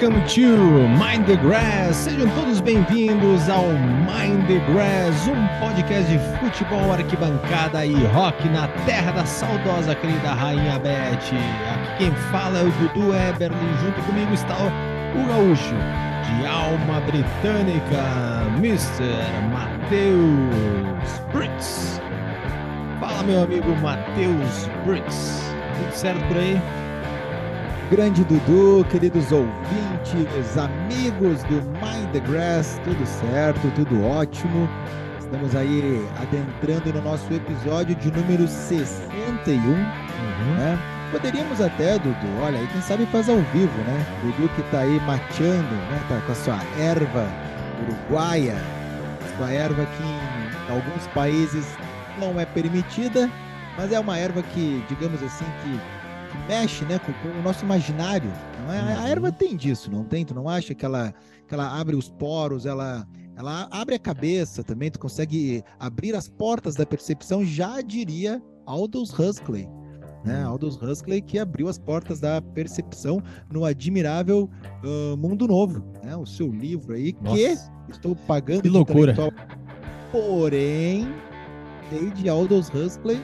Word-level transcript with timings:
Welcome 0.00 0.26
to 0.28 0.88
Mind 0.96 1.26
the 1.26 1.36
Grass. 1.36 1.94
Sejam 1.94 2.26
todos 2.30 2.58
bem-vindos 2.62 3.50
ao 3.50 3.66
Mind 3.66 4.46
the 4.46 4.58
Grass, 4.72 5.28
um 5.28 5.46
podcast 5.60 6.10
de 6.10 6.18
futebol, 6.38 6.90
arquibancada 6.90 7.84
e 7.84 7.92
rock 8.06 8.48
na 8.48 8.66
terra 8.86 9.12
da 9.12 9.26
saudosa 9.26 9.94
querida 9.94 10.32
Rainha 10.32 10.78
Beth. 10.78 11.12
Aqui 11.12 11.98
quem 11.98 12.12
fala 12.32 12.60
é 12.60 12.62
o 12.62 12.70
Dudu 12.70 13.14
Eberly, 13.14 13.76
junto 13.82 14.00
comigo 14.06 14.32
está 14.32 14.56
o 14.56 15.26
gaúcho 15.28 15.74
de 16.24 16.46
alma 16.46 17.00
britânica, 17.00 18.46
Mr. 18.56 19.04
Matheus 19.52 21.20
Brits. 21.30 22.00
Fala, 22.98 23.22
meu 23.24 23.42
amigo 23.42 23.76
Matheus 23.82 24.66
Brits. 24.86 25.42
Tudo 25.76 25.92
certo 25.94 26.26
por 26.26 26.38
aí? 26.38 26.79
Grande 27.90 28.22
Dudu, 28.22 28.86
queridos 28.88 29.32
ouvintes, 29.32 30.56
amigos 30.56 31.42
do 31.42 31.56
Mind 31.80 32.12
the 32.12 32.20
Grass, 32.20 32.80
tudo 32.84 33.04
certo, 33.04 33.68
tudo 33.74 34.06
ótimo. 34.06 34.68
Estamos 35.18 35.56
aí 35.56 36.00
adentrando 36.22 36.92
no 36.92 37.02
nosso 37.02 37.26
episódio 37.34 37.96
de 37.96 38.12
número 38.12 38.46
61, 38.46 39.72
uhum. 39.72 39.74
né? 40.56 40.78
Poderíamos 41.10 41.60
até, 41.60 41.98
Dudu, 41.98 42.14
olha 42.40 42.60
aí, 42.60 42.66
quem 42.68 42.80
sabe 42.80 43.06
faz 43.06 43.28
ao 43.28 43.38
vivo, 43.52 43.76
né? 43.78 44.06
Dudu 44.22 44.48
que 44.54 44.62
tá 44.70 44.82
aí 44.82 45.00
mateando, 45.00 45.74
né? 45.74 46.00
Tá 46.08 46.20
com 46.24 46.30
a 46.30 46.34
sua 46.36 46.60
erva 46.78 47.28
uruguaia, 47.88 48.54
sua 49.36 49.50
erva 49.50 49.84
que 49.84 50.02
em 50.04 50.76
alguns 50.76 51.08
países 51.08 51.66
não 52.20 52.38
é 52.38 52.46
permitida, 52.46 53.28
mas 53.76 53.90
é 53.90 53.98
uma 53.98 54.16
erva 54.16 54.44
que, 54.44 54.80
digamos 54.88 55.20
assim, 55.24 55.46
que 55.64 55.99
que 55.99 55.99
mexe 56.48 56.84
né, 56.84 56.98
com, 56.98 57.12
com, 57.12 57.38
o 57.38 57.42
nosso 57.42 57.64
imaginário. 57.64 58.30
É? 58.68 58.94
A 58.94 59.08
erva 59.08 59.28
uhum. 59.28 59.32
tem 59.32 59.56
disso, 59.56 59.90
não 59.90 60.04
tem? 60.04 60.24
Tu 60.24 60.34
não 60.34 60.48
acha 60.48 60.74
que 60.74 60.84
ela, 60.84 61.12
que 61.46 61.54
ela 61.54 61.78
abre 61.80 61.96
os 61.96 62.08
poros, 62.08 62.66
ela, 62.66 63.06
ela 63.36 63.68
abre 63.70 63.94
a 63.94 63.98
cabeça 63.98 64.62
também, 64.62 64.90
tu 64.90 64.98
consegue 64.98 65.64
abrir 65.78 66.14
as 66.14 66.28
portas 66.28 66.74
da 66.74 66.86
percepção, 66.86 67.44
já 67.44 67.80
diria 67.80 68.42
Aldous 68.66 69.12
Huxley. 69.12 69.68
Né? 70.24 70.44
Uhum. 70.44 70.50
Aldous 70.50 70.76
Huxley 70.76 71.22
que 71.22 71.38
abriu 71.38 71.68
as 71.68 71.78
portas 71.78 72.20
da 72.20 72.42
percepção 72.42 73.22
no 73.50 73.64
admirável 73.64 74.50
uh, 74.84 75.16
Mundo 75.16 75.48
Novo, 75.48 75.82
né? 76.04 76.14
o 76.14 76.26
seu 76.26 76.48
livro 76.48 76.94
aí, 76.94 77.16
Nossa. 77.20 77.36
que 77.86 77.92
estou 77.92 78.14
pagando 78.14 78.62
que 78.62 78.68
loucura. 78.68 79.14
Porém, 80.12 81.08
desde 81.90 82.28
Aldous 82.28 82.68
Huxley 82.68 83.20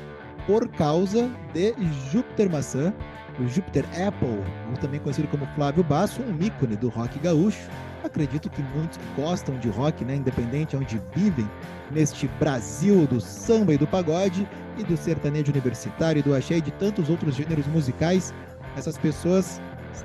por 0.47 0.69
causa 0.69 1.31
de 1.53 1.75
Júpiter 2.11 2.51
Maçã, 2.51 2.93
o 3.39 3.47
Júpiter 3.49 3.85
Apple, 4.07 4.43
ou 4.71 4.77
também 4.81 5.01
conhecido 5.01 5.29
como 5.29 5.47
Flávio 5.55 5.83
Basso, 5.83 6.23
um 6.23 6.43
ícone 6.43 6.77
do 6.77 6.89
rock 6.89 7.19
gaúcho. 7.19 7.69
Acredito 8.03 8.49
que 8.49 8.63
muitos 8.63 8.97
que 8.97 9.21
gostam 9.21 9.59
de 9.59 9.69
rock, 9.69 10.05
né, 10.05 10.17
independente 10.17 10.77
onde 10.77 11.01
vivem, 11.15 11.49
neste 11.91 12.29
Brasil 12.39 13.07
do 13.07 13.21
samba 13.21 13.75
e 13.75 13.79
do 13.79 13.87
pagode, 13.87 14.49
e 14.79 14.85
do 14.85 14.97
sertanejo 14.97 15.51
universitário, 15.51 16.21
e 16.21 16.23
do 16.23 16.35
axé 16.35 16.59
e 16.59 16.61
de 16.61 16.71
tantos 16.73 17.11
outros 17.11 17.35
gêneros 17.35 17.67
musicais, 17.67 18.33
essas 18.77 18.97
pessoas 18.97 19.61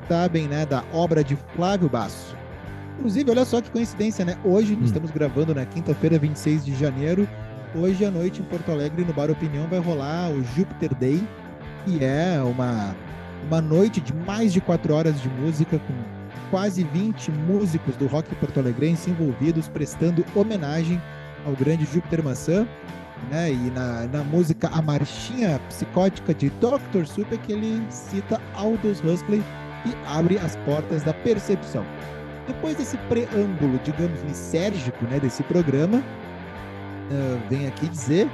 sabem 0.08 0.48
né, 0.48 0.66
da 0.66 0.84
obra 0.92 1.24
de 1.24 1.38
Flávio 1.56 1.90
Basso. 1.90 2.36
Inclusive, 2.98 3.32
olha 3.32 3.46
só 3.46 3.62
que 3.62 3.70
coincidência, 3.70 4.24
né? 4.24 4.38
Hoje, 4.44 4.76
hum. 4.76 4.84
estamos 4.84 5.12
gravando 5.12 5.56
na 5.56 5.66
quinta-feira, 5.66 6.20
26 6.20 6.66
de 6.66 6.76
janeiro, 6.76 7.28
Hoje 7.74 8.04
à 8.04 8.12
noite 8.12 8.42
em 8.42 8.44
Porto 8.44 8.70
Alegre, 8.70 9.06
no 9.06 9.14
Bar 9.14 9.32
Opinião, 9.32 9.66
vai 9.70 9.80
rolar 9.80 10.30
o 10.30 10.44
Jupiter 10.44 10.94
Day, 10.94 11.26
que 11.86 12.04
é 12.04 12.38
uma, 12.44 12.94
uma 13.48 13.62
noite 13.62 14.02
de 14.02 14.14
mais 14.14 14.52
de 14.52 14.60
quatro 14.60 14.94
horas 14.94 15.22
de 15.22 15.30
música, 15.30 15.80
com 15.80 15.94
quase 16.50 16.84
20 16.84 17.32
músicos 17.32 17.96
do 17.96 18.08
rock 18.08 18.36
porto-alegrense 18.36 19.10
envolvidos, 19.10 19.70
prestando 19.70 20.26
homenagem 20.36 21.02
ao 21.46 21.54
grande 21.54 21.86
Júpiter 21.86 22.22
Maçã. 22.22 22.68
Né? 23.30 23.54
E 23.54 23.72
na, 23.72 24.06
na 24.08 24.24
música 24.26 24.68
A 24.68 24.82
Marchinha 24.82 25.58
Psicótica 25.70 26.34
de 26.34 26.50
Dr. 26.50 27.06
Super, 27.06 27.38
que 27.38 27.54
ele 27.54 27.82
cita 27.90 28.42
Aldous 28.54 29.00
Huxley 29.00 29.42
e 29.86 29.96
abre 30.08 30.38
as 30.40 30.58
portas 30.58 31.04
da 31.04 31.14
percepção. 31.14 31.86
Depois 32.48 32.76
desse 32.76 32.98
preâmbulo, 33.08 33.80
digamos, 33.86 34.22
lisérgico 34.24 35.06
né, 35.06 35.22
desse 35.22 35.42
programa, 35.44 36.04
uh, 37.12 37.42
vem 37.50 37.68
aqui 37.68 37.88
dizer. 37.88 38.30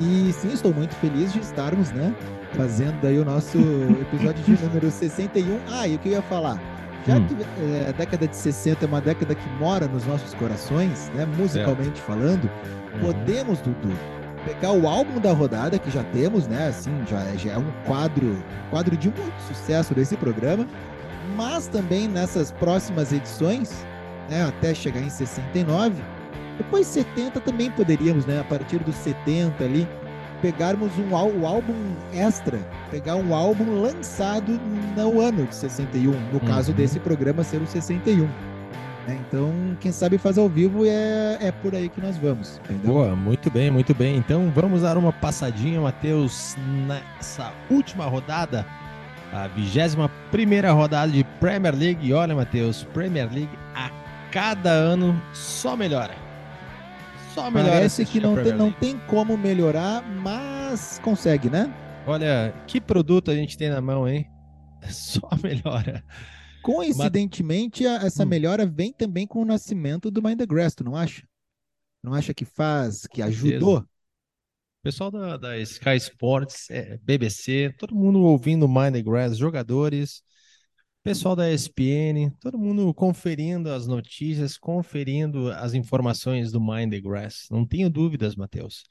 E 0.00 0.32
sim, 0.32 0.52
estou 0.52 0.72
muito 0.72 0.94
feliz 0.96 1.32
de 1.32 1.40
estarmos, 1.40 1.90
né? 1.90 2.14
Fazendo 2.52 3.04
aí 3.06 3.18
o 3.18 3.24
nosso 3.24 3.58
episódio 4.00 4.42
de 4.44 4.62
número 4.64 4.90
61. 4.90 5.58
Ah, 5.70 5.88
e 5.88 5.96
o 5.96 5.98
que 5.98 6.08
eu 6.08 6.12
ia 6.12 6.22
falar? 6.22 6.60
Já 7.06 7.16
hum. 7.16 7.26
que 7.26 7.34
é, 7.62 7.88
a 7.88 7.92
década 7.92 8.28
de 8.28 8.36
60 8.36 8.84
é 8.84 8.88
uma 8.88 9.00
década 9.00 9.34
que 9.34 9.48
mora 9.58 9.86
nos 9.88 10.04
nossos 10.06 10.34
corações, 10.34 11.10
né? 11.14 11.26
Musicalmente 11.36 12.00
falando, 12.00 12.44
uhum. 12.94 13.00
podemos, 13.00 13.60
Dudu, 13.60 13.92
pegar 14.44 14.72
o 14.72 14.86
álbum 14.86 15.20
da 15.20 15.32
rodada 15.32 15.78
que 15.78 15.90
já 15.90 16.04
temos, 16.04 16.46
né? 16.46 16.68
Assim, 16.68 16.90
já, 17.08 17.24
já 17.36 17.52
é 17.52 17.58
um 17.58 17.70
quadro, 17.86 18.42
quadro 18.70 18.96
de 18.96 19.08
muito 19.08 19.40
sucesso 19.48 19.94
desse 19.94 20.16
programa, 20.16 20.66
mas 21.36 21.66
também 21.66 22.06
nessas 22.06 22.52
próximas 22.52 23.12
edições, 23.12 23.84
né? 24.30 24.44
Até 24.44 24.74
chegar 24.74 25.00
em 25.00 25.10
69 25.10 25.94
depois 26.58 26.86
70 26.86 27.40
também 27.40 27.70
poderíamos, 27.70 28.26
né? 28.26 28.40
A 28.40 28.44
partir 28.44 28.78
dos 28.78 28.94
70 28.96 29.64
ali, 29.64 29.88
pegarmos 30.42 30.90
um, 30.98 31.14
um 31.14 31.46
álbum 31.46 31.74
extra, 32.12 32.58
pegar 32.90 33.16
um 33.16 33.34
álbum 33.34 33.80
lançado 33.80 34.60
no 34.96 35.20
ano 35.20 35.46
de 35.46 35.54
61, 35.54 36.10
no 36.10 36.16
uhum. 36.34 36.40
caso 36.40 36.72
desse 36.72 36.98
programa 36.98 37.42
ser 37.44 37.62
o 37.62 37.66
61. 37.66 38.28
Né? 39.06 39.18
Então, 39.26 39.52
quem 39.80 39.90
sabe 39.90 40.18
faz 40.18 40.36
ao 40.36 40.48
vivo 40.48 40.84
é, 40.84 41.38
é 41.40 41.52
por 41.52 41.74
aí 41.74 41.88
que 41.88 42.00
nós 42.00 42.16
vamos. 42.18 42.60
Entendeu? 42.64 42.92
Boa, 42.92 43.16
muito 43.16 43.50
bem, 43.50 43.70
muito 43.70 43.94
bem. 43.94 44.16
Então 44.16 44.52
vamos 44.54 44.82
dar 44.82 44.98
uma 44.98 45.12
passadinha, 45.12 45.80
Matheus, 45.80 46.56
nessa 46.86 47.52
última 47.70 48.04
rodada, 48.04 48.66
a 49.32 49.46
21 49.48 50.08
primeira 50.30 50.72
rodada 50.72 51.10
de 51.10 51.24
Premier 51.40 51.74
League. 51.74 52.06
E 52.06 52.12
olha, 52.12 52.34
Matheus, 52.34 52.84
Premier 52.92 53.28
League 53.32 53.58
a 53.74 53.90
cada 54.30 54.70
ano 54.70 55.20
só 55.32 55.76
melhora. 55.76 56.27
Só 57.38 57.50
melhora. 57.52 57.72
Parece 57.72 58.04
que 58.04 58.20
não 58.20 58.42
tem, 58.42 58.52
não 58.52 58.72
tem 58.72 58.98
como 59.06 59.38
melhorar, 59.38 60.02
mas 60.02 60.98
consegue, 61.04 61.48
né? 61.48 61.72
Olha, 62.04 62.52
que 62.66 62.80
produto 62.80 63.30
a 63.30 63.34
gente 63.34 63.56
tem 63.56 63.70
na 63.70 63.80
mão, 63.80 64.08
hein? 64.08 64.28
Só 64.90 65.28
melhora. 65.40 66.04
Coincidentemente, 66.62 67.84
mas... 67.84 68.04
essa 68.04 68.24
hum. 68.24 68.26
melhora 68.26 68.66
vem 68.66 68.92
também 68.92 69.24
com 69.24 69.40
o 69.40 69.44
nascimento 69.44 70.10
do 70.10 70.20
Mind 70.20 70.38
the 70.38 70.46
Grass, 70.46 70.74
tu 70.74 70.82
não 70.82 70.96
acha? 70.96 71.22
Não 72.02 72.12
acha 72.12 72.34
que 72.34 72.44
faz, 72.44 73.06
que 73.06 73.22
ajudou? 73.22 73.78
O 73.78 74.82
pessoal 74.82 75.10
da, 75.10 75.36
da 75.36 75.58
Sky 75.58 75.96
Sports, 75.96 76.68
é, 76.70 76.98
BBC, 76.98 77.72
todo 77.78 77.94
mundo 77.94 78.20
ouvindo 78.20 78.66
Mind 78.66 78.94
the 78.94 79.02
Grass, 79.02 79.36
jogadores, 79.36 80.22
Pessoal 81.02 81.34
da 81.34 81.50
ESPN, 81.50 82.30
todo 82.40 82.58
mundo 82.58 82.92
conferindo 82.92 83.70
as 83.70 83.86
notícias, 83.86 84.58
conferindo 84.58 85.50
as 85.52 85.72
informações 85.72 86.52
do 86.52 86.60
Mind 86.60 86.90
the 86.90 87.00
Grass. 87.00 87.46
Não 87.50 87.66
tenho 87.66 87.88
dúvidas, 87.88 88.36
Matheus. 88.36 88.84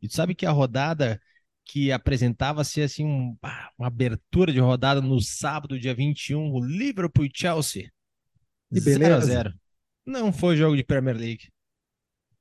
E 0.00 0.06
tu 0.06 0.14
sabe 0.14 0.34
que 0.34 0.46
a 0.46 0.52
rodada 0.52 1.20
que 1.64 1.90
apresentava-se 1.90 2.82
assim 2.82 3.04
um, 3.04 3.36
uma 3.78 3.86
abertura 3.86 4.52
de 4.52 4.60
rodada 4.60 5.00
no 5.00 5.20
sábado, 5.20 5.80
dia 5.80 5.94
21, 5.94 6.52
o 6.52 6.64
Liverpool 6.64 7.24
e 7.24 7.30
Chelsea. 7.34 7.90
0 8.72 9.14
a 9.14 9.20
0. 9.20 9.54
Não 10.06 10.32
foi 10.32 10.56
jogo 10.56 10.76
de 10.76 10.84
Premier 10.84 11.16
League. 11.16 11.48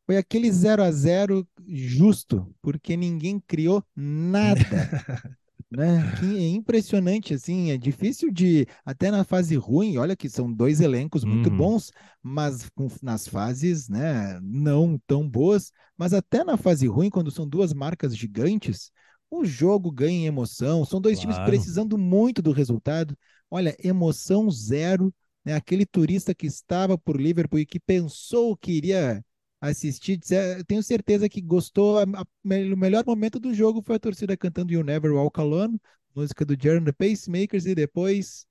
Foi 0.05 0.17
aquele 0.17 0.51
0 0.51 0.83
a 0.83 0.91
0 0.91 1.47
justo, 1.65 2.53
porque 2.61 2.97
ninguém 2.97 3.39
criou 3.39 3.83
nada. 3.95 4.59
né? 5.75 6.15
Que 6.19 6.37
é 6.37 6.49
impressionante, 6.49 7.33
assim, 7.33 7.71
é 7.71 7.77
difícil 7.77 8.31
de, 8.31 8.67
até 8.85 9.09
na 9.09 9.23
fase 9.23 9.55
ruim, 9.55 9.97
olha 9.97 10.15
que 10.15 10.29
são 10.29 10.51
dois 10.51 10.79
elencos 10.79 11.23
muito 11.23 11.49
uhum. 11.49 11.57
bons, 11.57 11.91
mas 12.21 12.69
com, 12.75 12.87
nas 13.01 13.27
fases, 13.27 13.89
né, 13.89 14.39
não 14.41 14.99
tão 15.07 15.27
boas, 15.27 15.71
mas 15.97 16.13
até 16.13 16.43
na 16.43 16.57
fase 16.57 16.87
ruim, 16.87 17.09
quando 17.09 17.31
são 17.31 17.47
duas 17.47 17.73
marcas 17.73 18.15
gigantes, 18.15 18.91
o 19.29 19.43
jogo 19.43 19.91
ganha 19.91 20.19
em 20.19 20.27
emoção, 20.27 20.85
são 20.85 21.01
dois 21.01 21.19
claro. 21.19 21.33
times 21.33 21.49
precisando 21.49 21.97
muito 21.97 22.41
do 22.41 22.51
resultado, 22.51 23.17
olha, 23.49 23.75
emoção 23.83 24.49
zero, 24.51 25.13
né, 25.43 25.55
aquele 25.55 25.85
turista 25.85 26.35
que 26.35 26.45
estava 26.45 26.97
por 26.97 27.19
Liverpool 27.19 27.59
e 27.59 27.65
que 27.65 27.79
pensou 27.79 28.55
que 28.55 28.71
iria 28.71 29.23
assistir, 29.69 30.19
tenho 30.67 30.83
certeza 30.83 31.29
que 31.29 31.41
gostou. 31.41 31.97
O 32.03 32.77
melhor 32.77 33.05
momento 33.05 33.39
do 33.39 33.53
jogo 33.53 33.81
foi 33.81 33.95
a 33.95 33.99
torcida 33.99 34.35
cantando 34.35 34.73
You 34.73 34.83
Never 34.83 35.11
Walk 35.13 35.39
Alone, 35.39 35.79
música 36.13 36.45
do 36.45 36.55
Jeremy 36.61 36.91
Pacemakers, 36.91 37.65
e 37.65 37.73
depois, 37.73 38.45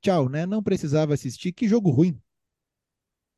tchau, 0.00 0.28
né? 0.28 0.44
Não 0.44 0.62
precisava 0.62 1.14
assistir. 1.14 1.52
Que 1.52 1.68
jogo 1.68 1.90
ruim. 1.90 2.20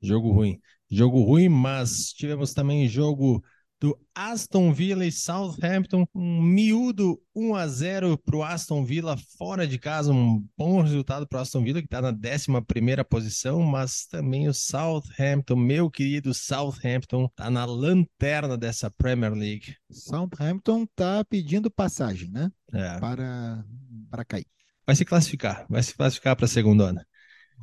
Jogo 0.01 0.33
ruim. 0.33 0.61
Jogo 0.91 1.23
ruim, 1.23 1.49
mas 1.49 2.13
tivemos 2.13 2.55
também 2.55 2.89
jogo 2.89 3.43
do 3.81 3.99
Aston 4.15 4.73
Villa 4.73 5.05
e 5.05 5.13
Southampton, 5.13 6.07
um 6.15 6.43
miúdo 6.43 7.21
1 7.35 7.55
a 7.55 7.67
0 7.67 8.19
para 8.19 8.37
o 8.37 8.43
Aston 8.43 8.85
Villa 8.85 9.17
fora 9.37 9.67
de 9.67 9.79
casa, 9.79 10.13
um 10.13 10.47
bom 10.57 10.81
resultado 10.81 11.27
para 11.27 11.39
o 11.39 11.43
Aston 11.43 11.63
Villa 11.63 11.81
que 11.81 11.87
está 11.87 12.01
na 12.01 12.11
11 12.11 13.05
posição, 13.09 13.61
mas 13.61 14.07
também 14.07 14.49
o 14.49 14.55
Southampton, 14.55 15.57
meu 15.57 15.91
querido 15.91 16.33
Southampton, 16.33 17.27
está 17.27 17.51
na 17.51 17.65
lanterna 17.65 18.57
dessa 18.57 18.91
Premier 18.91 19.33
League. 19.33 19.77
Southampton 19.91 20.85
está 20.85 21.25
pedindo 21.25 21.71
passagem, 21.71 22.31
né? 22.31 22.51
É. 22.73 22.99
Para 22.99 23.65
para 24.11 24.25
cair. 24.25 24.47
Vai 24.87 24.95
se 24.95 25.05
classificar, 25.05 25.67
vai 25.69 25.83
se 25.83 25.95
classificar 25.95 26.37
para 26.37 26.45
a 26.45 26.49
segunda 26.49 26.87
onda. 26.91 27.07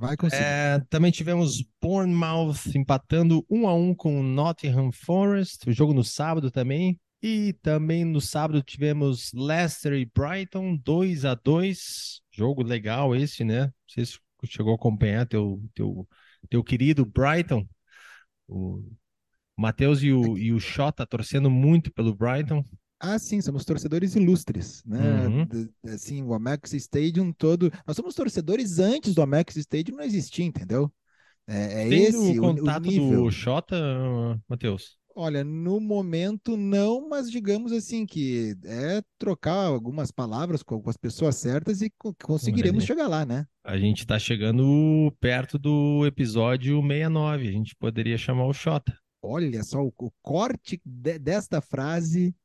Vai 0.01 0.17
conseguir. 0.17 0.43
É, 0.43 0.79
também 0.89 1.11
tivemos 1.11 1.63
Bournemouth 1.79 2.75
empatando 2.75 3.45
1 3.47 3.67
a 3.67 3.75
1 3.75 3.93
com 3.93 4.23
Nottingham 4.23 4.91
Forest, 4.91 5.69
o 5.69 5.71
jogo 5.71 5.93
no 5.93 6.03
sábado 6.03 6.49
também. 6.49 6.99
E 7.21 7.53
também 7.61 8.03
no 8.03 8.19
sábado 8.19 8.63
tivemos 8.63 9.31
Leicester 9.31 9.93
e 9.93 10.05
Brighton 10.05 10.75
2 10.75 11.23
a 11.23 11.35
2 11.35 12.19
Jogo 12.31 12.63
legal 12.63 13.15
esse, 13.15 13.43
né? 13.43 13.65
Não 13.65 13.71
sei 13.87 14.07
se 14.07 14.17
chegou 14.45 14.71
a 14.71 14.75
acompanhar 14.75 15.27
teu, 15.27 15.61
teu, 15.75 16.07
teu 16.49 16.63
querido 16.63 17.05
Brighton. 17.05 17.63
O 18.47 18.83
Matheus 19.55 20.01
e 20.01 20.11
o, 20.11 20.35
e 20.35 20.51
o 20.51 20.59
Xota 20.59 21.05
torcendo 21.05 21.47
muito 21.47 21.93
pelo 21.93 22.15
Brighton. 22.15 22.65
Ah, 23.03 23.17
sim, 23.17 23.41
somos 23.41 23.65
torcedores 23.65 24.15
ilustres, 24.15 24.83
né? 24.85 25.27
Uhum. 25.27 25.47
Assim, 25.85 26.21
o 26.23 26.33
Amex 26.35 26.73
Stadium 26.73 27.33
todo. 27.33 27.71
Nós 27.85 27.95
somos 27.95 28.13
torcedores 28.13 28.77
antes 28.77 29.15
do 29.15 29.21
Amex 29.23 29.55
Stadium 29.55 29.97
não 29.97 30.03
existir, 30.03 30.43
entendeu? 30.43 30.91
É, 31.47 31.85
é 31.85 31.89
Tem 31.89 32.03
esse 32.03 32.17
o 32.17 32.35
o, 32.39 32.51
o 32.51 32.55
contato 32.55 32.79
nível. 32.79 33.23
do 33.23 33.31
Xota, 33.31 33.75
Matheus? 34.47 34.97
Olha, 35.15 35.43
no 35.43 35.79
momento 35.79 36.55
não, 36.55 37.09
mas 37.09 37.29
digamos 37.29 37.71
assim 37.73 38.05
que 38.05 38.55
é 38.63 39.01
trocar 39.17 39.65
algumas 39.65 40.09
palavras 40.11 40.63
com, 40.63 40.81
as 40.89 40.95
pessoas 40.95 41.35
certas 41.35 41.81
e 41.81 41.89
co- 41.97 42.15
conseguiremos 42.23 42.83
aí. 42.83 42.87
chegar 42.87 43.07
lá, 43.07 43.25
né? 43.25 43.45
A 43.63 43.77
gente 43.77 44.05
tá 44.07 44.17
chegando 44.19 45.11
perto 45.19 45.57
do 45.59 46.05
episódio 46.05 46.81
69. 46.81 47.47
A 47.47 47.51
gente 47.51 47.75
poderia 47.75 48.17
chamar 48.17 48.45
o 48.45 48.53
Xota. 48.53 48.97
Olha 49.21 49.63
só 49.63 49.81
o, 49.83 49.93
o 49.97 50.11
corte 50.21 50.81
de- 50.85 51.19
desta 51.19 51.61
frase, 51.61 52.35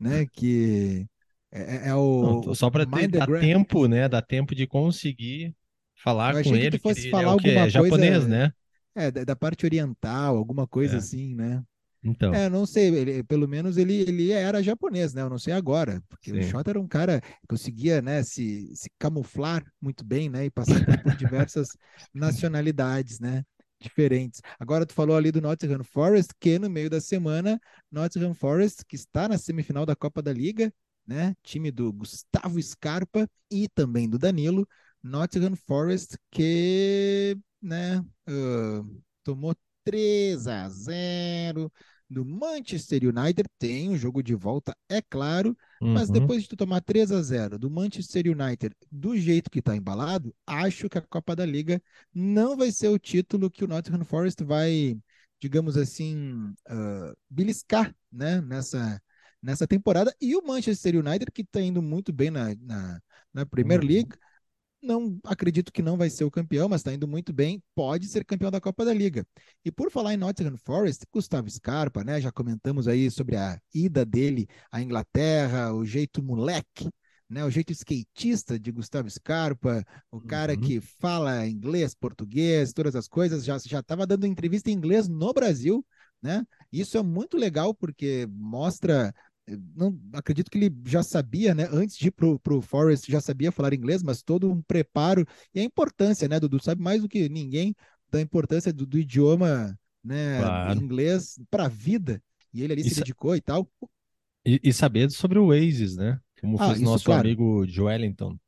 né? 0.00 0.26
Que 0.28 1.08
é, 1.52 1.86
é- 1.86 1.88
é 1.90 1.94
o 1.96 2.46
Não, 2.46 2.54
só 2.54 2.70
para 2.70 2.84
dar 2.84 3.26
tempo, 3.28 3.86
né? 3.88 4.08
Dar 4.08 4.22
tempo 4.22 4.54
de 4.54 4.66
conseguir 4.66 5.54
falar 5.96 6.34
Eu 6.34 6.38
com 6.38 6.56
que 6.58 6.66
ele. 6.66 6.78
tu 6.78 6.78
fosse 6.78 7.08
falar 7.08 7.30
é 7.30 7.30
o 7.30 7.36
quê? 7.36 7.48
alguma 7.48 7.68
É 7.68 7.68
japonês, 7.70 8.26
né? 8.26 8.52
É, 8.94 9.10
da, 9.10 9.24
da 9.24 9.36
parte 9.36 9.66
oriental, 9.66 10.36
alguma 10.36 10.66
coisa 10.66 10.96
É. 10.96 11.00
assim, 11.00 11.34
né? 11.34 11.62
Então, 12.04 12.42
É, 12.42 12.48
não 12.50 12.66
sei, 12.66 12.88
ele- 12.94 13.24
pelo 13.24 13.48
menos 13.48 13.76
ele, 13.78 13.94
ele 14.02 14.32
era 14.32 14.62
japonês, 14.62 15.14
né? 15.14 15.22
Eu 15.22 15.30
não 15.30 15.38
sei 15.38 15.54
agora, 15.54 16.02
porque 16.08 16.32
o 16.34 16.40
Sim. 16.40 16.42
Shota 16.42 16.70
era 16.72 16.80
um 16.80 16.88
cara 16.88 17.20
que 17.22 17.46
conseguia, 17.48 18.02
né, 18.02 18.22
se, 18.24 18.74
se 18.76 18.90
camuflar 18.98 19.64
muito 19.80 20.04
bem, 20.04 20.30
né, 20.30 20.46
e 20.46 20.50
passar 20.50 20.80
por 20.80 20.96
diversas 21.14 21.76
nacionalidades, 22.14 23.20
né, 23.20 23.44
diferentes. 23.80 24.40
Agora 24.58 24.86
tu 24.86 24.92
falou 24.92 25.16
ali 25.16 25.32
do 25.32 25.40
Nottingham 25.40 25.84
Forest, 25.84 26.32
que 26.38 26.58
no 26.58 26.68
meio 26.70 26.90
da 26.90 27.00
semana, 27.00 27.60
Nottingham 27.90 28.34
Forest, 28.34 28.84
que 28.86 28.96
está 28.96 29.28
na 29.28 29.38
semifinal 29.38 29.86
da 29.86 29.96
Copa 29.96 30.22
da 30.22 30.32
Liga, 30.32 30.72
né, 31.06 31.34
time 31.42 31.70
do 31.70 31.92
Gustavo 31.92 32.60
Scarpa 32.62 33.28
e 33.50 33.68
também 33.68 34.08
do 34.08 34.18
Danilo, 34.18 34.68
Nottingham 35.02 35.56
Forest 35.56 36.16
que, 36.30 37.36
né, 37.60 38.04
ah, 38.28 38.82
tomou 39.24 39.54
3 39.84 40.46
a 40.46 40.68
0 40.68 41.72
do 42.08 42.24
Manchester 42.24 43.02
United. 43.04 43.48
Tem 43.58 43.88
um 43.90 43.96
jogo 43.96 44.22
de 44.22 44.34
volta, 44.34 44.76
é 44.88 45.00
claro, 45.02 45.56
mas 45.88 46.08
uhum. 46.08 46.14
depois 46.14 46.42
de 46.42 46.48
tu 46.48 46.56
tomar 46.56 46.80
3 46.80 47.10
a 47.12 47.22
0 47.22 47.58
do 47.58 47.70
Manchester 47.70 48.26
United 48.26 48.74
do 48.90 49.16
jeito 49.16 49.50
que 49.50 49.60
está 49.60 49.76
embalado, 49.76 50.34
acho 50.46 50.88
que 50.88 50.98
a 50.98 51.02
Copa 51.02 51.34
da 51.34 51.46
Liga 51.46 51.82
não 52.14 52.56
vai 52.56 52.70
ser 52.70 52.88
o 52.88 52.98
título 52.98 53.50
que 53.50 53.64
o 53.64 53.68
Nottingham 53.68 54.04
Forest 54.04 54.44
vai, 54.44 54.98
digamos 55.40 55.76
assim, 55.76 56.52
ah, 56.68 57.14
beliscar, 57.30 57.94
né, 58.12 58.40
nessa, 58.42 59.00
nessa 59.42 59.66
temporada. 59.66 60.14
E 60.20 60.36
o 60.36 60.46
Manchester 60.46 60.96
United, 60.96 61.30
que 61.32 61.42
está 61.42 61.60
indo 61.60 61.80
muito 61.82 62.12
bem 62.12 62.30
na, 62.30 62.54
na, 62.56 63.00
na 63.32 63.46
Premier 63.46 63.80
Uhum. 63.80 63.86
League, 63.86 64.10
não 64.82 65.18
acredito 65.24 65.72
que 65.72 65.82
não 65.82 65.96
vai 65.96 66.08
ser 66.10 66.24
o 66.24 66.30
campeão, 66.30 66.68
mas 66.68 66.80
está 66.80 66.92
indo 66.92 67.06
muito 67.08 67.32
bem, 67.32 67.62
pode 67.74 68.06
ser 68.08 68.24
campeão 68.24 68.50
da 68.50 68.60
Copa 68.60 68.84
da 68.84 68.94
Liga. 68.94 69.26
E 69.64 69.70
por 69.70 69.90
falar 69.90 70.14
em 70.14 70.16
Nottingham 70.16 70.56
Forest, 70.56 71.04
Gustavo 71.12 71.50
Scarpa, 71.50 72.02
né? 72.04 72.20
Já 72.20 72.32
comentamos 72.32 72.88
aí 72.88 73.10
sobre 73.10 73.36
a 73.36 73.58
ida 73.74 74.04
dele 74.04 74.46
à 74.70 74.80
Inglaterra, 74.80 75.72
o 75.74 75.84
jeito 75.84 76.22
moleque, 76.22 76.88
né? 77.28 77.44
O 77.44 77.50
jeito 77.50 77.72
skatista 77.72 78.58
de 78.58 78.72
Gustavo 78.72 79.08
Scarpa, 79.10 79.84
o 80.10 80.20
cara 80.20 80.54
Uhum. 80.54 80.60
que 80.60 80.80
fala 80.80 81.46
inglês, 81.46 81.94
português, 81.94 82.72
todas 82.72 82.96
as 82.96 83.06
coisas, 83.08 83.44
já 83.44 83.58
já 83.58 83.80
estava 83.80 84.06
dando 84.06 84.26
entrevista 84.26 84.70
em 84.70 84.74
inglês 84.74 85.08
no 85.08 85.32
Brasil, 85.32 85.84
né? 86.22 86.44
Isso 86.72 86.96
é 86.98 87.02
muito 87.02 87.36
legal 87.36 87.74
porque 87.74 88.26
mostra 88.30 89.14
não 89.76 89.98
acredito 90.12 90.50
que 90.50 90.58
ele 90.58 90.74
já 90.86 91.02
sabia, 91.02 91.54
né? 91.54 91.68
Antes 91.72 91.96
de 91.96 92.08
ir 92.08 92.10
pro, 92.10 92.38
pro 92.40 92.60
Forest, 92.60 93.10
já 93.10 93.20
sabia 93.20 93.52
falar 93.52 93.72
inglês, 93.74 94.02
mas 94.02 94.22
todo 94.22 94.50
um 94.50 94.62
preparo 94.62 95.26
e 95.54 95.60
a 95.60 95.62
importância, 95.64 96.28
né, 96.28 96.38
Dudu? 96.40 96.62
Sabe 96.62 96.82
mais 96.82 97.02
do 97.02 97.08
que 97.08 97.28
ninguém 97.28 97.74
da 98.10 98.20
importância 98.20 98.72
do, 98.72 98.84
do 98.86 98.98
idioma, 98.98 99.78
né, 100.02 100.38
Claro. 100.38 100.80
inglês 100.82 101.38
para 101.50 101.66
a 101.66 101.68
vida. 101.68 102.22
E 102.52 102.62
ele 102.62 102.72
ali 102.72 102.82
se 102.82 102.88
Isso- 102.88 103.00
dedicou 103.00 103.36
e 103.36 103.40
tal. 103.40 103.68
E, 104.44 104.58
e 104.64 104.72
saber 104.72 105.10
sobre 105.10 105.38
o 105.38 105.46
Oasis, 105.46 105.96
né? 105.96 106.18
Como 106.40 106.56
Ah, 106.58 106.66
fez 106.68 106.78
isso, 106.78 106.84
nosso 106.84 107.04
claro. 107.04 107.20
amigo 107.20 107.66
Joelinton. 107.66 108.38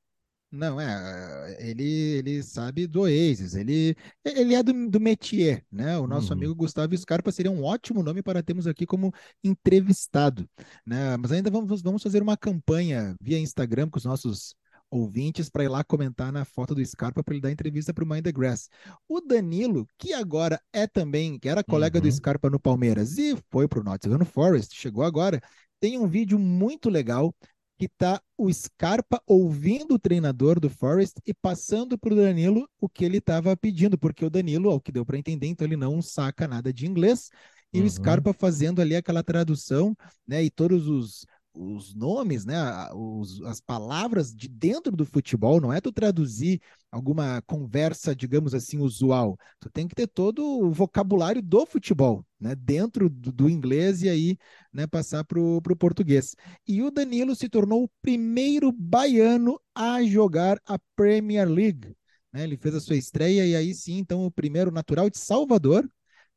Não, 0.54 0.78
é, 0.78 1.56
ele, 1.60 1.82
ele 2.18 2.42
sabe 2.42 2.86
do 2.86 3.00
Oasis, 3.02 3.54
ele, 3.54 3.96
ele 4.22 4.54
é 4.54 4.62
do, 4.62 4.86
do 4.90 5.00
métier, 5.00 5.64
né? 5.72 5.96
O 5.96 6.06
nosso 6.06 6.30
Uhum. 6.30 6.34
amigo 6.34 6.54
Gustavo 6.54 6.94
Scarpa 6.94 7.32
seria 7.32 7.50
um 7.50 7.64
ótimo 7.64 8.02
nome 8.02 8.22
para 8.22 8.42
termos 8.42 8.66
aqui 8.66 8.84
como 8.84 9.10
entrevistado, 9.42 10.46
né? 10.84 11.16
Mas 11.16 11.32
ainda 11.32 11.50
vamos, 11.50 11.80
vamos 11.80 12.02
fazer 12.02 12.20
uma 12.22 12.36
campanha 12.36 13.16
via 13.18 13.38
Instagram 13.38 13.88
com 13.88 13.96
os 13.96 14.04
nossos 14.04 14.54
ouvintes 14.90 15.48
para 15.48 15.64
ir 15.64 15.68
lá 15.68 15.82
comentar 15.82 16.30
na 16.30 16.44
foto 16.44 16.74
do 16.74 16.84
Scarpa 16.84 17.24
para 17.24 17.32
ele 17.32 17.40
dar 17.40 17.50
entrevista 17.50 17.94
para 17.94 18.04
o 18.04 18.06
Mind 18.06 18.22
the 18.24 18.30
Grass. 18.32 18.68
O 19.08 19.22
Danilo, 19.22 19.86
que 19.96 20.12
agora 20.12 20.60
é 20.70 20.86
também, 20.86 21.38
que 21.38 21.48
era 21.48 21.64
colega 21.64 21.98
do 21.98 22.04
Uhum. 22.04 22.12
Scarpa 22.12 22.50
no 22.50 22.60
Palmeiras 22.60 23.16
e 23.16 23.34
foi 23.50 23.66
para 23.66 23.80
o 23.80 23.82
Nottingham 23.82 24.22
Forest, 24.26 24.74
chegou 24.76 25.02
agora, 25.02 25.40
tem 25.80 25.98
um 25.98 26.06
vídeo 26.06 26.38
muito 26.38 26.90
legal 26.90 27.34
que 27.82 27.88
tá 27.88 28.22
o 28.38 28.48
Scarpa 28.52 29.20
ouvindo 29.26 29.94
o 29.94 29.98
treinador 29.98 30.60
do 30.60 30.70
Forest 30.70 31.14
e 31.26 31.34
passando 31.34 31.98
para 31.98 32.12
o 32.12 32.16
Danilo 32.16 32.68
o 32.80 32.88
que 32.88 33.04
ele 33.04 33.16
estava 33.16 33.56
pedindo, 33.56 33.98
porque 33.98 34.24
o 34.24 34.30
Danilo, 34.30 34.70
ao 34.70 34.80
que 34.80 34.92
deu 34.92 35.04
para 35.04 35.18
entender, 35.18 35.48
então 35.48 35.66
ele 35.66 35.74
não 35.76 36.00
saca 36.00 36.46
nada 36.46 36.72
de 36.72 36.86
inglês, 36.86 37.28
e 37.72 37.80
Uhum. 37.80 37.86
o 37.86 37.90
Scarpa 37.90 38.32
fazendo 38.32 38.80
ali 38.80 38.94
aquela 38.94 39.20
tradução, 39.20 39.96
né, 40.24 40.44
e 40.44 40.48
todos 40.48 40.86
os, 40.86 41.26
os 41.54 41.94
nomes, 41.94 42.44
né, 42.46 42.56
os- 42.94 43.40
as 43.42 43.60
palavras 43.60 44.34
de 44.34 44.48
dentro 44.48 44.96
do 44.96 45.04
futebol, 45.04 45.60
não 45.60 45.72
é 45.72 45.80
tu 45.80 45.92
traduzir 45.92 46.60
alguma 46.90 47.42
conversa, 47.42 48.14
digamos 48.14 48.54
assim, 48.54 48.78
usual, 48.78 49.36
tu 49.60 49.70
tem 49.70 49.86
que 49.88 49.94
ter 49.94 50.06
todo 50.06 50.42
o 50.44 50.70
vocabulário 50.72 51.42
do 51.42 51.64
futebol, 51.66 52.24
né, 52.40 52.54
dentro 52.54 53.08
do, 53.08 53.32
do 53.32 53.48
inglês 53.50 54.02
e 54.02 54.08
aí, 54.08 54.36
né, 54.72 54.86
passar 54.86 55.24
para 55.24 55.38
o 55.40 55.60
português. 55.78 56.34
E 56.66 56.82
o 56.82 56.90
Danilo 56.90 57.34
se 57.34 57.48
tornou 57.48 57.84
o 57.84 57.90
primeiro 58.00 58.72
baiano 58.72 59.60
a 59.74 60.02
jogar 60.04 60.60
a 60.66 60.78
Premier 60.96 61.48
League. 61.48 61.94
né? 62.32 62.44
Ele 62.44 62.56
fez 62.56 62.74
a 62.74 62.80
sua 62.80 62.96
estreia 62.96 63.46
e 63.46 63.54
aí 63.56 63.74
sim, 63.74 63.98
então, 63.98 64.24
o 64.24 64.30
primeiro 64.30 64.70
natural 64.70 65.08
de 65.10 65.18
Salvador. 65.18 65.88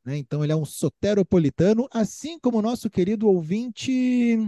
né? 0.04 0.16
Então, 0.16 0.42
ele 0.44 0.52
é 0.52 0.56
um 0.56 0.64
soteropolitano, 0.64 1.88
assim 1.92 2.38
como 2.38 2.58
o 2.58 2.62
nosso 2.62 2.88
querido 2.90 3.28
ouvinte. 3.28 4.38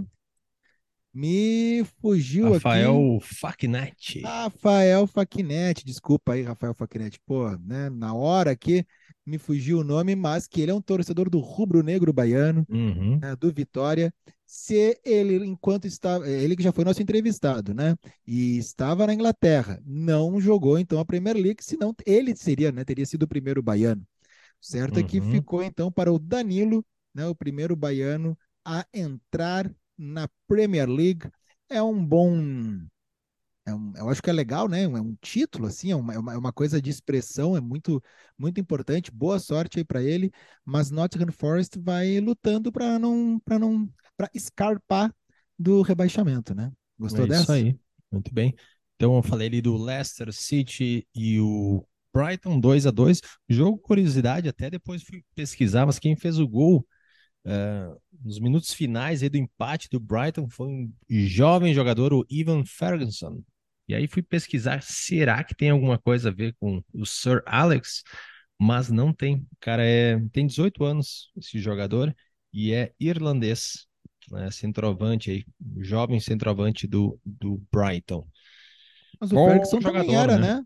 Me 1.19 1.83
fugiu 2.01 2.47
aqui. 2.47 2.55
Rafael 2.55 3.19
Facnetti. 3.21 4.23
Rafael 4.23 5.05
Faquinetti, 5.09 5.85
desculpa 5.85 6.35
aí, 6.35 6.43
Rafael 6.43 6.73
Faquinetti. 6.73 7.19
Pô, 7.27 7.51
né, 7.57 7.91
na 7.91 8.15
hora 8.15 8.53
aqui 8.53 8.87
me 9.27 9.37
fugiu 9.37 9.81
o 9.81 9.85
nome, 9.85 10.15
mas 10.15 10.47
que 10.47 10.61
ele 10.61 10.71
é 10.71 10.75
um 10.75 10.81
torcedor 10.81 11.29
do 11.29 11.41
rubro-negro 11.41 12.13
baiano 12.13 12.65
Uhum. 12.71 13.19
né, 13.19 13.35
do 13.35 13.53
Vitória, 13.53 14.15
se 14.47 14.97
ele, 15.05 15.45
enquanto 15.45 15.87
estava, 15.87 16.29
ele 16.29 16.55
que 16.55 16.63
já 16.63 16.71
foi 16.71 16.85
nosso 16.85 17.03
entrevistado, 17.03 17.75
né, 17.75 17.97
e 18.25 18.57
estava 18.57 19.05
na 19.05 19.13
Inglaterra, 19.13 19.83
não 19.85 20.41
jogou 20.41 20.79
então 20.79 21.01
a 21.01 21.05
Premier 21.05 21.35
League, 21.35 21.65
senão 21.65 21.93
ele 22.07 22.37
seria, 22.37 22.71
né, 22.71 22.85
teria 22.85 23.05
sido 23.05 23.25
o 23.25 23.29
primeiro 23.29 23.61
baiano. 23.61 24.07
Certo 24.61 24.99
é 25.01 25.03
que 25.03 25.19
Uhum. 25.19 25.31
ficou 25.33 25.65
então 25.65 25.91
para 25.91 26.13
o 26.13 26.19
Danilo, 26.19 26.87
né, 27.13 27.27
o 27.27 27.35
primeiro 27.35 27.75
baiano 27.75 28.39
a 28.65 28.87
entrar 28.95 29.69
na 29.99 30.29
Premier 30.47 30.89
League. 30.89 31.29
É 31.69 31.83
um 31.83 32.05
bom 32.05 32.39
é 33.69 33.75
um, 33.75 33.93
eu 33.97 34.09
acho 34.09 34.23
que 34.23 34.31
é 34.31 34.33
legal, 34.33 34.67
né? 34.67 34.85
É 34.85 34.89
um 34.89 35.15
título, 35.21 35.67
assim, 35.67 35.91
é 35.91 35.97
uma, 35.97 36.15
é 36.15 36.19
uma 36.19 36.53
coisa 36.53 36.81
de 36.81 36.89
expressão, 36.89 37.55
é 37.55 37.61
muito, 37.61 38.03
muito 38.39 38.59
importante. 38.59 39.11
Boa 39.11 39.39
sorte 39.39 39.79
aí 39.79 39.85
para 39.85 40.03
ele, 40.03 40.33
mas 40.65 40.91
Nottingham 40.91 41.31
Forest 41.31 41.79
vai 41.79 42.19
lutando 42.19 42.73
para 42.73 42.99
não, 42.99 43.39
para 43.45 43.59
não, 43.59 43.89
para 44.17 44.31
escarpar 44.35 45.15
do 45.59 45.83
rebaixamento, 45.83 46.55
né? 46.55 46.73
Gostou 46.99 47.25
é 47.25 47.29
dessa? 47.29 47.43
Isso 47.43 47.53
aí, 47.53 47.79
muito 48.11 48.33
bem. 48.33 48.55
Então 48.97 49.15
eu 49.17 49.23
falei 49.23 49.49
ali 49.49 49.61
do 49.61 49.77
Leicester 49.77 50.33
City 50.33 51.07
e 51.15 51.39
o 51.39 51.85
Brighton 52.13 52.59
2 52.59 52.87
a 52.87 52.91
2 52.91 53.21
Jogo 53.49 53.79
curiosidade, 53.79 54.49
até 54.49 54.71
depois 54.71 55.03
fui 55.03 55.23
pesquisar, 55.35 55.85
mas 55.85 55.99
quem 55.99 56.17
fez 56.17 56.39
o 56.39 56.49
gol 56.49 56.87
uh, 57.45 58.01
nos 58.25 58.39
minutos 58.39 58.73
finais 58.73 59.23
aí 59.23 59.29
do 59.29 59.37
empate 59.37 59.89
do 59.91 60.01
Brighton 60.01 60.49
foi 60.49 60.69
um 60.69 60.93
jovem 61.09 61.73
jogador, 61.75 62.13
o 62.13 62.27
Ivan 62.29 62.65
Ferguson. 62.65 63.43
E 63.89 63.95
aí 63.95 64.07
fui 64.07 64.23
pesquisar, 64.23 64.83
será 64.83 65.43
que 65.43 65.55
tem 65.55 65.71
alguma 65.71 65.99
coisa 65.99 66.29
a 66.29 66.33
ver 66.33 66.55
com 66.61 66.83
o 66.93 67.07
Sir 67.07 67.43
Alex? 67.47 68.03
Mas 68.59 68.91
não 68.91 69.13
tem. 69.13 69.37
O 69.37 69.57
cara 69.61 69.85
é, 69.85 70.19
tem 70.33 70.47
18 70.47 70.85
anos, 70.85 71.31
esse 71.37 71.59
jogador, 71.59 72.15
e 72.53 72.73
é 72.73 72.93
irlandês, 72.99 73.87
né? 74.31 74.51
Centroavante 74.51 75.31
aí, 75.31 75.45
jovem 75.79 76.21
centroavante 76.21 76.87
do, 76.87 77.19
do 77.25 77.63
Brighton. 77.73 78.27
Mas 79.21 79.33
o 79.33 79.37
Bom 79.37 79.49
Ferguson 79.49 79.81
jogador, 79.81 80.05
também 80.05 80.17
era, 80.17 80.39
né? 80.39 80.55
né? 80.57 80.65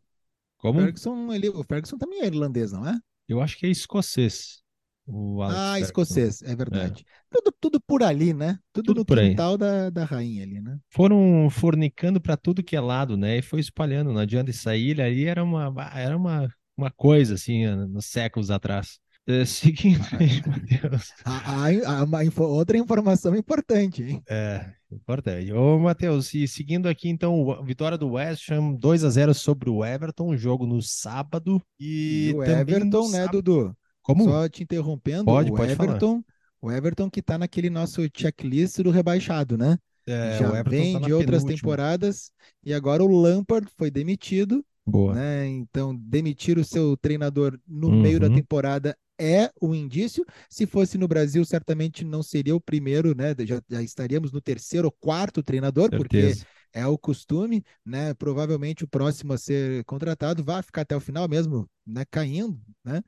Como? 0.57 0.81
O 0.81 0.83
Ferguson, 0.83 1.33
ele, 1.33 1.49
o 1.49 1.63
Ferguson 1.63 1.99
também 1.99 2.23
é 2.23 2.27
irlandês, 2.27 2.73
não 2.73 2.89
é? 2.89 2.99
Eu 3.29 3.41
acho 3.41 3.57
que 3.57 3.67
é 3.67 3.69
escocês. 3.69 4.63
Ah, 5.09 5.73
Ferguson. 5.73 5.85
escocês, 5.85 6.43
é 6.43 6.55
verdade. 6.55 7.05
É. 7.07 7.23
Tudo, 7.31 7.55
tudo 7.61 7.81
por 7.81 8.03
ali, 8.03 8.33
né? 8.33 8.59
Tudo, 8.73 8.95
tudo 8.95 9.15
no 9.15 9.29
quintal 9.29 9.59
da, 9.59 9.91
da 9.91 10.05
rainha 10.05 10.45
ali, 10.45 10.61
né? 10.61 10.79
Foram 10.91 11.49
fornicando 11.51 12.21
para 12.21 12.37
tudo 12.37 12.63
que 12.63 12.77
é 12.77 12.81
lado, 12.81 13.17
né? 13.17 13.39
E 13.39 13.43
foi 13.43 13.61
espalhando. 13.61 14.13
Não 14.13 14.21
adianta 14.21 14.51
essa 14.51 14.77
ilha 14.77 15.05
ali 15.05 15.27
era 15.27 15.43
uma, 15.43 15.73
era 15.95 16.17
uma, 16.17 16.49
uma 16.77 16.91
coisa 16.91 17.35
assim, 17.35 17.67
nos 17.67 18.07
séculos 18.07 18.51
atrás. 18.51 19.01
É, 19.27 19.45
seguindo 19.47 20.05
aí, 20.19 20.43
Matheus. 20.47 21.13
A, 21.25 21.67
a, 21.67 22.19
a, 22.19 22.25
info, 22.25 22.43
outra 22.43 22.77
informação 22.77 23.37
importante, 23.37 24.03
hein? 24.03 24.23
É, 24.29 24.73
importante. 24.91 25.53
Ô, 25.53 25.79
Matheus, 25.79 26.35
e 26.35 26.49
seguindo 26.49 26.89
aqui, 26.89 27.09
então, 27.09 27.63
vitória 27.65 27.97
do 27.97 28.13
West 28.13 28.51
Ham 28.51 28.75
2 28.75 29.05
a 29.05 29.11
0 29.11 29.35
sobre 29.35 29.71
o 29.71 29.85
Everton, 29.85 30.37
jogo 30.37 30.67
no 30.67 30.83
sábado. 30.83 31.63
E, 31.79 32.31
e 32.31 32.35
o 32.35 32.43
Everton, 32.43 33.11
né, 33.11 33.27
sábado... 33.27 33.43
Dudu? 33.43 33.77
Como? 34.03 34.25
Só 34.25 34.49
te 34.49 34.63
interrompendo, 34.63 35.25
pode, 35.25 35.51
o 35.51 35.55
pode 35.55 35.73
Everton, 35.73 36.23
falar. 36.23 36.25
o 36.61 36.71
Everton 36.71 37.11
que 37.11 37.23
tá 37.23 37.39
naquele 37.39 37.71
nosso 37.71 38.03
checklist 38.15 38.79
do 38.79 38.91
rebaixado, 38.91 39.57
né? 39.57 39.79
É, 40.07 40.39
Já 40.39 40.63
vem 40.63 40.95
tá 40.95 41.07
de 41.07 41.13
outras 41.13 41.45
temporadas 41.45 42.33
e 42.65 42.75
agora 42.75 43.05
o 43.05 43.21
Lampard 43.21 43.69
foi 43.77 43.91
demitido. 43.91 44.65
Boa. 44.85 45.15
Né? 45.15 45.47
Então, 45.47 45.95
demitir 45.95 46.59
o 46.59 46.65
seu 46.65 46.97
treinador 46.97 47.57
no 47.67 47.89
uhum. 47.89 48.01
meio 48.01 48.19
da 48.19 48.29
temporada 48.29 48.97
é 49.19 49.49
um 49.63 49.73
indício. 49.73 50.25
Se 50.51 50.67
fosse 50.67 50.99
no 50.99 51.07
Brasil, 51.07 51.45
certamente 51.45 52.05
não 52.05 52.23
seria 52.23 52.57
o 52.57 52.61
primeiro, 52.61 53.15
né? 53.15 53.35
Já, 53.47 53.63
já 53.71 53.81
estaríamos 53.81 54.33
no 54.33 54.41
terceiro 54.41 54.89
ou 54.89 54.93
quarto 54.93 55.41
treinador, 55.41 55.89
Certeza. 55.91 55.99
porque 55.99 56.47
é 56.73 56.87
o 56.87 56.99
costume, 56.99 57.63
né? 57.85 58.13
Provavelmente 58.15 58.83
o 58.83 58.89
próximo 58.89 59.33
a 59.33 59.39
ser 59.39 59.85
contratado 59.85 60.43
vai 60.43 60.63
ficar 60.63 60.83
até 60.83 60.97
o 60.97 61.01
final 61.01 61.29
mesmo, 61.29 61.69
né? 61.87 62.05
Caindo, 62.11 62.61
né? 62.85 63.03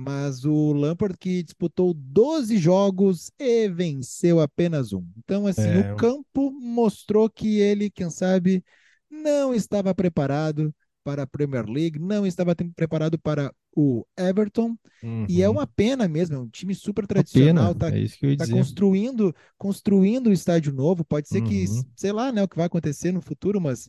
Mas 0.00 0.44
o 0.44 0.72
Lampard 0.72 1.18
que 1.18 1.42
disputou 1.42 1.92
12 1.92 2.56
jogos 2.56 3.32
e 3.36 3.68
venceu 3.68 4.38
apenas 4.38 4.92
um. 4.92 5.04
Então, 5.16 5.44
assim, 5.44 5.68
é... 5.68 5.92
o 5.92 5.96
campo 5.96 6.52
mostrou 6.52 7.28
que 7.28 7.58
ele, 7.58 7.90
quem 7.90 8.08
sabe, 8.08 8.62
não 9.10 9.52
estava 9.52 9.92
preparado 9.92 10.72
para 11.02 11.24
a 11.24 11.26
Premier 11.26 11.68
League, 11.68 11.98
não 11.98 12.24
estava 12.24 12.54
preparado 12.76 13.18
para 13.18 13.52
o 13.80 14.04
Everton. 14.18 14.76
Uhum. 15.04 15.24
E 15.28 15.40
é 15.40 15.48
uhum. 15.48 15.54
uma 15.54 15.66
pena 15.68 16.08
mesmo, 16.08 16.34
é 16.34 16.38
um 16.40 16.48
time 16.48 16.74
super 16.74 17.06
tradicional, 17.06 17.70
está 17.70 17.90
é 17.96 18.36
tá 18.36 18.48
construindo, 18.48 19.32
construindo 19.56 20.26
o 20.26 20.32
estádio 20.32 20.72
novo. 20.72 21.04
Pode 21.04 21.28
ser 21.28 21.40
uhum. 21.40 21.48
que, 21.48 21.64
sei 21.94 22.10
lá, 22.10 22.32
né, 22.32 22.42
o 22.42 22.48
que 22.48 22.56
vai 22.56 22.66
acontecer 22.66 23.12
no 23.12 23.22
futuro, 23.22 23.60
mas 23.60 23.88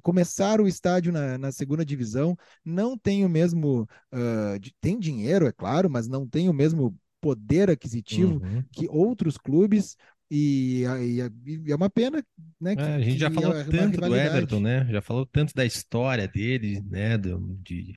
começar 0.00 0.62
o 0.62 0.66
estádio 0.66 1.12
na, 1.12 1.36
na 1.36 1.52
segunda 1.52 1.84
divisão 1.84 2.34
não 2.64 2.96
tem 2.96 3.22
o 3.22 3.28
mesmo, 3.28 3.86
uh, 4.14 4.58
de, 4.58 4.74
tem 4.80 4.98
dinheiro, 4.98 5.46
é 5.46 5.52
claro, 5.52 5.90
mas 5.90 6.08
não 6.08 6.26
tem 6.26 6.48
o 6.48 6.54
mesmo 6.54 6.96
poder 7.20 7.68
aquisitivo 7.68 8.42
uhum. 8.42 8.64
que 8.72 8.88
outros 8.88 9.36
clubes. 9.36 9.94
E, 10.30 10.84
e, 11.02 11.20
e, 11.66 11.70
é 11.70 11.76
uma 11.76 11.90
pena, 11.90 12.24
né? 12.58 12.74
É, 12.78 12.94
a 12.94 13.00
gente 13.02 13.18
já 13.18 13.30
falou 13.30 13.54
é 13.54 13.64
tanto 13.64 14.00
do 14.00 14.16
Everton, 14.16 14.60
né? 14.60 14.88
Já 14.90 15.02
falou 15.02 15.26
tanto 15.26 15.52
da 15.54 15.66
história 15.66 16.26
dele, 16.26 16.82
né? 16.88 17.18
Do, 17.18 17.54
de, 17.62 17.94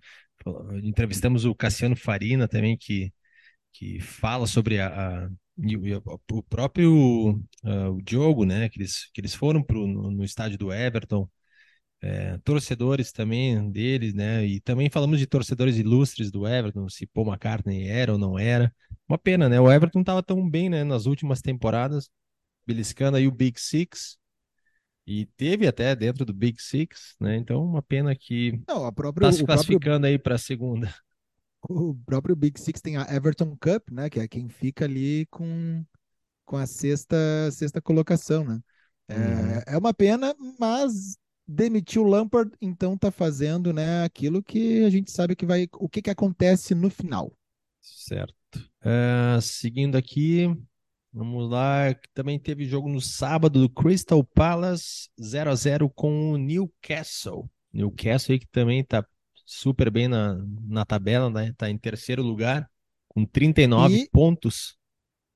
entrevistamos 0.83 1.45
o 1.45 1.55
Cassiano 1.55 1.95
Farina 1.95 2.47
também, 2.47 2.77
que, 2.77 3.13
que 3.73 3.99
fala 3.99 4.47
sobre 4.47 4.79
a, 4.79 5.25
a 5.25 5.29
o 6.31 6.43
próprio 6.43 7.31
uh, 7.63 7.89
o 7.91 8.01
Diogo, 8.01 8.45
né? 8.45 8.69
Que 8.69 8.79
eles, 8.79 9.09
que 9.13 9.21
eles 9.21 9.33
foram 9.33 9.63
pro, 9.63 9.87
no, 9.87 10.11
no 10.11 10.23
estádio 10.23 10.57
do 10.57 10.73
Everton, 10.73 11.29
é, 12.01 12.37
torcedores 12.39 13.11
também 13.11 13.71
deles, 13.71 14.13
né? 14.13 14.45
E 14.45 14.59
também 14.61 14.89
falamos 14.89 15.19
de 15.19 15.27
torcedores 15.27 15.77
ilustres 15.77 16.31
do 16.31 16.47
Everton, 16.47 16.89
se 16.89 17.07
Paul 17.07 17.27
McCartney 17.27 17.87
era 17.87 18.13
ou 18.13 18.17
não 18.19 18.37
era. 18.37 18.73
Uma 19.07 19.17
pena, 19.17 19.49
né? 19.49 19.59
O 19.59 19.71
Everton 19.71 20.01
estava 20.01 20.21
tão 20.23 20.47
bem, 20.49 20.69
né? 20.69 20.83
Nas 20.83 21.05
últimas 21.05 21.41
temporadas, 21.41 22.09
beliscando 22.65 23.17
aí 23.17 23.27
o 23.27 23.31
Big 23.31 23.59
Six. 23.59 24.17
E 25.07 25.25
teve 25.37 25.67
até 25.67 25.95
dentro 25.95 26.25
do 26.25 26.33
Big 26.33 26.61
Six, 26.61 27.15
né? 27.19 27.35
Então, 27.37 27.63
uma 27.63 27.81
pena 27.81 28.15
que 28.15 28.59
Não, 28.67 28.85
a 28.85 28.91
própria, 28.91 29.27
tá 29.27 29.31
se 29.31 29.45
classificando 29.45 30.01
próprio, 30.01 30.11
aí 30.11 30.19
para 30.19 30.35
a 30.35 30.39
segunda. 30.39 30.93
O 31.67 31.95
próprio 32.05 32.35
Big 32.35 32.59
Six 32.59 32.81
tem 32.81 32.97
a 32.97 33.07
Everton 33.13 33.55
Cup, 33.59 33.89
né? 33.91 34.09
Que 34.09 34.19
é 34.19 34.27
quem 34.27 34.49
fica 34.49 34.85
ali 34.85 35.25
com, 35.27 35.83
com 36.45 36.57
a 36.57 36.65
sexta, 36.65 37.17
sexta 37.51 37.81
colocação, 37.81 38.43
né? 38.43 38.59
É, 39.07 39.15
uhum. 39.15 39.61
é 39.67 39.77
uma 39.77 39.93
pena, 39.93 40.35
mas 40.59 41.17
demitiu 41.47 42.03
o 42.03 42.07
Lampard, 42.07 42.51
então 42.59 42.97
tá 42.97 43.11
fazendo, 43.11 43.71
né, 43.71 44.03
aquilo 44.03 44.41
que 44.41 44.83
a 44.83 44.89
gente 44.89 45.11
sabe 45.11 45.35
que 45.35 45.45
vai, 45.45 45.67
o 45.73 45.87
que 45.87 46.01
que 46.01 46.09
acontece 46.09 46.73
no 46.73 46.89
final. 46.89 47.31
Certo. 47.81 48.33
Uh, 48.81 49.39
seguindo 49.41 49.95
aqui, 49.95 50.47
Vamos 51.17 51.49
lá, 51.49 51.95
também 52.13 52.37
teve 52.37 52.65
jogo 52.65 52.89
no 52.89 52.99
sábado 52.99 53.61
do 53.61 53.69
Crystal 53.69 54.21
Palace 54.21 55.07
0 55.17 55.49
a 55.49 55.55
0 55.55 55.89
com 55.89 56.33
o 56.33 56.37
Newcastle. 56.37 57.49
Newcastle 57.71 58.33
aí 58.33 58.39
que 58.39 58.47
também 58.47 58.83
tá 58.83 59.07
super 59.45 59.89
bem 59.89 60.09
na, 60.09 60.37
na 60.67 60.83
tabela, 60.83 61.29
né? 61.29 61.53
Tá 61.57 61.69
em 61.69 61.77
terceiro 61.77 62.21
lugar 62.21 62.69
com 63.07 63.25
39 63.25 63.95
e, 63.95 64.09
pontos. 64.09 64.75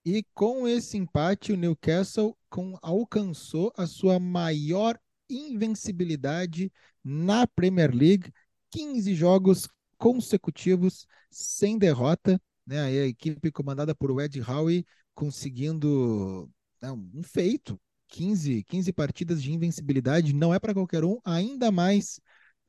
E 0.05 0.21
com 0.33 0.67
esse 0.67 0.98
empate 0.98 1.53
o 1.53 1.57
Newcastle 1.57 2.38
com, 2.50 2.77
alcançou 2.81 3.71
a 3.77 3.88
sua 3.88 4.19
maior 4.19 5.00
invencibilidade 5.29 6.69
na 7.01 7.48
Premier 7.48 7.95
League, 7.95 8.33
15 8.71 9.15
jogos 9.15 9.69
consecutivos 9.98 11.07
sem 11.31 11.77
derrota, 11.77 12.38
né? 12.67 12.81
A 12.81 13.07
equipe 13.07 13.50
comandada 13.50 13.95
por 13.95 14.19
Ed 14.21 14.41
Howe 14.41 14.86
conseguindo 15.19 16.49
né, 16.81 16.89
um 16.93 17.21
feito. 17.21 17.77
15, 18.07 18.63
15 18.63 18.93
partidas 18.93 19.43
de 19.43 19.51
invencibilidade 19.51 20.33
não 20.33 20.51
é 20.51 20.57
para 20.57 20.73
qualquer 20.73 21.03
um, 21.03 21.19
ainda 21.23 21.71
mais 21.71 22.19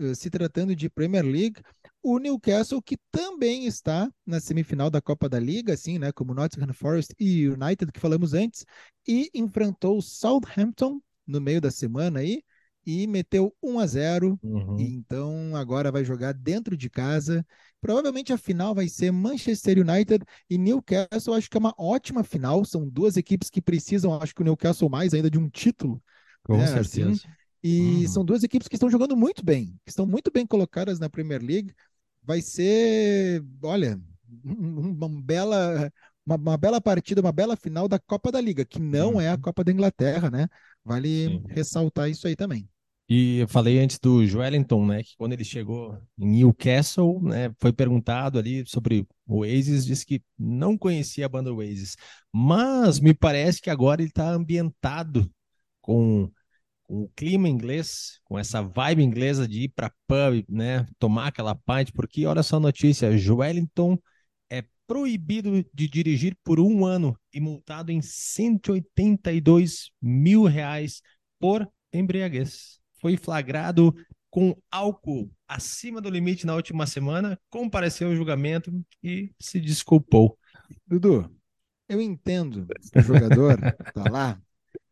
uh, 0.00 0.14
se 0.14 0.28
tratando 0.28 0.74
de 0.74 0.90
Premier 0.90 1.24
League. 1.24 1.62
O 2.02 2.18
Newcastle, 2.18 2.82
que 2.82 2.98
também 3.10 3.66
está 3.66 4.10
na 4.26 4.40
semifinal 4.40 4.90
da 4.90 5.00
Copa 5.00 5.28
da 5.28 5.38
Liga, 5.38 5.72
assim, 5.72 5.98
né, 5.98 6.10
como 6.10 6.34
Nottingham 6.34 6.74
Forest 6.74 7.14
e 7.18 7.48
United, 7.48 7.92
que 7.92 8.00
falamos 8.00 8.34
antes, 8.34 8.66
e 9.06 9.30
enfrentou 9.32 9.96
o 9.96 10.02
Southampton 10.02 11.00
no 11.26 11.40
meio 11.40 11.60
da 11.60 11.70
semana 11.70 12.18
aí, 12.18 12.42
e 12.86 13.06
meteu 13.06 13.54
1 13.62 13.78
a 13.78 13.86
0 13.86 14.38
uhum. 14.42 14.76
então 14.78 15.54
agora 15.54 15.92
vai 15.92 16.04
jogar 16.04 16.32
dentro 16.32 16.76
de 16.76 16.88
casa. 16.88 17.44
Provavelmente 17.80 18.32
a 18.32 18.38
final 18.38 18.74
vai 18.74 18.88
ser 18.88 19.10
Manchester 19.10 19.78
United 19.78 20.24
e 20.48 20.58
Newcastle. 20.58 21.34
Acho 21.34 21.48
que 21.48 21.56
é 21.56 21.60
uma 21.60 21.74
ótima 21.78 22.22
final. 22.22 22.64
São 22.64 22.88
duas 22.88 23.16
equipes 23.16 23.48
que 23.48 23.62
precisam, 23.62 24.20
acho 24.20 24.34
que 24.34 24.42
o 24.42 24.44
Newcastle 24.44 24.90
mais 24.90 25.14
ainda 25.14 25.30
de 25.30 25.38
um 25.38 25.48
título. 25.48 26.02
Com 26.42 26.56
né, 26.56 26.64
assim. 26.64 26.84
certeza. 26.84 27.10
Assim. 27.10 27.40
E 27.62 27.80
uhum. 27.80 28.08
são 28.08 28.24
duas 28.24 28.42
equipes 28.42 28.68
que 28.68 28.76
estão 28.76 28.90
jogando 28.90 29.16
muito 29.16 29.44
bem, 29.44 29.78
que 29.84 29.90
estão 29.90 30.06
muito 30.06 30.30
bem 30.30 30.46
colocadas 30.46 30.98
na 30.98 31.10
Premier 31.10 31.42
League. 31.42 31.74
Vai 32.22 32.40
ser, 32.40 33.44
olha, 33.62 34.00
uma 34.44 35.08
bela, 35.22 35.92
uma, 36.26 36.36
uma 36.36 36.56
bela 36.56 36.80
partida, 36.80 37.20
uma 37.20 37.32
bela 37.32 37.56
final 37.56 37.88
da 37.88 37.98
Copa 37.98 38.30
da 38.30 38.40
Liga, 38.40 38.64
que 38.64 38.80
não 38.80 39.14
uhum. 39.14 39.20
é 39.20 39.28
a 39.28 39.34
uhum. 39.34 39.40
Copa 39.40 39.64
da 39.64 39.72
Inglaterra, 39.72 40.30
né? 40.30 40.48
Vale 40.84 41.28
Sim. 41.28 41.42
ressaltar 41.48 42.08
isso 42.08 42.26
aí 42.26 42.36
também. 42.36 42.68
E 43.08 43.38
eu 43.38 43.48
falei 43.48 43.80
antes 43.80 43.98
do 43.98 44.24
Joelinton, 44.24 44.86
né, 44.86 45.02
que 45.02 45.16
quando 45.16 45.32
ele 45.32 45.42
chegou 45.42 45.98
em 46.16 46.28
Newcastle, 46.28 47.20
né, 47.20 47.52
foi 47.58 47.72
perguntado 47.72 48.38
ali 48.38 48.64
sobre 48.68 49.04
o 49.26 49.38
Oasis, 49.38 49.84
disse 49.84 50.06
que 50.06 50.22
não 50.38 50.78
conhecia 50.78 51.26
a 51.26 51.28
banda 51.28 51.52
Oasis, 51.52 51.96
mas 52.32 53.00
me 53.00 53.12
parece 53.12 53.60
que 53.60 53.68
agora 53.68 54.00
ele 54.00 54.10
está 54.10 54.30
ambientado 54.30 55.28
com, 55.80 56.30
o 56.90 57.08
clima 57.14 57.48
inglês, 57.48 58.18
com 58.24 58.36
essa 58.36 58.60
vibe 58.60 59.04
inglesa 59.04 59.46
de 59.46 59.62
ir 59.62 59.68
para 59.68 59.92
pub, 60.08 60.44
né, 60.48 60.84
tomar 60.98 61.28
aquela 61.28 61.54
pint, 61.54 61.92
porque 61.94 62.26
olha 62.26 62.42
só 62.42 62.56
a 62.56 62.60
notícia, 62.60 63.16
Joelinton 63.16 63.96
proibido 64.90 65.64
de 65.72 65.86
dirigir 65.86 66.36
por 66.42 66.58
um 66.58 66.84
ano 66.84 67.16
e 67.32 67.40
multado 67.40 67.92
em 67.92 68.02
182 68.02 69.92
mil 70.02 70.42
reais 70.42 71.00
por 71.38 71.64
embriaguez. 71.92 72.80
Foi 73.00 73.16
flagrado 73.16 73.94
com 74.28 74.60
álcool 74.68 75.30
acima 75.46 76.00
do 76.00 76.10
limite 76.10 76.44
na 76.44 76.56
última 76.56 76.88
semana, 76.88 77.38
compareceu 77.48 78.08
ao 78.08 78.16
julgamento 78.16 78.84
e 79.00 79.30
se 79.38 79.60
desculpou. 79.60 80.36
Dudu, 80.84 81.32
eu 81.88 82.00
entendo 82.00 82.66
que 82.92 82.98
o 82.98 83.02
jogador 83.02 83.60
tá 83.94 84.10
lá 84.10 84.42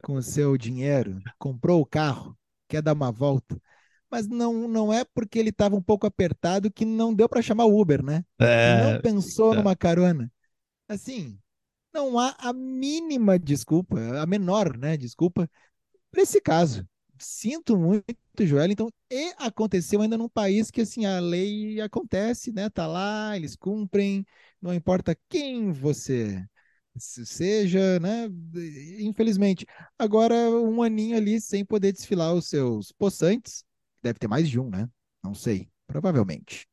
com 0.05 0.15
o 0.15 0.23
seu 0.23 0.57
dinheiro, 0.57 1.21
comprou 1.37 1.81
o 1.81 1.87
carro, 1.87 2.39
quer 2.69 2.83
dar 2.83 2.93
uma 2.93 3.11
volta, 3.11 3.61
mas 4.11 4.27
não, 4.29 4.69
não 4.69 4.93
é 4.93 5.05
porque 5.05 5.39
ele 5.39 5.51
estava 5.51 5.77
um 5.77 5.83
pouco 5.83 6.07
apertado 6.07 6.71
que 6.71 6.85
não 6.85 7.15
deu 7.15 7.29
para 7.29 7.43
chamar 7.43 7.67
o 7.67 7.81
Uber, 7.81 8.03
né? 8.05 8.25
É, 8.41 8.45
Não 8.65 8.97
pensou 8.97 9.55
é. 9.55 9.57
numa 9.57 9.77
carona. 9.77 10.31
Assim, 10.89 11.39
não 11.95 12.19
há 12.19 12.37
a 12.39 12.53
mínima 12.53 13.39
desculpa, 13.39 13.99
a 14.23 14.27
menor, 14.27 14.77
né, 14.79 14.97
desculpa 14.97 15.51
para 16.11 16.23
esse 16.23 16.41
caso. 16.41 16.87
Sinto 17.19 17.77
muito, 17.77 18.07
Joel. 18.41 18.71
Então, 18.71 18.89
e 19.11 19.35
aconteceu 19.39 20.01
ainda 20.01 20.17
num 20.17 20.29
país 20.29 20.71
que 20.71 20.83
assim 20.83 21.05
a 21.05 21.19
lei 21.21 21.81
acontece, 21.81 22.53
né? 22.53 22.71
Tá 22.71 22.87
lá, 22.87 23.37
eles 23.37 23.57
cumprem, 23.57 24.25
não 24.63 24.73
importa 24.73 25.19
quem 25.29 25.73
você 25.73 26.45
se- 26.97 27.27
seja, 27.27 27.99
né? 28.01 28.29
Infelizmente. 29.01 29.67
Agora, 29.99 30.35
um 30.51 30.83
aninho 30.83 31.17
ali 31.17 31.41
sem 31.41 31.65
poder 31.65 31.93
desfilar 31.93 32.35
os 32.35 32.49
seus 32.49 32.93
possantes, 32.93 33.65
deve 34.03 34.19
ter 34.19 34.29
mais 34.29 34.49
de 34.49 34.59
um, 34.59 34.69
né? 34.69 34.89
Não 35.23 35.35
sei, 35.35 35.69
provavelmente. 35.87 36.67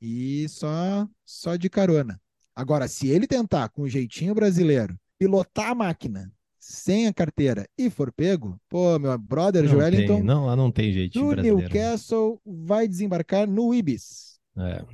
E 0.00 0.48
só 0.48 1.06
só 1.24 1.56
de 1.56 1.70
carona. 1.70 2.20
Agora, 2.54 2.88
se 2.88 3.08
ele 3.08 3.26
tentar 3.26 3.68
com 3.70 3.82
o 3.82 3.88
jeitinho 3.88 4.34
brasileiro 4.34 4.98
pilotar 5.18 5.70
a 5.70 5.74
máquina 5.74 6.30
sem 6.58 7.06
a 7.06 7.12
carteira 7.12 7.66
e 7.76 7.90
for 7.90 8.12
pego, 8.12 8.60
pô, 8.68 8.98
meu 8.98 9.16
brother 9.18 9.64
Não 9.64 9.70
Joelinton 9.70 10.16
tem, 10.16 10.22
não, 10.22 10.46
lá 10.46 10.56
não 10.56 10.70
tem 10.70 10.92
jeitinho 10.92 11.24
do 11.24 11.30
brasileiro. 11.32 11.58
Newcastle 11.58 12.40
vai 12.44 12.86
desembarcar 12.86 13.48
no 13.48 13.74
Ibis. 13.74 14.38
É. 14.56 14.84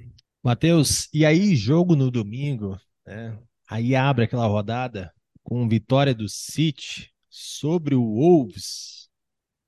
Matheus, 0.42 1.08
e 1.12 1.26
aí 1.26 1.54
jogo 1.56 1.94
no 1.94 2.11
domingo, 2.11 2.78
né? 3.06 3.38
Aí 3.68 3.94
abre 3.94 4.25
aquela 4.25 4.47
rodada 4.47 5.12
com 5.42 5.68
vitória 5.68 6.14
do 6.14 6.28
City 6.28 7.12
sobre 7.28 7.94
o 7.94 8.02
Wolves. 8.02 8.98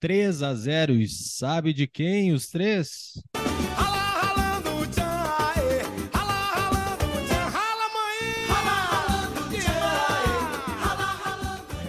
3 0.00 0.42
a 0.42 0.54
0 0.54 0.95
e 0.95 1.07
sabe 1.07 1.75
de 1.75 1.87
quem 1.87 2.33
os 2.33 2.49
três? 2.49 3.23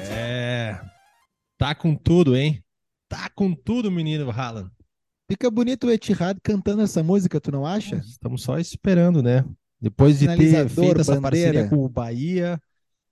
É, 0.10 0.78
tá 1.58 1.74
com 1.74 1.96
tudo, 1.96 2.36
hein? 2.36 2.62
Tá 3.08 3.30
com 3.34 3.54
tudo, 3.54 3.90
menino 3.90 4.30
Haaland. 4.30 4.70
Fica 5.30 5.50
bonito 5.50 5.88
o 5.88 5.92
Etihad 5.92 6.38
cantando 6.44 6.82
essa 6.82 7.02
música, 7.02 7.40
tu 7.40 7.50
não 7.50 7.66
acha? 7.66 7.96
Estamos 7.96 8.44
só 8.44 8.60
esperando, 8.60 9.24
né? 9.24 9.46
Depois 9.80 10.20
de 10.20 10.28
ter 10.28 10.68
feito 10.68 11.00
essa 11.00 11.16
bandeira. 11.16 11.22
parceria 11.22 11.70
com 11.70 11.78
o 11.78 11.90
Bahia, 11.90 12.62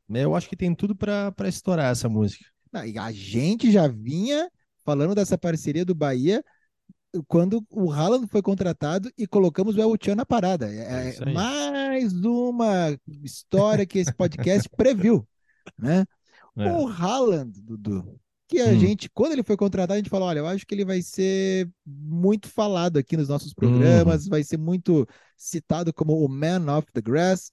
né? 0.10 0.26
Eu 0.26 0.36
acho 0.36 0.50
que 0.50 0.58
tem 0.58 0.76
tudo 0.76 0.94
para 0.94 1.32
para 1.32 1.48
estourar 1.48 1.90
essa 1.90 2.10
música. 2.10 2.44
E 2.86 2.98
a 2.98 3.12
gente 3.14 3.72
já 3.72 3.88
vinha 3.88 4.50
falando 4.90 5.14
dessa 5.14 5.38
parceria 5.38 5.86
do 5.86 5.94
Bahia 5.94 6.44
quando 7.28 7.64
o 7.70 7.92
Haaland 7.92 8.28
foi 8.28 8.42
contratado 8.42 9.12
e 9.16 9.28
colocamos 9.28 9.76
o 9.76 9.82
El 9.82 9.96
Chan 10.02 10.16
na 10.16 10.26
parada. 10.26 10.68
É 10.68 11.16
É, 11.20 11.34
mais 11.34 12.12
uma 12.14 12.98
história 13.24 13.86
que 13.86 14.00
esse 14.00 14.12
podcast 14.14 14.68
previu, 14.76 15.28
né? 15.78 16.06
É. 16.58 16.72
O 16.72 16.88
Haaland, 16.88 17.62
Dudu, 17.62 18.20
que 18.48 18.60
a 18.60 18.66
Hum. 18.70 18.80
gente, 18.80 19.08
quando 19.14 19.34
ele 19.34 19.44
foi 19.44 19.56
contratado, 19.56 19.94
a 19.94 19.98
gente 19.98 20.10
falou: 20.10 20.28
olha, 20.28 20.40
eu 20.40 20.48
acho 20.48 20.66
que 20.66 20.74
ele 20.74 20.86
vai 20.86 21.04
ser 21.04 21.70
muito 21.86 22.48
falado 22.50 22.98
aqui 22.98 23.16
nos 23.16 23.30
nossos 23.30 23.50
Uhum. 23.50 23.56
programas, 23.56 24.28
vai 24.28 24.44
ser 24.44 24.58
muito 24.58 25.08
citado 25.38 25.94
como 25.94 26.14
o 26.26 26.28
Man 26.28 26.76
of 26.76 26.88
the 26.94 27.02
Grass. 27.02 27.52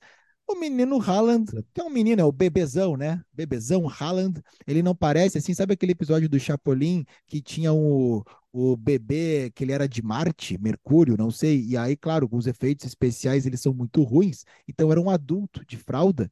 O 0.49 0.55
menino 0.55 1.01
Haaland, 1.01 1.51
que 1.75 1.81
é 1.81 1.85
um 1.85 1.91
menino, 1.91 2.21
é 2.23 2.25
o 2.25 2.31
bebezão, 2.31 2.97
né? 2.97 3.21
Bebezão 3.33 3.89
Haaland, 3.89 4.41
ele 4.67 4.81
não 4.81 4.95
parece 4.95 5.39
assim, 5.39 5.53
sabe 5.53 5.75
aquele 5.75 5.91
episódio 5.93 6.29
do 6.29 6.39
Chapolin 6.39 7.05
que 7.27 7.43
tinha 7.43 7.73
o, 7.73 8.25
o 8.53 8.77
bebê 8.77 9.51
que 9.55 9.65
ele 9.65 9.73
era 9.73 9.89
de 9.89 10.01
Marte, 10.03 10.57
Mercúrio, 10.59 11.17
não 11.17 11.33
sei, 11.33 11.65
e 11.67 11.77
aí, 11.77 11.97
claro, 11.97 12.29
com 12.29 12.37
os 12.37 12.47
efeitos 12.47 12.87
especiais 12.87 13.45
eles 13.45 13.61
são 13.61 13.75
muito 13.75 14.03
ruins, 14.05 14.45
então 14.69 14.91
era 14.93 15.01
um 15.01 15.11
adulto 15.11 15.65
de 15.67 15.77
fralda, 15.77 16.31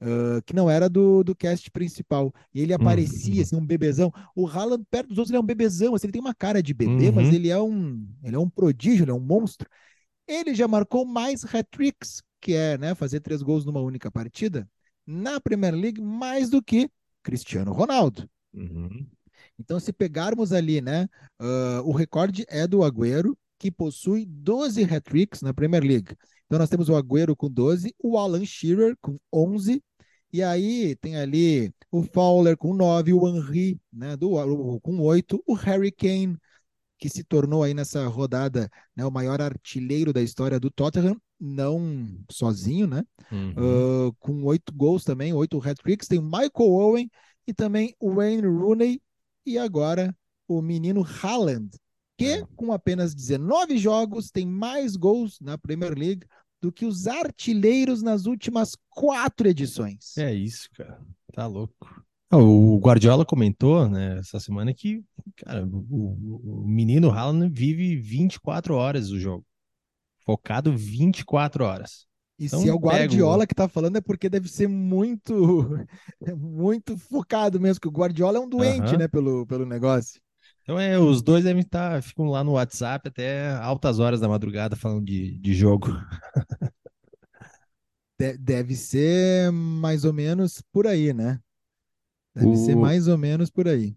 ah, 0.00 0.40
que 0.46 0.54
não 0.54 0.70
era 0.70 0.88
do, 0.88 1.24
do 1.24 1.34
cast 1.34 1.70
principal. 1.70 2.32
E 2.54 2.60
ele 2.62 2.72
aparecia, 2.72 3.36
Uhum. 3.36 3.42
assim, 3.42 3.56
um 3.56 3.66
bebezão. 3.66 4.12
O 4.34 4.46
Haaland, 4.46 4.84
perto 4.90 5.08
dos 5.08 5.18
outros, 5.18 5.30
ele 5.30 5.38
é 5.38 5.40
um 5.40 5.46
bebezão, 5.46 5.94
assim, 5.94 6.06
ele 6.06 6.12
tem 6.12 6.20
uma 6.20 6.34
cara 6.34 6.62
de 6.62 6.74
bebê, 6.74 7.10
Uhum. 7.10 7.12
mas 7.12 7.30
ele 7.32 7.48
é 7.50 7.60
um, 7.60 8.06
ele 8.22 8.36
é 8.36 8.38
um 8.38 8.48
prodígio, 8.50 9.04
ele 9.04 9.10
é 9.10 9.14
um 9.14 9.20
monstro. 9.20 9.68
Ele 10.26 10.54
já 10.54 10.68
marcou 10.68 11.04
mais 11.06 11.44
hat-tricks, 11.44 12.22
que 12.40 12.54
é, 12.54 12.78
né, 12.78 12.94
fazer 12.94 13.20
três 13.20 13.42
gols 13.42 13.64
numa 13.64 13.80
única 13.80 14.10
partida, 14.10 14.68
na 15.06 15.40
Premier 15.40 15.74
League, 15.74 16.00
mais 16.00 16.50
do 16.50 16.62
que 16.62 16.90
Cristiano 17.22 17.72
Ronaldo. 17.72 18.28
Uhum. 18.52 19.06
Então, 19.58 19.80
se 19.80 19.92
pegarmos 19.92 20.52
ali, 20.52 20.80
né, 20.80 21.08
ah, 21.38 21.82
o 21.84 21.92
recorde 21.92 22.44
é 22.48 22.66
do 22.66 22.82
Agüero, 22.84 23.36
que 23.58 23.70
possui 23.70 24.24
12 24.24 24.84
hat-tricks 24.84 25.42
na 25.42 25.52
Premier 25.52 25.82
League. 25.82 26.16
Então, 26.46 26.58
nós 26.58 26.70
temos 26.70 26.88
o 26.88 26.96
Agüero 26.96 27.34
com 27.36 27.50
12, 27.50 27.94
o 27.98 28.16
Alan 28.16 28.44
Shearer 28.44 28.96
com 29.00 29.18
11, 29.32 29.82
e 30.32 30.42
aí 30.42 30.94
tem 30.96 31.16
ali 31.16 31.72
o 31.90 32.02
Fowler 32.02 32.56
com 32.56 32.74
9, 32.74 33.12
o 33.12 33.28
Henry, 33.28 33.80
né, 33.92 34.16
do, 34.16 34.80
com 34.80 35.00
8, 35.00 35.42
o 35.46 35.54
Harry 35.54 35.90
Kane, 35.90 36.36
que 36.98 37.08
se 37.08 37.24
tornou 37.24 37.62
aí 37.62 37.74
nessa 37.74 38.06
rodada 38.06 38.68
né, 38.94 39.04
o 39.04 39.10
maior 39.10 39.40
artilheiro 39.40 40.12
da 40.12 40.22
história 40.22 40.60
do 40.60 40.70
Tottenham, 40.70 41.16
não 41.40 42.08
sozinho, 42.30 42.86
né? 42.86 43.04
Uhum. 43.30 44.08
Uh, 44.08 44.12
com 44.18 44.42
oito 44.44 44.72
gols 44.74 45.04
também, 45.04 45.32
oito 45.32 45.58
hat-tricks. 45.58 46.08
Tem 46.08 46.18
o 46.18 46.22
Michael 46.22 46.50
Owen 46.72 47.10
e 47.46 47.54
também 47.54 47.94
o 48.00 48.14
Wayne 48.14 48.46
Rooney 48.46 49.00
e 49.46 49.56
agora 49.58 50.14
o 50.46 50.60
menino 50.62 51.04
Haaland, 51.22 51.70
que 52.16 52.24
É. 52.26 52.46
com 52.56 52.72
apenas 52.72 53.14
19 53.14 53.78
jogos 53.78 54.30
tem 54.30 54.46
mais 54.46 54.96
gols 54.96 55.38
na 55.40 55.56
Premier 55.58 55.96
League 55.96 56.26
do 56.60 56.72
que 56.72 56.84
os 56.84 57.06
artilheiros 57.06 58.02
nas 58.02 58.26
últimas 58.26 58.76
quatro 58.90 59.46
edições. 59.48 60.16
É 60.18 60.34
isso, 60.34 60.68
cara. 60.74 61.00
Tá 61.32 61.46
louco. 61.46 62.02
Ah, 62.30 62.36
O 62.36 62.78
Guardiola 62.78 63.24
comentou, 63.24 63.88
né, 63.88 64.18
essa 64.18 64.40
semana 64.40 64.74
que, 64.74 65.02
cara, 65.36 65.64
o, 65.64 65.78
o- 65.88 66.62
o 66.64 66.68
menino 66.68 67.10
Haaland 67.10 67.48
vive 67.48 67.96
24 67.96 68.74
horas 68.74 69.10
o 69.10 69.18
jogo. 69.20 69.46
Focado 70.28 70.76
24 70.76 71.64
horas. 71.64 72.06
E 72.38 72.44
Então, 72.44 72.60
se 72.60 72.68
é 72.68 72.72
o 72.72 72.78
Guardiola 72.78 73.46
que 73.46 73.54
tá 73.54 73.66
falando 73.66 73.96
é 73.96 74.00
porque 74.02 74.28
deve 74.28 74.46
ser 74.46 74.68
muito 74.68 75.32
muito 76.36 76.98
focado 76.98 77.58
mesmo, 77.58 77.80
que 77.80 77.88
o 77.88 77.90
Guardiola 77.90 78.36
é 78.36 78.40
um 78.40 78.48
doente, 78.48 78.92
Aham. 78.92 78.98
né, 78.98 79.08
pelo, 79.08 79.46
pelo 79.46 79.64
negócio. 79.64 80.20
Então 80.62 80.78
é, 80.78 80.98
os 80.98 81.22
dois 81.22 81.44
devem 81.44 81.62
estar, 81.62 82.02
ficam 82.02 82.26
lá 82.26 82.44
no 82.44 82.52
WhatsApp 82.52 83.08
até 83.08 83.50
altas 83.52 83.98
horas 83.98 84.20
da 84.20 84.28
madrugada 84.28 84.76
falando 84.76 85.02
de, 85.06 85.38
de 85.38 85.54
jogo. 85.54 85.88
De- 88.18 88.36
deve 88.36 88.74
ser 88.74 89.50
mais 89.52 90.04
ou 90.04 90.12
menos 90.12 90.60
por 90.72 90.86
aí, 90.86 91.12
né? 91.12 91.40
Deve 92.34 92.56
ser 92.56 92.76
O- 92.76 92.82
mais 92.82 93.08
ou 93.08 93.18
menos 93.18 93.50
por 93.50 93.68
aí. 93.68 93.96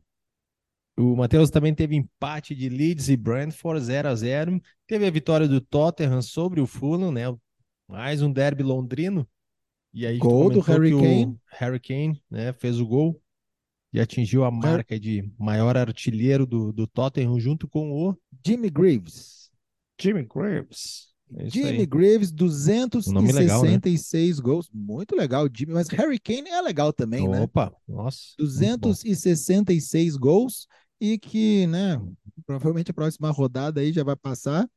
O 1.01 1.15
Matheus 1.15 1.49
também 1.49 1.73
teve 1.73 1.95
empate 1.95 2.53
de 2.53 2.69
Leeds 2.69 3.09
e 3.09 3.17
Brentford 3.17 3.83
0 3.83 4.09
a 4.09 4.15
0 4.15 4.61
Teve 4.85 5.07
a 5.07 5.11
vitória 5.11 5.47
do 5.47 5.59
Tottenham 5.59 6.21
sobre 6.21 6.61
o 6.61 6.67
Fulham, 6.67 7.11
né? 7.11 7.23
Mais 7.87 8.21
um 8.21 8.31
derby 8.31 8.61
londrino. 8.61 9.27
E 9.93 10.05
aí 10.05 10.19
Gol 10.19 10.51
do 10.51 10.59
Harry 10.61 10.89
que 10.89 10.95
o 10.95 11.01
Kane. 11.01 11.37
Harry 11.47 11.79
Kane, 11.79 12.23
né, 12.29 12.53
fez 12.53 12.79
o 12.79 12.85
gol 12.85 13.21
e 13.91 13.99
atingiu 13.99 14.45
a 14.45 14.51
marca 14.51 14.97
de 14.99 15.29
maior 15.37 15.75
artilheiro 15.75 16.45
do, 16.45 16.71
do 16.71 16.87
Tottenham 16.87 17.37
junto 17.39 17.67
com 17.67 17.91
o 17.91 18.15
Jimmy 18.45 18.69
Greaves. 18.69 19.51
Jimmy 19.99 20.23
Greaves. 20.23 21.11
É 21.35 21.49
Jimmy 21.49 21.79
aí. 21.79 21.85
Greaves, 21.85 22.31
Um 23.07 23.13
nome 23.13 23.31
legal, 23.31 23.63
né? 23.63 23.77
266 23.77 24.39
gols. 24.39 24.69
Muito 24.73 25.15
legal, 25.15 25.47
Jimmy. 25.53 25.73
Mas 25.73 25.87
Harry 25.89 26.19
Kane 26.19 26.49
é 26.49 26.61
legal 26.61 26.91
também, 26.91 27.27
né? 27.27 27.41
Opa, 27.41 27.73
nossa. 27.87 28.35
muito 28.37 28.81
bom. 28.81 28.89
266 28.89 30.15
gols 30.17 30.67
e 31.01 31.19
que, 31.19 31.67
né, 31.67 32.01
provavelmente 32.45 32.91
a 32.91 32.95
próxima 32.95 33.31
rodada 33.31 33.81
aí 33.81 33.93
já 33.93 34.03
vai 34.05 34.15
passar 34.17 34.69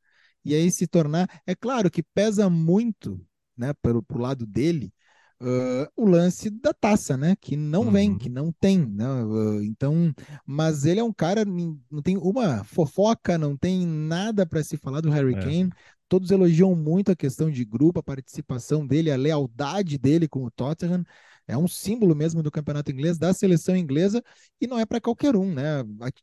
e 0.45 0.55
aí 0.55 0.71
se 0.71 0.87
tornar, 0.87 1.29
é 1.47 1.55
claro 1.55 1.91
que 1.91 2.03
pesa 2.03 2.51
muito, 2.51 3.21
né, 3.57 3.73
pelo 3.83 4.03
pro 4.03 4.19
lado 4.21 4.47
dele, 4.47 4.93
uh, 5.41 5.87
o 5.97 6.07
lance 6.07 6.51
da 6.51 6.73
taça, 6.75 7.17
né? 7.17 7.37
Que 7.41 7.57
não 7.57 7.91
vem, 7.91 8.13
Uhum. 8.13 8.19
que 8.19 8.29
não 8.29 8.53
tem, 8.53 8.85
né? 8.87 9.07
Uh, 9.25 9.63
então, 9.65 10.13
mas 10.47 10.85
ele 10.85 11.01
é 11.01 11.05
um 11.05 11.13
cara, 11.13 11.45
não 11.45 12.03
tem 12.03 12.17
uma 12.17 12.65
fofoca, 12.65 13.39
não 13.39 13.57
tem 13.57 13.87
nada 13.87 14.47
para 14.47 14.63
se 14.63 14.77
falar 14.77 15.01
do 15.01 15.11
Harry 15.11 15.35
É. 15.35 15.39
Kane. 15.39 15.71
Todos 16.09 16.31
elogiam 16.31 16.75
muito 16.77 17.11
a 17.11 17.17
questão 17.17 17.51
de 17.51 17.65
grupo, 17.65 17.99
a 18.01 18.03
participação 18.03 18.87
dele, 18.87 19.11
a 19.11 19.17
lealdade 19.17 19.99
dele 19.99 20.29
com 20.29 20.45
o 20.45 20.51
Tottenham. 20.51 21.05
É 21.47 21.57
um 21.57 21.69
símbolo 21.69 22.15
mesmo 22.15 22.43
do 22.43 22.51
campeonato 22.51 22.91
inglês, 22.91 23.19
da 23.19 23.33
seleção 23.35 23.77
inglesa, 23.77 24.23
e 24.61 24.67
não 24.67 24.79
é 24.79 24.87
para 24.87 25.01
qualquer 25.01 25.37
um, 25.37 25.53
né? 25.53 25.83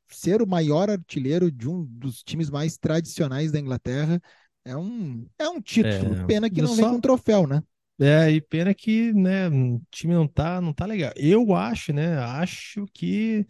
Ser 0.10 0.42
o 0.42 0.48
maior 0.48 0.90
artilheiro 0.90 1.52
de 1.52 1.70
um 1.70 1.84
dos 1.86 2.24
times 2.24 2.50
mais 2.50 2.78
tradicionais 2.78 3.52
da 3.52 3.60
Inglaterra 3.60 4.22
é 4.66 4.76
um, 4.76 5.28
é 5.38 5.48
um 5.50 5.62
título. 5.62 6.18
É, 6.18 6.26
Pena 6.26 6.50
que 6.50 6.62
não 6.62 6.76
vem 6.76 6.86
só- 6.86 6.88
com 6.88 7.00
troféu, 7.00 7.48
né? 7.48 7.62
É, 8.00 8.32
e 8.32 8.42
pena 8.42 8.74
que, 8.74 9.14
né, 9.14 9.48
o 9.50 9.80
time 9.92 10.14
não 10.16 10.28
tá, 10.28 10.60
não 10.60 10.74
tá 10.74 10.86
legal. 10.88 11.14
Eu 11.16 11.54
acho, 11.54 11.94
né, 11.94 12.18
acho 12.18 12.86
que 12.94 13.46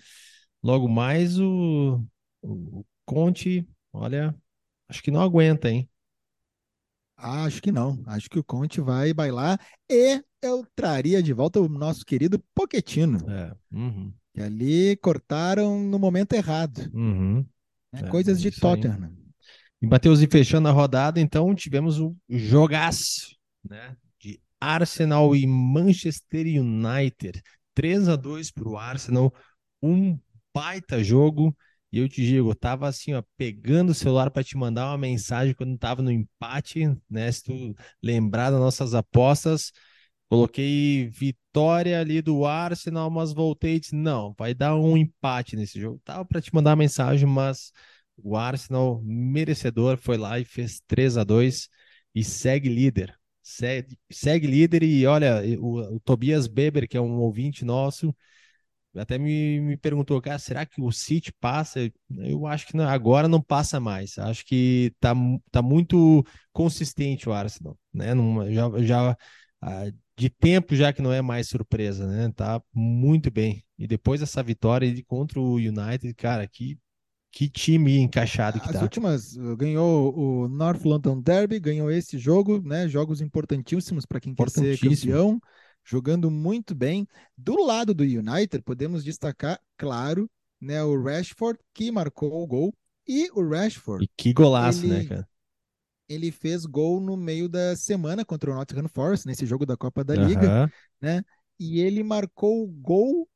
logo 0.63 0.89
mais 0.89 1.39
o, 1.39 2.03
o 2.43 2.85
Conte, 3.05 3.67
olha, 3.93 4.35
acho 4.89 5.03
que 5.03 5.11
não 5.11 5.21
aguenta, 5.21 5.69
hein? 5.71 5.89
Acho 7.21 7.61
que 7.61 7.71
não. 7.71 8.01
Acho 8.07 8.29
que 8.29 8.39
o 8.39 8.43
Conte 8.43 8.81
vai 8.81 9.13
bailar 9.13 9.59
e 9.89 10.23
eu 10.41 10.65
traria 10.75 11.21
de 11.21 11.33
volta 11.33 11.59
o 11.59 11.69
nosso 11.69 12.03
querido 12.05 12.43
Poquetino, 12.55 13.19
É, 13.29 13.55
uhum, 13.71 14.11
que 14.33 14.41
ali 14.41 14.95
cortaram 14.97 15.79
no 15.79 15.99
momento 15.99 16.33
errado, 16.33 16.89
uhum. 16.93 17.45
né? 17.93 18.01
É, 18.01 18.07
Coisas 18.07 18.41
de 18.41 18.49
isso 18.49 18.65
aí. 18.67 18.81
Tottenham. 18.81 19.15
E 19.81 19.87
Matheus, 19.87 20.21
e 20.21 20.27
fechando 20.27 20.67
a 20.67 20.71
rodada, 20.71 21.19
então 21.19 21.53
tivemos 21.55 21.99
o 21.99 22.15
jogaço, 22.29 23.35
né, 23.67 23.95
de 24.19 24.39
Arsenal 24.59 25.35
e 25.35 25.45
Manchester 25.47 26.45
United, 26.45 27.41
3 27.73 28.07
a 28.07 28.15
2 28.15 28.51
para 28.51 28.69
o 28.69 28.77
Arsenal, 28.77 29.33
um 29.81 30.19
baita 30.53 31.03
jogo. 31.03 31.55
E 31.91 31.99
eu 31.99 32.07
te 32.07 32.23
digo, 32.25 32.49
eu 32.51 32.55
tava 32.55 32.87
assim, 32.87 33.13
ó, 33.13 33.21
pegando 33.37 33.91
o 33.91 33.93
celular 33.95 34.31
para 34.31 34.43
te 34.43 34.55
mandar 34.57 34.87
uma 34.89 34.97
mensagem 34.97 35.53
quando 35.53 35.77
tava 35.77 36.01
no 36.01 36.11
empate, 36.11 36.85
né? 37.09 37.31
Se 37.31 37.43
tu 37.43 37.75
lembrar 38.01 38.49
das 38.51 38.59
nossas 38.59 38.93
apostas, 38.95 39.71
coloquei 40.29 41.07
vitória 41.09 41.99
ali 41.99 42.21
do 42.21 42.45
Arsenal, 42.45 43.09
mas 43.09 43.33
voltei 43.33 43.75
e 43.75 43.79
disse, 43.79 43.95
não, 43.95 44.33
vai 44.37 44.53
dar 44.53 44.75
um 44.77 44.95
empate 44.97 45.55
nesse 45.57 45.79
jogo. 45.79 45.99
Tava 46.05 46.23
para 46.25 46.41
te 46.41 46.53
mandar 46.53 46.71
a 46.73 46.75
mensagem, 46.75 47.27
mas 47.27 47.71
o 48.17 48.37
Arsenal, 48.37 49.01
merecedor, 49.03 49.97
foi 49.97 50.17
lá 50.17 50.39
e 50.39 50.45
fez 50.45 50.81
3 50.87 51.17
a 51.17 51.23
2 51.23 51.67
e 52.15 52.23
segue 52.23 52.69
líder. 52.69 53.17
Segue, 53.43 53.97
segue 54.11 54.47
líder 54.47 54.83
e 54.83 55.05
olha, 55.07 55.41
o, 55.59 55.95
o 55.95 55.99
Tobias 55.99 56.47
Beber, 56.47 56.87
que 56.87 56.95
é 56.95 57.01
um 57.01 57.19
ouvinte 57.19 57.65
nosso, 57.65 58.15
até 58.95 59.17
me, 59.17 59.59
me 59.61 59.77
perguntou, 59.77 60.21
cara, 60.21 60.37
será 60.39 60.65
que 60.65 60.81
o 60.81 60.91
City 60.91 61.31
passa? 61.39 61.79
Eu 62.09 62.45
acho 62.45 62.67
que 62.67 62.75
não, 62.75 62.87
agora 62.87 63.27
não 63.27 63.41
passa 63.41 63.79
mais. 63.79 64.17
Acho 64.17 64.45
que 64.45 64.93
tá, 64.99 65.13
tá 65.51 65.61
muito 65.61 66.25
consistente 66.51 67.29
o 67.29 67.33
Arsenal, 67.33 67.77
né? 67.93 68.13
Não- 68.13 68.51
já, 68.51 68.69
já 68.83 69.17
ah, 69.61 69.91
de 70.17 70.29
tempo 70.29 70.75
já 70.75 70.91
que 70.91 71.01
não 71.01 71.11
é 71.13 71.21
mais 71.21 71.47
surpresa, 71.47 72.05
né? 72.07 72.31
Tá 72.35 72.61
muito 72.73 73.31
bem. 73.31 73.63
E 73.77 73.87
depois 73.87 74.19
dessa 74.19 74.43
vitória 74.43 74.93
contra 75.07 75.39
o 75.39 75.55
United, 75.55 76.13
cara, 76.13 76.47
que, 76.47 76.77
que 77.31 77.49
time 77.49 77.97
encaixado 77.97 78.59
que 78.59 78.69
As 78.69 78.75
tá. 78.75 78.83
últimas 78.83 79.35
uh, 79.35 79.55
ganhou 79.55 80.13
o 80.15 80.47
North 80.47 80.83
London 80.83 81.21
Derby, 81.21 81.59
ganhou 81.59 81.89
esse 81.89 82.17
jogo, 82.17 82.61
né? 82.61 82.87
Jogos 82.87 83.21
importantíssimos 83.21 84.05
para 84.05 84.19
quem 84.19 84.35
quer 84.35 84.49
ser 84.49 84.77
campeão, 84.77 85.39
jogando 85.83 86.29
muito 86.31 86.73
bem. 86.75 87.07
Do 87.37 87.63
lado 87.63 87.93
do 87.93 88.03
United, 88.03 88.61
podemos 88.63 89.03
destacar, 89.03 89.59
claro, 89.77 90.29
né, 90.59 90.83
o 90.83 91.01
Rashford 91.01 91.59
que 91.73 91.91
marcou 91.91 92.31
o 92.43 92.47
gol 92.47 92.73
e 93.07 93.29
o 93.33 93.47
Rashford 93.47 94.03
E 94.05 94.09
que 94.15 94.31
golaço, 94.33 94.85
né, 94.85 94.99
Ele- 94.99 95.07
cara? 95.09 95.27
ele 96.07 96.31
fez 96.31 96.65
gol 96.65 96.99
no 96.99 97.15
meio 97.17 97.47
da 97.49 97.75
semana 97.75 98.23
contra 98.25 98.51
o 98.51 98.55
Nottingham 98.55 98.87
Forest, 98.87 99.25
nesse 99.25 99.45
jogo 99.45 99.65
da 99.65 99.75
Copa 99.77 100.03
da 100.03 100.13
Liga, 100.15 100.69
Aham. 101.03 101.23
e 101.59 101.79
ele 101.79 102.03
marcou 102.03 102.63
o 102.63 102.67
gol 102.67 103.27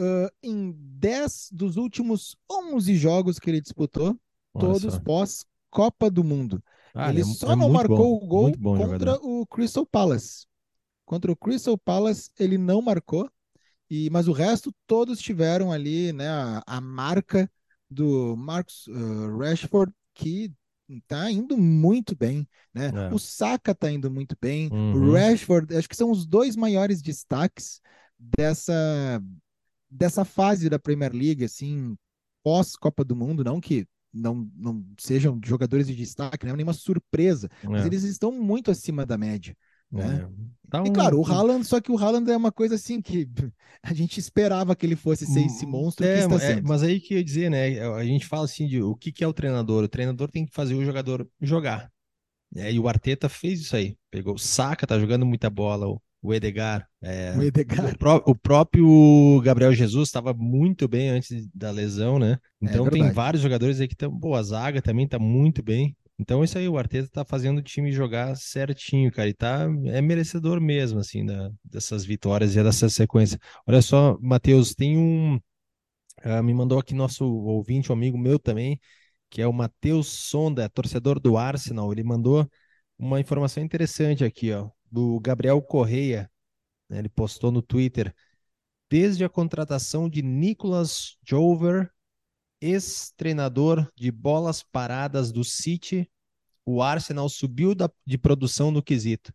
ah, 0.00 0.30
em 0.42 0.72
10 0.76 1.48
dos 1.50 1.76
últimos 1.76 2.36
11 2.48 2.94
jogos 2.96 3.38
que 3.40 3.50
ele 3.50 3.60
disputou, 3.60 4.16
Olha 4.54 4.66
todos 4.72 4.94
só. 4.94 5.00
pós 5.00 5.44
Copa 5.70 6.08
do 6.08 6.22
Mundo. 6.22 6.62
Ah, 6.94 7.10
ele 7.10 7.22
é- 7.22 7.24
só 7.24 7.52
é 7.52 7.56
não 7.56 7.68
marcou 7.68 7.96
bom, 8.20 8.24
o 8.24 8.28
gol 8.28 8.52
contra 8.52 8.86
jogador. 8.86 9.20
o 9.22 9.44
Crystal 9.46 9.84
Palace. 9.84 10.46
Contra 11.08 11.32
o 11.32 11.36
Crystal 11.36 11.78
Palace, 11.78 12.30
ele 12.38 12.58
não 12.58 12.82
marcou, 12.82 13.30
e, 13.88 14.10
mas 14.10 14.28
o 14.28 14.32
resto 14.32 14.70
todos 14.86 15.18
tiveram 15.18 15.72
ali 15.72 16.12
né, 16.12 16.28
a, 16.28 16.62
a 16.66 16.80
marca 16.82 17.50
do 17.90 18.36
Marcus 18.36 18.86
ah, 18.90 19.38
Rashford, 19.38 19.90
que 20.12 20.52
está 20.86 21.30
indo 21.30 21.56
muito 21.56 22.14
bem. 22.14 22.46
Né? 22.74 22.92
É. 22.94 23.14
O 23.14 23.18
Saka 23.18 23.72
está 23.72 23.90
indo 23.90 24.10
muito 24.10 24.36
bem. 24.38 24.68
Uhum. 24.70 25.08
O 25.08 25.12
Rashford, 25.14 25.74
acho 25.74 25.88
que 25.88 25.96
são 25.96 26.10
os 26.10 26.26
dois 26.26 26.56
maiores 26.56 27.00
destaques 27.00 27.80
dessa, 28.18 29.22
dessa 29.90 30.26
fase 30.26 30.68
da 30.68 30.78
Premier 30.78 31.14
League, 31.14 31.42
assim, 31.42 31.96
pós-Copa 32.44 33.02
do 33.02 33.16
Mundo, 33.16 33.42
não 33.42 33.62
que 33.62 33.88
não, 34.12 34.46
não 34.54 34.84
sejam 34.98 35.40
jogadores 35.42 35.86
de 35.86 35.96
destaque, 35.96 36.44
não 36.44 36.52
é 36.52 36.56
nenhuma 36.56 36.74
surpresa, 36.74 37.48
mas 37.64 37.84
É, 37.84 37.86
eles 37.86 38.02
estão 38.02 38.30
muito 38.30 38.70
acima 38.70 39.06
da 39.06 39.16
média. 39.16 39.56
Né? 39.90 40.24
é. 40.24 40.28
Tá 40.70 40.82
E 40.84 40.90
um- 40.90 40.92
claro, 40.92 41.18
o 41.18 41.22
um- 41.22 41.24
Haaland, 41.24 41.64
só 41.66 41.80
que 41.80 41.90
o 41.90 41.98
Haaland 41.98 42.30
é 42.30 42.36
uma 42.36 42.52
coisa 42.52 42.74
assim 42.74 43.00
que 43.00 43.26
a 43.82 43.94
gente 43.94 44.20
esperava 44.20 44.76
que 44.76 44.84
ele 44.86 44.96
fosse 44.96 45.26
ser 45.26 45.46
esse 45.46 45.66
Hum, 45.66 45.70
monstro 45.70 46.04
é, 46.06 46.20
é, 46.20 46.60
mas 46.62 46.82
aí 46.82 47.00
que 47.00 47.14
eu 47.14 47.18
ia 47.18 47.24
dizer, 47.24 47.50
né? 47.50 47.80
A 47.94 48.04
gente 48.04 48.26
fala 48.26 48.44
assim 48.44 48.66
de 48.66 48.82
o 48.82 48.94
que 48.94 49.10
que 49.12 49.24
é 49.24 49.26
o 49.28 49.32
treinador. 49.32 49.84
O 49.84 49.88
treinador 49.88 50.30
tem 50.30 50.44
que 50.46 50.52
fazer 50.54 50.74
o 50.74 50.84
jogador 50.84 51.28
jogar. 51.40 51.90
né? 52.52 52.72
E 52.72 52.78
o 52.78 52.88
Arteta 52.88 53.28
fez 53.28 53.60
isso 53.60 53.76
aí. 53.76 53.96
Pegou 54.10 54.34
o 54.34 54.38
Saka, 54.38 54.86
tá 54.86 54.98
jogando 54.98 55.26
muita 55.26 55.50
bola. 55.50 55.86
O, 56.22 56.34
Edgar. 56.34 56.88
é, 57.02 57.34
O 57.36 57.42
Edgar. 57.42 57.94
o, 57.94 57.98
pró- 57.98 58.22
o 58.26 58.34
próprio 58.34 59.40
Gabriel 59.42 59.72
Jesus 59.74 60.08
estava 60.08 60.34
muito 60.34 60.88
bem 60.88 61.10
antes 61.10 61.48
da 61.54 61.70
lesão, 61.70 62.18
né? 62.18 62.38
Então 62.60 62.88
tem 62.88 63.02
É 63.02 63.04
verdade. 63.04 63.14
vários 63.14 63.42
jogadores 63.42 63.80
aí 63.80 63.88
que 63.88 63.94
estão. 63.94 64.10
Boa, 64.10 64.40
a 64.40 64.42
zaga 64.42 64.82
também 64.82 65.06
tá 65.08 65.18
muito 65.18 65.62
bem. 65.62 65.96
Então 66.18 66.42
isso 66.42 66.58
aí, 66.58 66.68
o 66.68 66.76
Arteta 66.76 67.08
tá 67.08 67.24
fazendo 67.24 67.58
o 67.58 67.62
time 67.62 67.92
jogar 67.92 68.36
certinho, 68.36 69.10
cara. 69.12 69.28
E 69.28 69.34
tá, 69.34 69.62
é 69.86 70.00
merecedor 70.02 70.60
mesmo, 70.60 70.98
assim, 70.98 71.24
da, 71.24 71.50
dessas 71.64 72.04
vitórias 72.04 72.56
e 72.56 72.62
dessa 72.62 72.88
sequência. 72.88 73.38
Olha 73.66 73.80
só, 73.80 74.18
Matheus, 74.20 74.74
tem 74.74 74.98
um. 74.98 75.40
ah, 76.22 76.42
me 76.42 76.54
mandou 76.54 76.78
aqui 76.78 76.94
nosso 76.94 77.24
ouvinte, 77.26 77.90
um 77.92 77.94
amigo 77.94 78.18
meu 78.18 78.38
também, 78.38 78.80
que 79.30 79.42
é 79.42 79.46
o 79.46 79.52
Matheus 79.52 80.08
Sonda, 80.08 80.68
torcedor 80.70 81.20
do 81.20 81.36
Arsenal. 81.36 81.92
Ele 81.92 82.04
mandou 82.04 82.48
uma 82.98 83.20
informação 83.20 83.62
interessante 83.62 84.24
aqui, 84.24 84.52
ó, 84.52 84.70
do 84.90 85.20
Gabriel 85.20 85.60
Correia. 85.62 86.30
né, 86.88 86.98
Ele 87.00 87.08
postou 87.10 87.52
no 87.52 87.62
Twitter. 87.62 88.14
Desde 88.90 89.24
a 89.24 89.28
contratação 89.28 90.08
de 90.08 90.22
Nicolas 90.22 91.16
Jover, 91.26 91.90
ex-treinador 92.60 93.90
de 93.96 94.10
bolas 94.10 94.62
paradas 94.62 95.30
do 95.32 95.44
City, 95.44 96.10
o 96.64 96.82
Arsenal 96.82 97.28
subiu 97.28 97.74
da- 97.74 97.90
de 98.06 98.18
produção 98.18 98.70
no 98.70 98.82
quesito. 98.82 99.32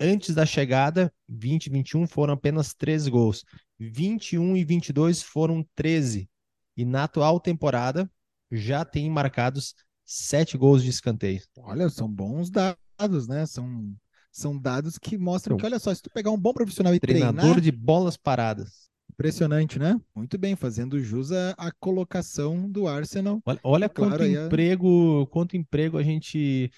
Antes 0.00 0.34
da 0.34 0.44
chegada, 0.44 1.12
20 1.28 1.66
e 1.66 1.70
21 1.70 2.06
foram 2.06 2.34
apenas 2.34 2.74
13 2.74 3.10
gols. 3.10 3.44
21 3.78 4.56
e 4.56 4.64
22 4.64 5.22
foram 5.22 5.64
13. 5.74 6.28
E 6.76 6.84
na 6.84 7.04
atual 7.04 7.38
temporada, 7.38 8.10
já 8.50 8.84
tem 8.84 9.08
marcados 9.08 9.74
7 10.04 10.58
gols 10.58 10.82
de 10.82 10.90
escanteio. 10.90 11.42
Olha, 11.58 11.88
são 11.88 12.10
bons 12.10 12.50
dados, 12.50 13.28
né? 13.28 13.46
São, 13.46 13.94
são 14.32 14.58
dados 14.58 14.98
que 14.98 15.16
mostram 15.16 15.54
Então, 15.56 15.68
que, 15.68 15.72
olha 15.72 15.78
só, 15.78 15.94
se 15.94 16.02
tu 16.02 16.10
pegar 16.10 16.30
um 16.32 16.38
bom 16.38 16.52
profissional 16.52 16.94
e 16.94 16.98
Treinador 17.00 17.40
treinar, 17.40 17.60
de 17.60 17.70
bolas 17.70 18.16
paradas. 18.16 18.90
Impressionante, 19.14 19.78
né? 19.78 19.98
Muito 20.14 20.36
bem, 20.36 20.54
fazendo 20.56 21.00
jus 21.00 21.32
à, 21.32 21.72
colocação 21.80 22.68
do 22.70 22.86
Arsenal. 22.86 23.40
Olha, 23.46 23.60
olha 23.62 23.88
claro, 23.88 24.12
quanto 24.12 24.22
aí 24.24 24.36
a- 24.36 24.46
emprego, 24.46 25.26
quanto 25.28 25.56
emprego 25.56 25.96
a 25.96 26.02
gente 26.02 26.70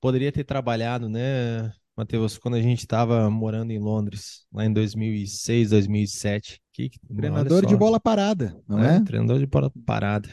poderia 0.00 0.32
ter 0.32 0.44
trabalhado, 0.44 1.08
né, 1.08 1.72
Matheus, 1.96 2.38
quando 2.38 2.54
a 2.54 2.62
gente 2.62 2.80
estava 2.80 3.28
morando 3.30 3.72
em 3.72 3.78
Londres, 3.78 4.46
lá 4.52 4.64
em 4.64 4.72
2006, 4.72 5.70
2007. 5.70 6.60
Que, 6.72 6.90
Treinador 7.14 7.64
de 7.64 7.74
bola 7.74 7.98
parada, 7.98 8.54
não 8.68 8.78
né, 8.78 8.96
é? 8.96 9.00
Treinador 9.00 9.38
de 9.38 9.46
bola 9.46 9.72
parada. 9.84 10.28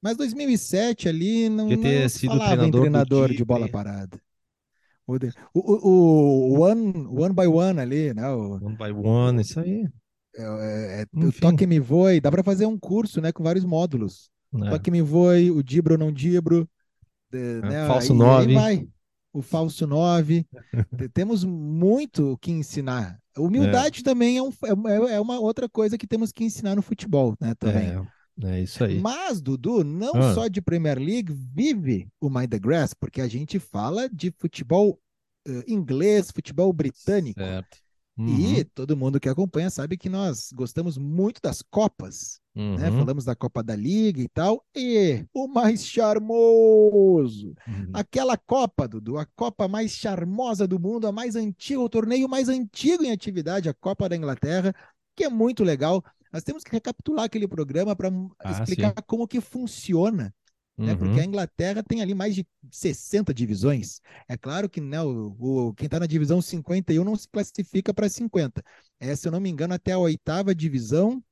Mas 0.00 0.16
2007 0.16 1.08
ali 1.08 1.48
não, 1.48 1.68
Podia 1.68 1.82
ter 1.82 2.02
não 2.02 2.08
sido 2.08 2.30
falava 2.32 2.56
treinador 2.56 2.70
do 2.72 2.80
treinador 2.80 3.28
de 3.32 3.44
bola 3.44 3.68
parada. 3.68 4.20
O, 5.06 5.14
o, 5.14 5.60
o, 5.60 6.54
o 6.54 6.60
one, 6.60 7.06
one 7.08 7.34
by 7.34 7.46
one 7.46 7.78
ali, 7.78 8.14
né? 8.14 8.28
O, 8.30 8.54
One 8.54 8.76
by 8.76 8.90
one, 8.90 9.42
isso 9.42 9.60
aí. 9.60 9.86
É, 10.36 11.02
é, 11.02 11.06
o 11.12 11.26
Enfim. 11.26 11.40
toque 11.40 11.66
me 11.66 11.78
voe, 11.80 12.20
dá 12.20 12.30
para 12.30 12.42
fazer 12.42 12.66
um 12.66 12.78
curso, 12.78 13.20
né, 13.20 13.32
com 13.32 13.42
vários 13.42 13.64
módulos. 13.64 14.30
né? 14.52 14.70
Toque 14.70 14.90
me 14.90 15.00
voe, 15.02 15.50
o 15.50 15.62
dibro 15.62 15.96
não 15.98 16.12
dibro, 16.12 16.68
de- 17.30 17.38
É, 17.38 17.60
né? 17.62 17.86
falso 17.86 18.08
e 18.08 18.12
aí 18.12 18.18
nove. 18.18 18.54
vai. 18.54 18.88
O 19.32 19.40
falso 19.40 19.86
9. 19.86 20.46
Temos 21.14 21.42
muito 21.44 22.32
o 22.32 22.36
que 22.38 22.50
ensinar 22.52 23.18
Humildade 23.38 24.02
também 24.02 24.36
é, 24.36 24.42
um- 24.42 24.50
é- 25.08 25.14
é 25.14 25.20
uma 25.20 25.40
outra 25.40 25.66
coisa 25.66 25.96
que 25.96 26.06
temos 26.06 26.30
que 26.32 26.44
ensinar 26.44 26.76
no 26.76 26.82
futebol, 26.82 27.34
né? 27.40 27.54
Também. 27.54 27.88
É, 28.42 28.58
é 28.58 28.60
isso 28.62 28.84
aí. 28.84 29.00
Mas, 29.00 29.40
Dudu, 29.40 29.82
não 29.82 30.12
Ah. 30.16 30.34
só 30.34 30.48
de 30.48 30.60
Premier 30.60 30.98
League 30.98 31.32
vive 31.32 32.08
o 32.20 32.28
Mind 32.28 32.50
the 32.50 32.58
Grass, 32.58 32.92
porque 32.92 33.22
a 33.22 33.28
gente 33.28 33.58
fala 33.58 34.06
de 34.10 34.30
futebol 34.38 34.98
eh, 35.48 35.64
inglês, 35.66 36.30
futebol 36.30 36.70
britânico. 36.74 37.40
Certo. 37.40 37.78
E 38.18 38.64
todo 38.64 38.96
mundo 38.96 39.18
que 39.18 39.28
acompanha 39.28 39.70
sabe 39.70 39.96
que 39.96 40.08
nós 40.08 40.52
gostamos 40.52 40.98
muito 40.98 41.40
das 41.42 41.62
Copas, 41.62 42.40
Uhum, 42.54 42.76
né? 42.76 42.90
uhum, 42.90 42.98
Falamos 42.98 43.24
da 43.24 43.34
Copa 43.34 43.62
da 43.62 43.74
Liga 43.74 44.20
e 44.20 44.28
tal. 44.28 44.62
E 44.76 45.24
o 45.32 45.48
mais 45.48 45.86
charmoso, 45.86 47.54
uhum. 47.66 47.90
aquela 47.94 48.36
Copa, 48.36 48.86
Dudu, 48.86 49.16
a 49.16 49.24
Copa 49.24 49.66
mais 49.66 49.92
charmosa 49.92 50.66
do 50.66 50.78
mundo, 50.78 51.06
a 51.06 51.12
mais 51.12 51.34
antiga, 51.34 51.80
o 51.80 51.88
torneio 51.88 52.28
mais 52.28 52.48
antigo 52.50 53.02
em 53.04 53.10
atividade, 53.10 53.68
a 53.68 53.74
Copa 53.74 54.08
da 54.08 54.16
Inglaterra, 54.16 54.74
que 55.16 55.24
é 55.24 55.28
muito 55.30 55.64
legal. 55.64 56.04
Nós 56.30 56.42
temos 56.42 56.62
que 56.62 56.70
recapitular 56.72 57.24
aquele 57.24 57.48
programa 57.48 57.96
para 57.96 58.10
Ah, 58.38 58.52
explicar 58.52 58.92
como 59.06 59.26
que 59.26 59.40
funciona 59.40 60.34
né? 60.80 60.92
Uhum. 60.92 60.98
Porque 60.98 61.20
a 61.20 61.24
Inglaterra 61.24 61.82
tem 61.82 62.02
ali 62.02 62.14
mais 62.14 62.34
de 62.34 62.46
60 62.70 63.32
divisões. 63.34 64.00
É 64.28 64.36
claro 64.36 64.68
que 64.68 64.80
né, 64.80 65.00
o, 65.02 65.36
o- 65.38 65.74
quem 65.74 65.86
está 65.86 66.00
na 66.00 66.06
divisão 66.06 66.40
51 66.42 67.04
não 67.04 67.16
se 67.16 67.28
classifica 67.28 67.94
para 67.94 68.08
50. 68.08 68.62
É, 68.98 69.14
se 69.14 69.28
eu 69.28 69.32
não 69.32 69.40
me 69.40 69.50
engano, 69.50 69.74
até 69.74 69.92
a 69.92 69.98
oitava 69.98 70.54
divisão 70.54 71.22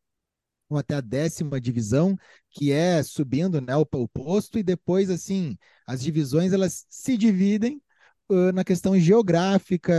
ou 0.69 0.79
até 0.79 0.95
a 0.95 1.01
décima 1.01 1.61
divisão, 1.61 2.17
que 2.51 2.71
é 2.73 3.03
subindo 3.03 3.61
né, 3.61 3.77
o, 3.77 3.87
o 3.93 4.09
posto, 4.09 4.59
e 4.59 4.63
depois, 4.63 5.11
assim, 5.11 5.57
as 5.87 6.01
divisões 6.03 6.53
elas 6.53 6.87
se 6.89 7.17
dividem 7.17 7.83
uh, 8.29 8.53
na 8.53 8.65
questão 8.65 8.99
geográfica 8.99 9.93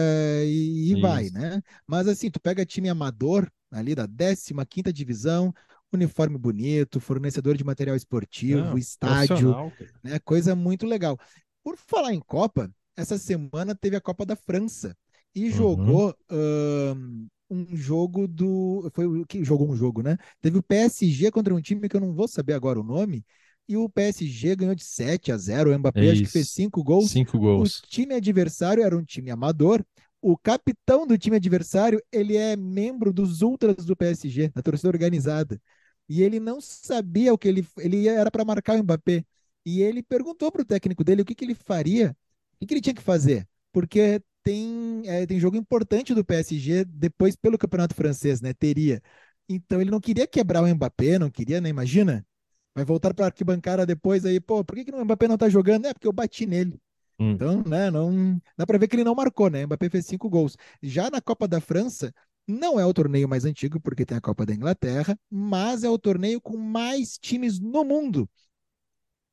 e, 0.46 0.92
e 0.92 0.96
vai, 0.96 1.30
né? 1.30 1.62
Mas 1.86 2.08
assim, 2.08 2.32
tu 2.32 2.40
pega 2.40 2.66
time 2.66 2.90
amador 2.90 3.50
ali 3.70 3.94
da 3.96 4.08
15 4.08 4.54
quinta 4.70 4.94
divisão, 4.94 5.54
uniforme 5.94 6.38
bonito, 6.38 7.00
fornecedor 7.00 7.58
de 7.58 7.64
material 7.64 7.96
esportivo, 7.96 8.78
Não, 8.78 8.78
estádio, 8.78 9.58
né? 10.04 10.20
Coisa 10.20 10.56
muito 10.56 10.86
legal. 10.86 11.18
Por 11.64 11.78
falar 11.78 12.14
em 12.14 12.20
Copa, 12.20 12.70
essa 12.96 13.18
semana 13.18 13.76
teve 13.76 13.96
a 13.96 14.02
Copa 14.02 14.26
da 14.26 14.36
França 14.36 14.96
e 15.36 15.50
Uhum. 15.50 15.52
jogou 15.52 16.16
ahn, 16.30 17.28
um 17.50 17.76
jogo 17.76 18.28
do. 18.28 18.90
Foi 18.94 19.06
o 19.06 19.26
que 19.26 19.44
jogou 19.44 19.70
um 19.70 19.76
jogo, 19.76 20.02
né? 20.02 20.18
Teve 20.42 20.58
o 20.58 20.64
PSG 20.64 21.32
contra 21.32 21.54
um 21.54 21.62
time 21.62 21.88
que 21.90 21.96
eu 21.96 22.02
não 22.02 22.14
vou 22.14 22.28
saber 22.28 22.54
agora 22.54 22.80
o 22.80 22.84
nome. 22.84 23.26
E 23.68 23.78
o 23.78 23.90
PSG 23.90 24.56
ganhou 24.56 24.76
de 24.76 24.84
7 24.84 25.32
a 25.32 25.38
0. 25.38 25.72
O 25.74 25.78
Mbappé 25.80 26.08
É 26.08 26.12
acho 26.12 26.22
que 26.24 26.30
fez 26.30 26.48
isso. 26.48 26.54
5 26.54 26.84
gols. 26.84 27.18
Cinco 27.18 27.38
O 27.56 27.64
gols. 27.64 27.82
time 27.88 28.14
adversário 28.16 28.84
era 28.84 28.96
um 28.98 29.04
time 29.04 29.32
amador. 29.32 29.84
O 30.22 30.38
capitão 30.38 31.08
do 31.08 31.18
time 31.18 31.38
adversário, 31.38 32.02
ele 32.12 32.38
é 32.38 32.56
membro 32.56 33.12
dos 33.12 33.42
ultras 33.42 33.78
do 33.86 33.96
PSG, 33.96 34.50
da 34.50 34.62
torcida 34.62 34.90
organizada. 34.90 35.60
E 36.10 36.22
ele 36.24 36.40
não 36.40 36.60
sabia 36.62 37.34
o 37.34 37.38
que 37.38 37.48
ele 37.48 37.66
ele 37.78 38.08
era 38.08 38.30
para 38.32 38.46
marcar 38.46 38.76
o 38.80 38.84
Mbappé. 38.84 39.26
E 39.66 39.82
ele 39.82 40.04
perguntou 40.04 40.52
para 40.52 40.62
o 40.62 40.66
técnico 40.66 41.04
dele 41.04 41.22
o 41.22 41.26
que, 41.26 41.36
que 41.36 41.46
ele 41.46 41.56
faria, 41.56 42.16
o 42.56 42.60
que, 42.60 42.68
que 42.68 42.74
ele 42.74 42.82
tinha 42.82 42.96
que 42.96 43.02
fazer, 43.02 43.48
porque 43.72 44.22
tem 44.44 45.04
é, 45.06 45.26
tem 45.26 45.40
jogo 45.40 45.56
importante 45.56 46.14
do 46.14 46.26
PSG 46.26 46.86
depois 46.86 47.36
pelo 47.36 47.58
Campeonato 47.58 47.96
Francês, 47.96 48.42
né? 48.42 48.54
Teria. 48.54 49.02
Então 49.48 49.82
ele 49.82 49.92
não 49.92 50.00
queria 50.00 50.28
quebrar 50.28 50.64
o 50.64 50.68
Mbappé, 50.68 51.20
não 51.20 51.30
queria, 51.30 51.62
né? 51.62 51.70
Imagina. 51.70 52.26
Vai 52.74 52.86
voltar 52.86 53.14
para 53.14 53.26
a 53.26 53.28
arquibancada 53.28 53.86
depois 53.86 54.26
aí, 54.26 54.40
pô, 54.40 54.64
por 54.64 54.76
que, 54.76 54.86
que 54.86 54.92
o 54.92 55.04
Mbappé 55.04 55.28
não 55.28 55.38
tá 55.38 55.50
jogando? 55.50 55.88
É 55.88 55.94
porque 55.94 56.08
eu 56.08 56.14
bati 56.14 56.46
nele. 56.46 56.80
Hum. 57.20 57.32
Então, 57.32 57.64
né, 57.64 57.92
não 57.92 58.42
dá 58.58 58.66
para 58.66 58.78
ver 58.78 58.88
que 58.88 58.96
ele 58.96 59.04
não 59.04 59.14
marcou, 59.14 59.50
né? 59.50 59.66
Mbappé 59.66 59.90
fez 59.90 60.06
cinco 60.06 60.30
gols. 60.30 60.58
Já 60.82 61.10
na 61.10 61.22
Copa 61.22 61.48
da 61.48 61.60
França, 61.60 62.14
não 62.48 62.80
é 62.80 62.86
o 62.86 62.94
torneio 62.94 63.28
mais 63.30 63.46
antigo, 63.46 63.80
porque 63.80 64.06
tem 64.06 64.18
a 64.18 64.22
Copa 64.22 64.46
da 64.46 64.54
Inglaterra, 64.54 65.18
mas 65.30 65.84
é 65.84 65.90
o 65.90 66.00
torneio 66.00 66.42
com 66.42 66.58
mais 66.58 67.18
times 67.18 67.60
no 67.60 67.84
mundo. 67.84 68.30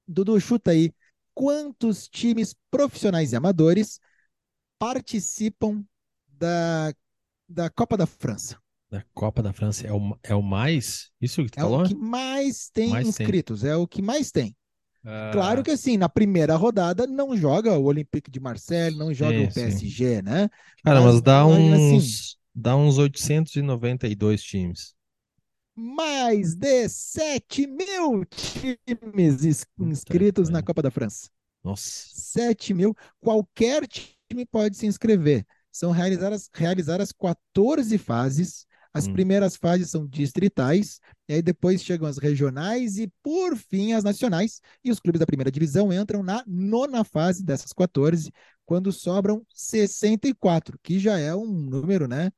Dudu, 0.07 0.39
chuta 0.41 0.71
aí. 0.73 0.93
Quantos 1.35 2.09
times 2.09 2.55
profissionais 2.71 3.33
e 3.33 3.37
amadores 3.37 4.01
participam 4.79 5.85
da, 6.29 6.95
da 7.49 7.71
Copa 7.71 7.97
da 7.97 8.07
França? 8.07 8.61
Da 8.91 9.03
Copa 9.15 9.43
da 9.43 9.53
França 9.53 9.87
é 9.87 9.93
o, 9.93 10.19
é 10.23 10.35
o 10.35 10.43
mais? 10.43 11.11
Isso 11.21 11.43
que 11.45 11.51
tu 11.51 11.57
É 11.57 11.61
falou? 11.61 11.79
o 11.81 11.81
que 11.81 11.95
mais 11.95 12.71
tem 12.71 13.01
Mais 13.01 13.13
tem. 13.15 13.37
inscritos, 13.37 13.65
é 13.65 13.75
o 13.77 13.87
que 13.87 14.01
mais 14.03 14.31
tem. 14.31 14.57
Ah, 15.05 15.33
Claro 15.33 15.63
que 15.65 15.73
assim, 15.73 15.97
na 15.99 16.09
primeira 16.09 16.57
rodada 16.57 17.07
não 17.07 17.37
joga 17.37 17.79
o 17.79 17.85
Olympique 17.85 18.31
de 18.31 18.41
Marseille, 18.41 18.97
não 18.97 19.15
joga 19.15 19.41
Sim, 19.41 19.45
o 19.45 19.49
PSG, 19.49 20.23
né? 20.23 20.51
Cara, 20.85 21.01
mas 21.01 21.21
dá 21.21 21.45
assim, 21.77 22.01
uns, 22.01 22.39
dá 22.61 22.77
uns 22.77 22.99
892 22.99 24.43
times. 24.43 24.95
mais 25.75 26.55
de 26.57 26.89
7 26.89 27.67
mil 27.67 28.25
times 28.25 29.67
inscritos 29.79 30.49
na. 30.49 30.63
Copa 30.63 30.83
da 30.83 30.91
França. 30.91 31.29
Nossa. 31.63 32.09
7 32.13 32.75
mil, 32.75 32.95
qualquer 33.21 33.87
time 33.87 34.45
pode 34.51 34.77
se 34.77 34.87
inscrever. 34.87 35.47
São 35.71 35.91
realizadas, 35.93 36.49
realizadas 36.53 37.13
14 37.13 37.97
fases. 37.99 38.67
As 38.93 39.07
Hum. 39.07 39.13
primeiras 39.13 39.55
fases 39.55 39.91
são 39.91 40.07
distritais, 40.09 40.99
e 41.29 41.35
aí 41.35 41.43
depois 41.43 41.83
chegam 41.83 42.09
as 42.09 42.17
regionais 42.19 42.97
e, 42.97 43.07
por 43.23 43.55
fim, 43.57 43.93
as 43.93 44.03
nacionais. 44.03 44.61
E 44.83 44.91
os 44.91 44.99
clubes 44.99 45.21
da 45.21 45.27
primeira 45.27 45.51
divisão 45.51 45.93
entram 45.93 46.23
na 46.23 46.43
nona 46.47 47.05
fase 47.05 47.45
dessas 47.45 47.73
14, 47.73 48.33
quando 48.65 48.91
sobram 48.91 49.47
64, 49.55 50.79
que 50.83 50.99
já 50.99 51.19
é 51.19 51.35
um 51.35 51.47
número, 51.47 52.09
né, 52.09 52.31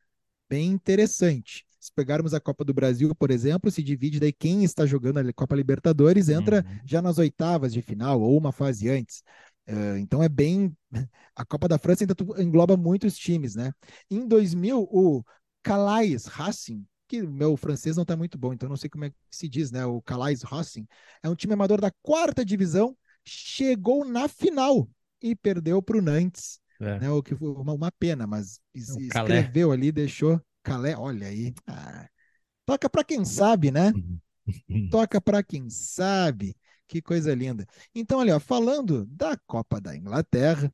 bem 0.50 0.70
interessante. 0.70 1.64
Se 1.78 1.90
pegarmos 1.94 2.34
a 2.34 2.40
Copa 2.40 2.64
do 2.64 2.74
Brasil, 2.74 3.14
por 3.14 3.30
exemplo, 3.30 3.70
se 3.70 3.82
divide 3.82 4.20
daí 4.20 4.32
quem 4.32 4.64
está 4.64 4.84
jogando 4.84 5.18
a 5.18 5.32
Copa 5.32 5.56
Libertadores, 5.56 6.28
entra 6.28 6.64
Uhum. 6.66 6.78
já 6.84 7.00
nas 7.00 7.18
oitavas 7.18 7.72
de 7.72 7.80
final 7.82 8.20
ou 8.20 8.36
uma 8.36 8.52
fase 8.52 8.88
antes. 8.90 9.22
Eh, 9.66 9.98
então 9.98 10.22
é 10.22 10.28
bem. 10.28 10.76
A 11.34 11.44
Copa 11.44 11.68
da 11.68 11.78
França 11.78 12.04
ainda 12.04 12.14
engloba 12.42 12.76
muitos 12.76 13.16
times, 13.16 13.54
né? 13.54 13.72
Em 14.10 14.26
2000, 14.26 14.82
o 14.90 15.24
Calais 15.62 16.26
Racing, 16.26 16.84
que 17.08 17.22
o 17.22 17.30
meu 17.30 17.56
francês 17.56 17.96
não 17.96 18.02
está 18.02 18.16
muito 18.16 18.36
bom, 18.38 18.52
então 18.52 18.68
não 18.68 18.76
sei 18.76 18.90
como 18.90 19.04
é 19.04 19.10
que 19.10 19.16
se 19.30 19.48
diz, 19.48 19.70
né? 19.70 19.86
O 19.86 20.02
Calais 20.02 20.42
Racing 20.42 20.86
é 21.22 21.28
um 21.28 21.34
time 21.34 21.54
amador 21.54 21.80
da 21.80 21.90
quarta 22.02 22.44
divisão, 22.44 22.96
chegou 23.24 24.04
na 24.04 24.28
final 24.28 24.88
e 25.22 25.34
perdeu 25.34 25.82
para 25.82 25.98
o 25.98 26.02
Nantes, 26.02 26.60
É. 26.80 26.98
né? 27.00 27.10
O 27.10 27.22
que 27.22 27.36
foi 27.36 27.48
uma, 27.50 27.72
uma 27.74 27.92
pena, 27.92 28.26
mas 28.26 28.58
es- 28.74 28.96
É 28.96 29.00
escreveu 29.02 29.72
ali, 29.72 29.92
deixou 29.92 30.40
Calais, 30.62 30.96
olha 30.98 31.26
aí. 31.26 31.54
Ah, 31.66 32.08
toca 32.66 32.88
para 32.90 33.04
quem 33.04 33.24
sabe, 33.24 33.70
né? 33.70 33.92
toca 34.90 35.20
para 35.20 35.42
quem 35.42 35.68
sabe. 35.70 36.56
Que 36.86 37.00
coisa 37.00 37.34
linda. 37.34 37.66
Então, 37.94 38.18
olha, 38.18 38.36
ó, 38.36 38.40
falando 38.40 39.06
da 39.06 39.36
Copa 39.46 39.80
da 39.80 39.96
Inglaterra, 39.96 40.72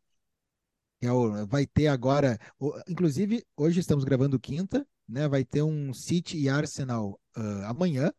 que 1.01 1.07
é 1.07 1.12
o- 1.12 1.47
vai 1.47 1.66
ter 1.66 1.88
agora, 1.88 2.38
o- 2.59 2.73
inclusive 2.88 3.45
hoje 3.57 3.81
estamos 3.81 4.03
gravando 4.05 4.40
quinta, 4.40 4.87
né? 5.09 5.29
Vai 5.29 5.45
ter 5.45 5.62
um 5.62 5.92
City 5.92 6.38
e 6.38 6.49
Arsenal 6.49 7.21
ah, 7.37 7.69
amanhã, 7.69 8.11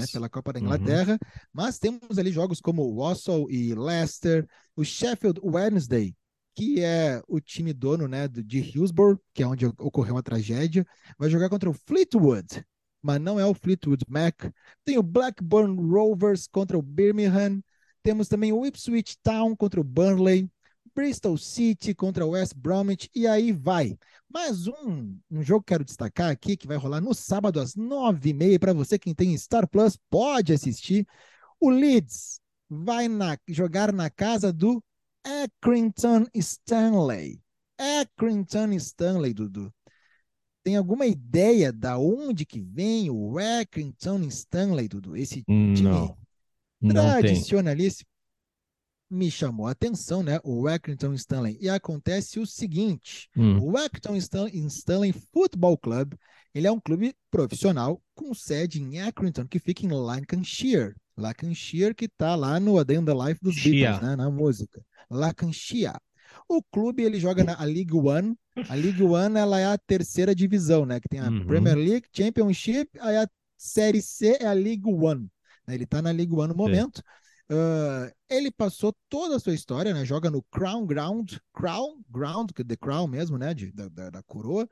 né, 0.00 0.04
pela 0.12 0.28
Copa 0.30 0.52
da 0.52 0.60
Uhum. 0.60 0.66
Inglaterra, 0.66 1.18
mas 1.52 1.78
temos 1.78 2.18
ali 2.18 2.32
jogos 2.32 2.60
como 2.60 2.82
o 2.82 2.94
Walsall 2.96 3.50
e 3.50 3.74
Leicester, 3.74 4.46
o 4.74 4.82
Sheffield 4.84 5.40
Wednesday, 5.44 6.14
que 6.54 6.80
é 6.80 7.22
o 7.28 7.40
time 7.40 7.72
dono, 7.72 8.06
né, 8.06 8.28
de 8.28 8.58
Hillsborough, 8.58 9.18
que 9.32 9.42
é 9.42 9.46
onde 9.46 9.66
ocorreu 9.66 10.16
a 10.18 10.22
tragédia, 10.22 10.86
vai 11.18 11.30
jogar 11.30 11.48
contra 11.48 11.70
o 11.70 11.72
Fleetwood, 11.72 12.64
mas 13.00 13.20
não 13.20 13.40
é 13.40 13.46
o 13.46 13.54
Fleetwood 13.54 14.04
Mac. 14.08 14.44
Tem 14.84 14.98
o 14.98 15.02
Blackburn 15.02 15.76
Rovers 15.90 16.46
contra 16.46 16.78
o 16.78 16.82
Birmingham, 16.82 17.62
temos 18.02 18.28
também 18.28 18.52
o 18.52 18.66
Ipswich 18.66 19.16
Town 19.22 19.56
contra 19.56 19.80
o 19.80 19.84
Burnley, 19.84 20.50
Bristol 20.94 21.38
City 21.38 21.94
contra 21.94 22.26
o 22.26 22.30
West 22.30 22.54
Bromwich, 22.54 23.08
e 23.14 23.26
aí 23.26 23.50
vai. 23.50 23.96
Mas 24.28 24.66
um, 24.66 25.18
um 25.30 25.42
jogo 25.42 25.60
que 25.62 25.72
quero 25.72 25.84
destacar 25.84 26.30
aqui, 26.30 26.56
que 26.56 26.66
vai 26.66 26.76
rolar 26.76 27.00
no 27.00 27.14
sábado 27.14 27.60
às 27.60 27.74
nove 27.74 28.30
e 28.30 28.34
meia, 28.34 28.58
para 28.58 28.74
você 28.74 28.98
quem 28.98 29.14
tem 29.14 29.36
Star 29.36 29.66
Plus, 29.66 29.96
pode 30.10 30.52
assistir. 30.52 31.06
O 31.58 31.70
Leeds 31.70 32.40
vai 32.68 33.08
na- 33.08 33.38
jogar 33.48 33.92
na 33.92 34.10
casa 34.10 34.52
do 34.52 34.82
Accrington 35.24 36.26
Stanley. 36.34 37.40
Accrington 37.78 38.72
Stanley, 38.72 39.32
Dudu. 39.34 39.72
Tem 40.64 40.76
alguma 40.76 41.06
ideia 41.06 41.72
da 41.72 41.98
onde 41.98 42.46
que 42.46 42.60
vem 42.60 43.10
o 43.10 43.36
Accrington 43.38 44.20
Stanley, 44.28 44.88
Dudu? 44.88 45.16
Esse 45.16 45.42
time 45.42 45.82
Não. 45.82 46.16
Me 49.10 49.30
chamou 49.30 49.66
a 49.66 49.72
atenção, 49.72 50.22
né? 50.22 50.40
O 50.42 50.66
Accrington 50.66 51.12
Stanley. 51.14 51.58
E 51.60 51.68
acontece 51.68 52.40
o 52.40 52.46
seguinte: 52.46 53.28
Hum. 53.36 53.58
o 53.60 53.76
Accrington 53.76 54.16
Stan- 54.16 54.48
Stanley 54.48 55.12
Football 55.12 55.76
Club, 55.76 56.14
ele 56.54 56.66
é 56.66 56.72
um 56.72 56.80
clube 56.80 57.14
profissional 57.30 58.00
com 58.14 58.32
sede 58.32 58.80
em 58.80 59.00
Accrington, 59.00 59.46
que 59.46 59.58
fica 59.58 59.84
em 59.84 59.90
Lancashire. 59.90 60.94
Lancashire 61.16 61.94
que 61.94 62.06
está 62.06 62.34
lá 62.34 62.58
no 62.58 62.82
the 62.84 62.94
Life 62.94 63.38
dos 63.42 63.54
Shia. 63.54 63.90
Beatles, 63.90 64.08
né? 64.08 64.16
Na 64.16 64.30
música. 64.30 64.82
Lancashire. 65.14 65.92
O 66.48 66.62
clube 66.62 67.02
ele 67.02 67.20
joga 67.20 67.44
na 67.44 67.62
League 67.64 67.94
One. 67.94 68.36
A 68.68 68.74
League 68.74 69.02
One 69.02 69.38
ela 69.38 69.58
é 69.60 69.66
a 69.66 69.78
terceira 69.78 70.34
divisão, 70.34 70.84
né? 70.86 71.00
Que 71.00 71.08
tem 71.08 71.20
a 71.20 71.28
Uhum. 71.28 71.46
Premier 71.46 71.76
League, 71.76 72.06
Championship, 72.12 72.90
aí 73.00 73.16
a 73.16 73.28
Série 73.56 74.02
C 74.02 74.38
é 74.40 74.46
a 74.46 74.52
League 74.52 74.88
One. 74.90 75.28
né? 75.66 75.74
Ele 75.74 75.86
tá 75.86 76.02
na 76.02 76.10
League 76.10 76.32
One 76.34 76.48
no 76.48 76.54
momento. 76.56 77.02
Ah, 77.50 78.10
ele 78.30 78.50
passou 78.50 78.94
toda 79.08 79.36
a 79.36 79.38
sua 79.40 79.52
história, 79.54 79.92
né? 79.92 80.04
Joga 80.04 80.30
no 80.30 80.42
Crown 80.44 80.86
Ground, 80.86 81.34
Crown 81.52 82.00
Ground, 82.10 82.50
que 82.52 82.62
é 82.62 82.64
The 82.64 82.76
Crown 82.76 83.06
mesmo, 83.06 83.36
né? 83.36 83.52
De, 83.52 83.70
da, 83.72 83.88
da, 83.88 84.10
da 84.10 84.22
coroa, 84.22 84.66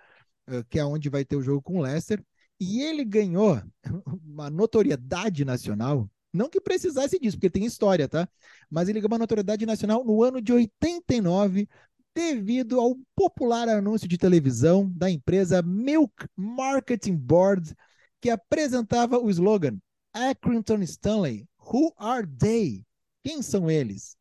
ah, 0.47 0.65
que 0.69 0.79
é 0.79 0.85
onde 0.85 1.09
vai 1.11 1.25
ter 1.25 1.37
o 1.37 1.43
jogo 1.43 1.61
com 1.63 1.79
o 1.79 1.83
Leicester. 1.83 2.25
E 2.59 2.83
ele 2.83 3.05
ganhou 3.05 3.61
uma 4.25 4.49
notoriedade 4.51 5.45
nacional. 5.45 6.09
Não 6.33 6.49
que 6.49 6.61
precisasse 6.61 7.19
disso, 7.19 7.37
porque 7.37 7.51
tem 7.51 7.65
história, 7.65 8.09
tá? 8.09 8.29
Mas 8.71 8.89
ele 8.89 9.01
ganhou 9.01 9.13
uma 9.13 9.19
notoriedade 9.19 9.67
nacional 9.67 10.05
no 10.05 10.23
ano 10.23 10.41
de 10.41 10.53
89, 10.53 11.69
devido 12.15 12.81
ao 12.81 12.97
popular 13.15 13.69
anúncio 13.69 14.09
de 14.09 14.19
televisão 14.19 14.91
da 14.95 15.11
empresa 15.11 15.63
Milk 15.63 16.27
Marketing 16.37 17.17
Board, 17.17 17.75
que 18.21 18.31
apresentava 18.31 19.19
o 19.19 19.31
slogan 19.31 19.79
Accrington 20.13 20.83
Stanley, 20.83 21.49
Who 21.73 21.93
are 21.97 22.27
they? 22.27 22.85
Quem 23.25 23.43
são 23.43 23.71
eles? 23.71 24.17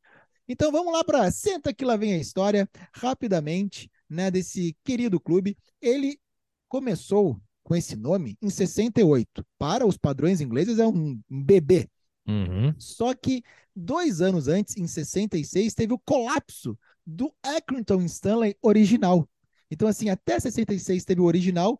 Então 0.48 0.72
vamos 0.72 0.94
lá 0.94 1.04
para 1.04 1.30
senta 1.32 1.74
que 1.74 1.86
lá 1.86 1.96
vem 1.96 2.14
a 2.14 2.18
história 2.18 2.70
rapidamente, 2.94 3.90
né, 4.10 4.32
desse 4.32 4.76
querido 4.84 5.20
clube. 5.20 5.58
Ele 5.82 6.20
começou 6.68 7.40
com 7.64 7.76
esse 7.76 7.96
nome 7.96 8.38
em 8.42 8.50
68. 8.50 9.46
Para 9.58 9.86
os 9.86 9.98
padrões 9.98 10.42
ingleses 10.42 10.80
é 10.80 10.88
um 10.88 11.20
um 11.30 11.44
bebê. 11.44 11.88
Uhum. 12.30 12.74
Só 12.78 13.14
que 13.14 13.44
dois 13.76 14.22
anos 14.22 14.48
antes, 14.48 14.78
em 14.78 14.86
66, 14.86 15.74
teve 15.74 15.94
o 15.94 16.00
colapso 16.00 16.78
do 17.06 17.34
Accrington 17.42 18.04
Stanley 18.04 18.56
original. 18.62 19.28
Então, 19.72 19.88
assim, 19.88 20.10
até 20.10 20.40
66 20.40 21.04
teve 21.06 21.22
o 21.22 21.26
original, 21.26 21.80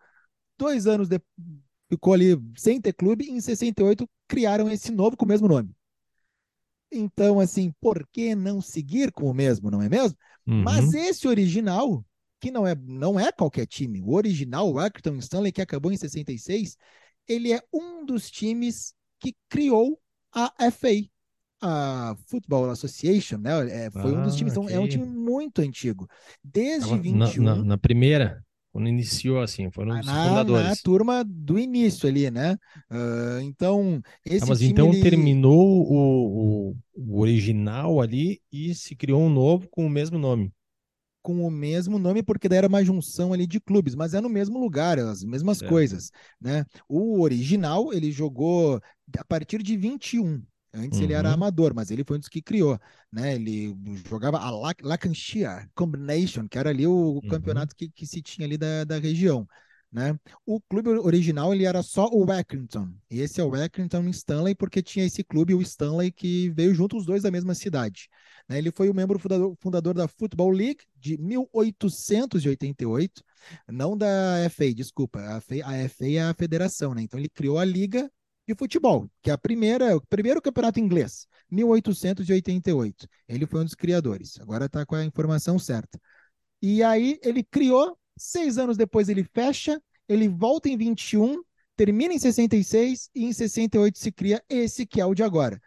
dois 0.58 0.88
anos 0.88 1.08
depois 1.08 1.30
ficou 1.92 2.14
ali 2.14 2.40
sem 2.56 2.80
ter 2.80 2.94
clube, 2.94 3.26
e 3.26 3.32
em 3.32 3.42
68 3.42 4.08
criaram 4.28 4.70
esse 4.70 4.92
novo 4.92 5.18
com 5.18 5.26
o 5.26 5.28
mesmo 5.28 5.48
nome. 5.48 5.72
Então, 6.92 7.40
assim, 7.40 7.74
por 7.80 8.08
que 8.12 8.36
não 8.36 8.62
seguir 8.62 9.12
com 9.12 9.30
o 9.30 9.34
mesmo, 9.34 9.70
não 9.70 9.82
é 9.82 9.90
mesmo? 9.90 10.18
Uhum. 10.48 10.64
Mas 10.64 10.94
esse 10.94 11.28
original, 11.28 12.04
que 12.40 12.52
não 12.52 12.66
é, 12.66 12.76
não 12.76 13.20
é 13.20 13.32
qualquer 13.32 13.66
time, 13.66 14.02
o 14.02 14.14
original, 14.14 14.72
o 14.72 14.80
Accrington 14.80 15.18
Stanley, 15.18 15.52
que 15.52 15.62
acabou 15.62 15.92
em 15.92 15.98
66, 15.98 16.78
ele 17.28 17.54
é 17.54 17.62
um 17.74 18.06
dos 18.06 18.30
times 18.30 18.94
que 19.20 19.36
criou 19.50 20.00
a 20.34 20.54
FA, 20.60 20.90
a 21.62 22.16
Football 22.28 22.70
Association, 22.72 23.38
né? 23.40 23.86
É, 23.88 23.92
foi 23.92 24.14
um 24.14 24.22
dos 24.22 24.36
Ah, 24.36 24.36
times, 24.36 24.54
então, 24.54 24.70
é 24.70 24.80
um 24.80 24.88
ok. 24.88 24.90
time 24.90 25.06
muito 25.06 25.62
antigo. 25.62 26.08
Desde 26.44 26.98
Tava 26.98 26.98
21, 27.00 27.34
na, 27.36 27.36
na- 27.36 27.56
na 27.64 27.78
primeira, 27.78 28.44
quando 28.72 28.88
iniciou 28.90 29.42
assim, 29.42 29.72
foram 29.72 29.98
na, 30.02 30.02
os 30.02 30.12
na 30.46 30.76
fundadores. 30.76 30.84
turma 30.84 31.24
do 31.26 31.58
início 31.60 32.08
ali, 32.08 32.30
né? 32.32 32.58
Ah, 32.90 33.40
então, 33.42 34.02
esse 34.26 34.40
Ah, 34.40 34.46
mas 34.46 34.62
time, 34.62 34.62
então 34.62 34.96
ele- 34.96 34.96
terminou 34.96 35.84
o, 35.92 36.72
o, 36.72 36.78
o 36.96 37.20
original 37.20 38.00
ali 38.02 38.42
e 38.52 38.74
se 38.74 38.96
criou 38.96 39.22
um 39.22 39.30
novo 39.30 39.68
com 39.70 39.86
o 39.86 39.90
mesmo 39.90 40.18
nome. 40.18 40.52
Com 41.30 41.46
o 41.46 41.52
mesmo 41.52 42.00
nome, 42.00 42.24
porque 42.24 42.50
daí 42.50 42.58
era 42.58 42.68
uma 42.68 42.84
junção 42.84 43.32
ali 43.34 43.46
de 43.46 43.60
clubes, 43.60 43.94
mas 43.94 44.14
é 44.16 44.22
no 44.22 44.30
mesmo 44.30 44.60
lugar, 44.60 44.98
as 44.98 45.24
mesmas 45.24 45.62
Certo. 45.62 45.62
coisas, 45.62 46.12
né? 46.42 46.66
O 46.88 47.22
original, 47.22 47.94
ele 47.94 48.12
jogou 48.12 48.82
a 49.18 49.24
partir 49.26 49.62
de 49.62 49.78
21. 49.78 50.44
Antes 50.74 51.00
ele 51.02 51.14
era 51.14 51.32
Uhum. 51.32 51.34
amador, 51.34 51.74
mas 51.76 51.92
ele 51.92 52.04
foi 52.04 52.18
um 52.18 52.20
dos 52.20 52.30
que 52.30 52.42
criou, 52.42 52.80
né? 53.12 53.36
Ele 53.36 53.76
jogava 54.08 54.40
a 54.40 54.50
Lancashire 54.84 55.68
Combination, 55.76 56.48
que 56.48 56.58
era 56.58 56.70
ali 56.70 56.88
o 56.88 57.22
Uhum. 57.24 57.28
campeonato 57.28 57.76
que, 57.76 57.90
que 57.90 58.06
se 58.08 58.22
tinha 58.22 58.46
ali 58.48 58.58
da, 58.58 58.84
da 58.84 58.98
região, 59.00 59.48
né? 59.92 60.18
O 60.46 60.62
clube 60.62 60.90
original, 60.90 61.54
ele 61.54 61.66
era 61.66 61.82
só 61.82 62.08
o 62.12 62.30
Accrington. 62.32 62.94
E 63.10 63.22
esse 63.22 63.42
é 63.42 63.44
o 63.44 63.54
Accrington 63.54 64.08
Stanley, 64.10 64.56
porque 64.56 64.82
tinha 64.82 65.06
esse 65.06 65.24
clube, 65.24 65.54
o 65.54 65.62
Stanley, 65.62 66.12
que 66.12 66.50
veio 66.52 66.74
junto 66.74 66.98
os 66.98 67.06
dois 67.06 67.24
da 67.24 67.32
mesma 67.32 67.56
cidade. 67.56 68.08
né? 68.48 68.58
Ele 68.58 68.72
foi 68.72 68.90
o 68.90 68.94
membro 68.94 69.20
fundador, 69.20 69.56
fundador 69.60 69.94
da 69.96 70.08
Football 70.08 70.52
League 70.52 70.84
de 70.96 71.18
1888, 71.18 73.24
não 73.68 73.98
da 73.98 74.38
FA, 74.50 74.74
desculpa. 74.74 75.20
A 75.20 75.42
FA, 75.42 75.56
a 75.66 75.90
FA 75.90 76.08
é 76.08 76.22
a 76.22 76.34
federação, 76.34 76.94
né? 76.94 77.02
Então 77.02 77.20
ele 77.20 77.30
criou 77.30 77.58
a 77.58 77.66
Liga 77.66 78.10
de 78.48 78.56
Futebol, 78.56 79.10
que 79.22 79.30
é 79.30 79.34
a 79.34 79.38
primeira, 79.38 79.96
o 79.96 80.02
primeiro 80.08 80.42
campeonato 80.42 80.80
inglês, 80.80 81.28
1888. 81.52 83.08
Ele 83.28 83.46
foi 83.46 83.62
um 83.62 83.66
dos 83.66 83.76
criadores. 83.76 84.40
Agora 84.40 84.66
está 84.66 84.86
com 84.86 84.96
a 84.96 85.06
informação 85.06 85.60
certa. 85.60 86.00
E 86.62 86.84
aí 86.84 87.20
ele 87.24 87.44
criou, 87.44 87.98
seis 88.20 88.58
anos 88.58 88.78
depois 88.78 89.10
ele 89.10 89.24
fecha, 89.24 89.82
ele 90.08 90.28
volta 90.28 90.68
em 90.70 90.78
21, 90.78 91.42
termina 91.76 92.14
em 92.14 92.20
66 92.20 93.10
e 93.16 93.26
em 93.26 93.34
68 93.34 93.98
se 93.98 94.12
cria 94.12 94.44
esse 94.50 94.86
que 94.86 95.00
é 95.00 95.06
o 95.06 95.14
de 95.16 95.24
agora. 95.24 95.60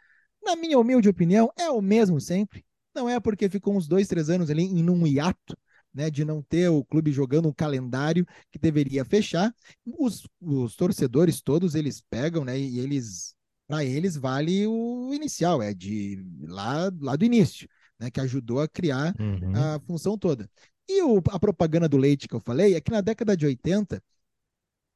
Na 0.44 0.54
minha 0.56 0.78
humilde 0.78 1.08
opinião, 1.08 1.50
é 1.58 1.70
o 1.70 1.80
mesmo 1.80 2.20
sempre. 2.20 2.64
Não 2.94 3.08
é 3.08 3.18
porque 3.18 3.48
ficou 3.48 3.74
uns 3.74 3.88
dois, 3.88 4.06
três 4.08 4.28
anos 4.28 4.50
ali 4.50 4.64
em 4.64 4.88
um 4.90 5.06
hiato, 5.06 5.56
né, 5.94 6.10
de 6.10 6.24
não 6.24 6.42
ter 6.42 6.68
o 6.68 6.84
clube 6.84 7.12
jogando 7.12 7.48
um 7.48 7.52
calendário 7.52 8.26
que 8.50 8.58
deveria 8.58 9.04
fechar. 9.04 9.54
Os, 9.86 10.26
os 10.40 10.74
torcedores 10.76 11.40
todos 11.40 11.74
eles 11.74 12.02
pegam, 12.10 12.44
né, 12.44 12.58
e 12.58 12.78
eles, 12.80 13.34
para 13.66 13.84
eles 13.84 14.16
vale 14.16 14.66
o 14.66 15.12
inicial, 15.14 15.62
é 15.62 15.72
de 15.72 16.22
lá, 16.42 16.90
lá 17.00 17.16
do 17.16 17.24
início, 17.24 17.68
né, 17.98 18.10
que 18.10 18.20
ajudou 18.20 18.60
a 18.60 18.68
criar 18.68 19.14
Uhum. 19.18 19.52
a 19.54 19.80
função 19.86 20.18
toda. 20.18 20.50
E 20.88 21.02
o- 21.02 21.22
a 21.30 21.38
propaganda 21.38 21.88
do 21.88 21.96
leite 21.96 22.28
que 22.28 22.34
eu 22.34 22.40
falei 22.40 22.74
é 22.74 22.80
que 22.80 22.90
na 22.90 23.00
década 23.00 23.36
de 23.36 23.46
80 23.46 24.02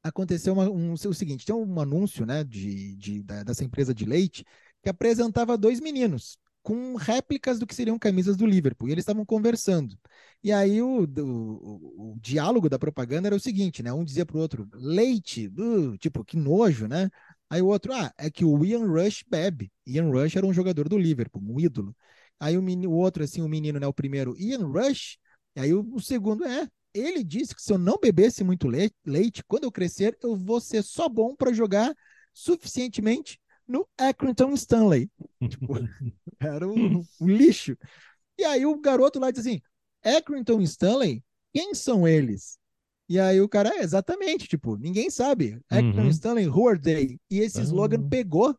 aconteceu 0.03 0.53
uma- 0.53 0.69
um, 0.69 0.93
o 0.93 1.13
seguinte: 1.13 1.45
tem 1.45 1.55
um 1.55 1.79
anúncio 1.81 2.25
né, 2.25 2.43
de, 2.43 2.95
de- 2.97 3.23
da- 3.23 3.43
dessa 3.43 3.63
empresa 3.63 3.93
de 3.93 4.05
leite 4.05 4.45
que 4.83 4.89
apresentava 4.89 5.57
dois 5.57 5.79
meninos 5.81 6.37
com 6.63 6.95
réplicas 6.95 7.59
do 7.59 7.67
que 7.67 7.75
seriam 7.75 7.99
camisas 7.99 8.35
do 8.37 8.45
Liverpool. 8.45 8.89
E 8.89 8.91
eles 8.93 9.03
estavam 9.03 9.25
conversando. 9.25 9.97
E 10.43 10.51
aí 10.51 10.81
o, 10.81 11.03
o- 11.05 12.13
o- 12.13 12.17
diálogo 12.21 12.69
da 12.69 12.79
propaganda 12.79 13.27
era 13.27 13.35
o 13.35 13.39
seguinte, 13.39 13.81
né? 13.83 13.91
Um 13.93 14.03
dizia 14.03 14.25
para 14.25 14.37
o 14.37 14.39
outro, 14.41 14.67
leite, 14.73 15.47
uh, 15.57 15.97
tipo, 15.97 16.23
que 16.25 16.37
nojo, 16.37 16.87
né? 16.87 17.09
Aí 17.49 17.61
o 17.61 17.67
outro, 17.67 17.93
ah, 17.93 18.13
é 18.17 18.29
que 18.29 18.43
o 18.45 18.63
Ian 18.65 18.85
Rush 18.87 19.23
bebe. 19.29 19.71
Ian 19.85 20.09
Rush 20.11 20.35
era 20.35 20.45
um 20.45 20.53
jogador 20.53 20.89
do 20.89 20.97
Liverpool, 20.97 21.41
um 21.43 21.59
ídolo. 21.59 21.95
Aí 22.39 22.57
o, 22.57 22.61
meni- 22.61 22.87
o 22.87 22.91
outro, 22.91 23.23
assim, 23.23 23.41
o 23.41 23.47
menino, 23.49 23.79
né? 23.79 23.87
O 23.87 23.93
primeiro, 23.93 24.35
Ian 24.37 24.67
Rush. 24.67 25.17
E 25.57 25.61
aí 25.61 25.73
o, 25.73 25.81
o 25.93 26.01
segundo, 26.01 26.45
é, 26.45 26.69
ele 26.93 27.23
disse 27.23 27.55
que 27.55 27.63
se 27.63 27.73
eu 27.73 27.79
não 27.79 27.97
bebesse 27.99 28.43
muito 28.45 28.69
le- 28.69 28.91
leite, 29.05 29.43
quando 29.47 29.65
eu 29.65 29.71
crescer, 29.73 30.17
eu 30.23 30.37
vou 30.37 30.61
ser 30.61 30.83
só 30.83 31.09
bom 31.09 31.35
para 31.35 31.53
jogar 31.53 31.95
suficientemente 32.33 33.39
no 33.67 33.87
Accrington 33.97 34.53
Stanley. 34.53 35.09
Tipo, 35.49 35.67
era 36.39 36.67
um, 36.67 37.03
um 37.19 37.27
lixo. 37.27 37.77
E 38.37 38.45
aí 38.45 38.65
o 38.65 38.79
garoto 38.79 39.19
lá 39.19 39.31
diz 39.31 39.41
assim: 39.41 39.61
Accrington 40.03 40.61
Stanley, 40.61 41.23
quem 41.53 41.73
são 41.75 42.07
eles? 42.07 42.57
E 43.09 43.19
aí 43.19 43.41
o 43.41 43.49
cara, 43.49 43.69
é, 43.69 43.81
exatamente, 43.81 44.47
tipo, 44.47 44.77
ninguém 44.77 45.09
sabe. 45.09 45.59
Accrington 45.69 46.03
Uhum. 46.03 46.09
Stanley, 46.09 46.47
who 46.47 46.67
are 46.67 46.79
they? 46.79 47.19
E 47.31 47.39
esse 47.39 47.61
slogan 47.61 48.05
Ah. 48.05 48.09
pegou 48.09 48.57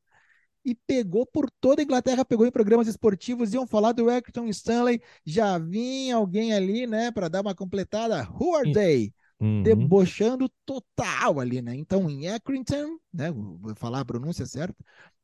e 0.69 0.75
pegou 0.87 1.25
por 1.25 1.51
toda 1.61 1.81
a 1.81 1.85
Inglaterra, 1.85 2.25
pegou 2.25 2.47
em 2.47 2.51
programas 2.51 2.87
esportivos, 2.87 3.55
iam 3.55 3.67
falar 3.67 3.93
do 3.93 4.11
Accrington 4.11 4.47
Stanley, 4.49 5.01
já 5.25 5.59
vinha 5.59 6.17
alguém 6.17 6.53
ali, 6.53 6.87
né, 6.87 7.11
para 7.11 7.29
dar 7.29 7.41
uma 7.41 7.55
completada, 7.55 8.29
who 8.39 8.55
are 8.55 8.71
they? 8.71 9.13
Uhum. 9.41 9.63
debochando 9.63 10.51
total 10.67 11.39
ali, 11.39 11.63
né? 11.63 11.73
Então, 11.77 12.11
em 12.11 12.29
Accrington, 12.29 12.99
né? 13.15 13.31
Vou 13.31 13.73
falar 13.77 14.01
a 14.01 14.05
pronúncia 14.05 14.45
certa, 14.45 14.77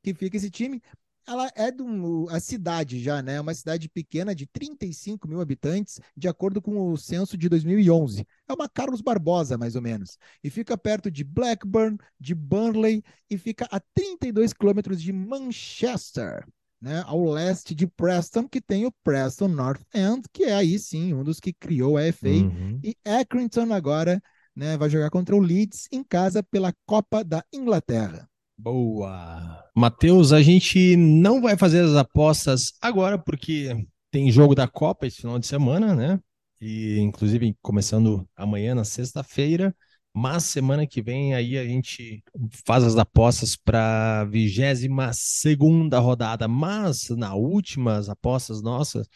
que 0.05 0.15
fica 0.15 0.37
esse 0.37 0.51
time. 0.51 0.81
Ela 1.27 1.51
é 1.55 1.71
do, 1.71 2.27
a 2.31 2.39
cidade 2.39 3.01
já, 3.01 3.23
né? 3.23 3.41
Uma 3.41 3.55
cidade 3.55 3.89
pequena 3.89 4.35
de 4.35 4.47
35 4.47 5.27
mil 5.27 5.41
habitantes, 5.41 6.01
de 6.17 6.29
acordo 6.29 6.61
com 6.61 6.93
o 6.93 6.97
censo 6.97 7.37
de 7.37 7.49
2011. 7.49 8.27
É 8.49 8.53
uma 8.53 8.69
Carlos 8.69 9.01
Barbosa, 9.01 9.57
mais 9.57 9.75
ou 9.75 9.83
menos. 9.83 10.19
E 10.43 10.51
fica 10.51 10.77
perto 10.77 11.11
de 11.11 11.25
Blackburn, 11.25 11.97
de 12.21 12.35
Burnley, 12.35 13.03
e 13.31 13.39
fica 13.39 13.67
a 13.71 13.81
32 13.95 14.53
quilômetros 14.53 15.01
de 15.01 15.13
Manchester, 15.13 16.47
né? 16.81 17.03
Ao 17.07 17.25
leste 17.25 17.75
de 17.75 17.87
Preston, 17.87 18.47
que 18.47 18.61
tem 18.61 18.85
o 18.85 18.93
Preston 19.03 19.49
North 19.49 19.83
End, 19.95 20.23
que 20.33 20.45
é 20.45 20.55
aí 20.55 20.79
sim 20.79 21.15
um 21.15 21.25
dos 21.25 21.41
que 21.41 21.53
criou 21.53 21.97
a 21.97 22.03
FA. 22.13 22.29
Uhum. 22.29 22.81
E 22.83 22.95
Accrington 23.05 23.73
agora 23.73 24.23
né, 24.55 24.77
vai 24.77 24.89
jogar 24.89 25.11
contra 25.11 25.35
o 25.35 25.41
Leeds 25.41 25.89
em 25.91 26.05
casa 26.05 26.43
pela 26.43 26.73
Copa 26.87 27.25
da 27.25 27.45
Inglaterra. 27.53 28.29
Boa. 28.57 29.65
Matheus, 29.77 30.33
a 30.33 30.43
gente 30.43 30.97
não 30.97 31.43
vai 31.43 31.57
fazer 31.57 31.81
as 31.81 31.95
apostas 31.95 32.73
agora 32.81 33.19
porque 33.19 33.87
tem 34.11 34.31
jogo 34.31 34.55
da 34.55 34.69
Copa 34.69 35.07
esse 35.07 35.19
final 35.19 35.39
de 35.39 35.47
semana, 35.47 35.95
né? 35.95 36.21
E 36.61 36.99
inclusive 37.01 37.57
começando 37.61 38.27
amanhã 38.37 38.75
na 38.75 38.85
sexta-feira, 38.85 39.75
mas 40.15 40.45
semana 40.45 40.87
que 40.87 41.03
vem 41.03 41.35
aí 41.35 41.59
a 41.59 41.65
gente 41.65 42.23
faz 42.65 42.85
as 42.85 42.97
apostas 42.97 43.57
para 43.57 44.21
a 44.21 44.25
22 44.25 44.89
segunda 45.13 45.99
rodada, 45.99 46.47
mas 46.47 47.09
na 47.11 47.35
últimas 47.35 48.09
apostas 48.09 48.63
nossas 48.63 49.09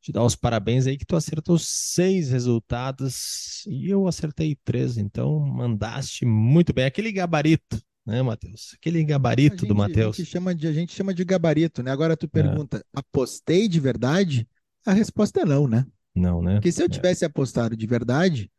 te 0.00 0.10
dar 0.12 0.24
os 0.24 0.34
parabéns 0.34 0.86
aí 0.86 0.96
que 0.96 1.04
tu 1.04 1.14
acertou 1.14 1.58
seis 1.58 2.30
resultados 2.30 3.66
e 3.66 3.90
eu 3.90 4.06
acertei 4.08 4.56
três, 4.64 4.96
então 4.96 5.38
mandaste 5.38 6.24
muito 6.24 6.72
bem. 6.72 6.86
Aquele 6.86 7.12
gabarito, 7.12 7.78
né, 8.06 8.22
Matheus? 8.22 8.74
Aquele 8.74 9.02
A 9.02 9.04
gabarito 9.04 9.64
gente, 9.64 9.66
do 9.66 9.74
a 9.74 9.74
Matheus. 9.74 10.16
gente 10.16 10.24
chama 10.24 10.54
de, 10.54 10.66
a 10.66 10.72
gente 10.72 10.92
chama 10.94 11.14
de 11.14 11.24
gabarito, 11.24 11.82
né? 11.82 11.90
Agora 11.90 12.16
tu 12.16 12.28
É, 12.34 12.60
pergunta, 12.60 12.84
apostei 12.94 13.68
de 13.68 13.80
verdade? 13.80 14.48
A 14.86 14.92
resposta 14.92 15.40
é 15.40 15.44
não, 15.44 15.68
né? 15.68 15.86
não, 16.14 16.42
né? 16.42 16.60
Porque 16.60 16.72
se 16.72 16.82
eu 16.82 16.88
É, 16.88 16.90
tivesse 16.90 17.24
apostado 17.24 17.76
de 17.76 17.86
verdade, 17.86 18.50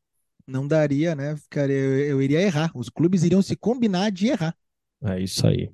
não 0.48 0.68
daria, 0.68 1.16
né? 1.16 1.36
Ficaria, 1.38 1.76
eu, 1.78 2.00
eu 2.00 2.22
iria 2.24 2.42
errar. 2.42 2.72
Os 2.76 2.90
clubes 2.90 3.24
iriam 3.24 3.42
se 3.42 3.56
combinar 3.58 4.12
de 4.12 4.28
errar. 4.30 4.56
é 5.04 5.20
isso 5.22 5.46
aí. 5.48 5.72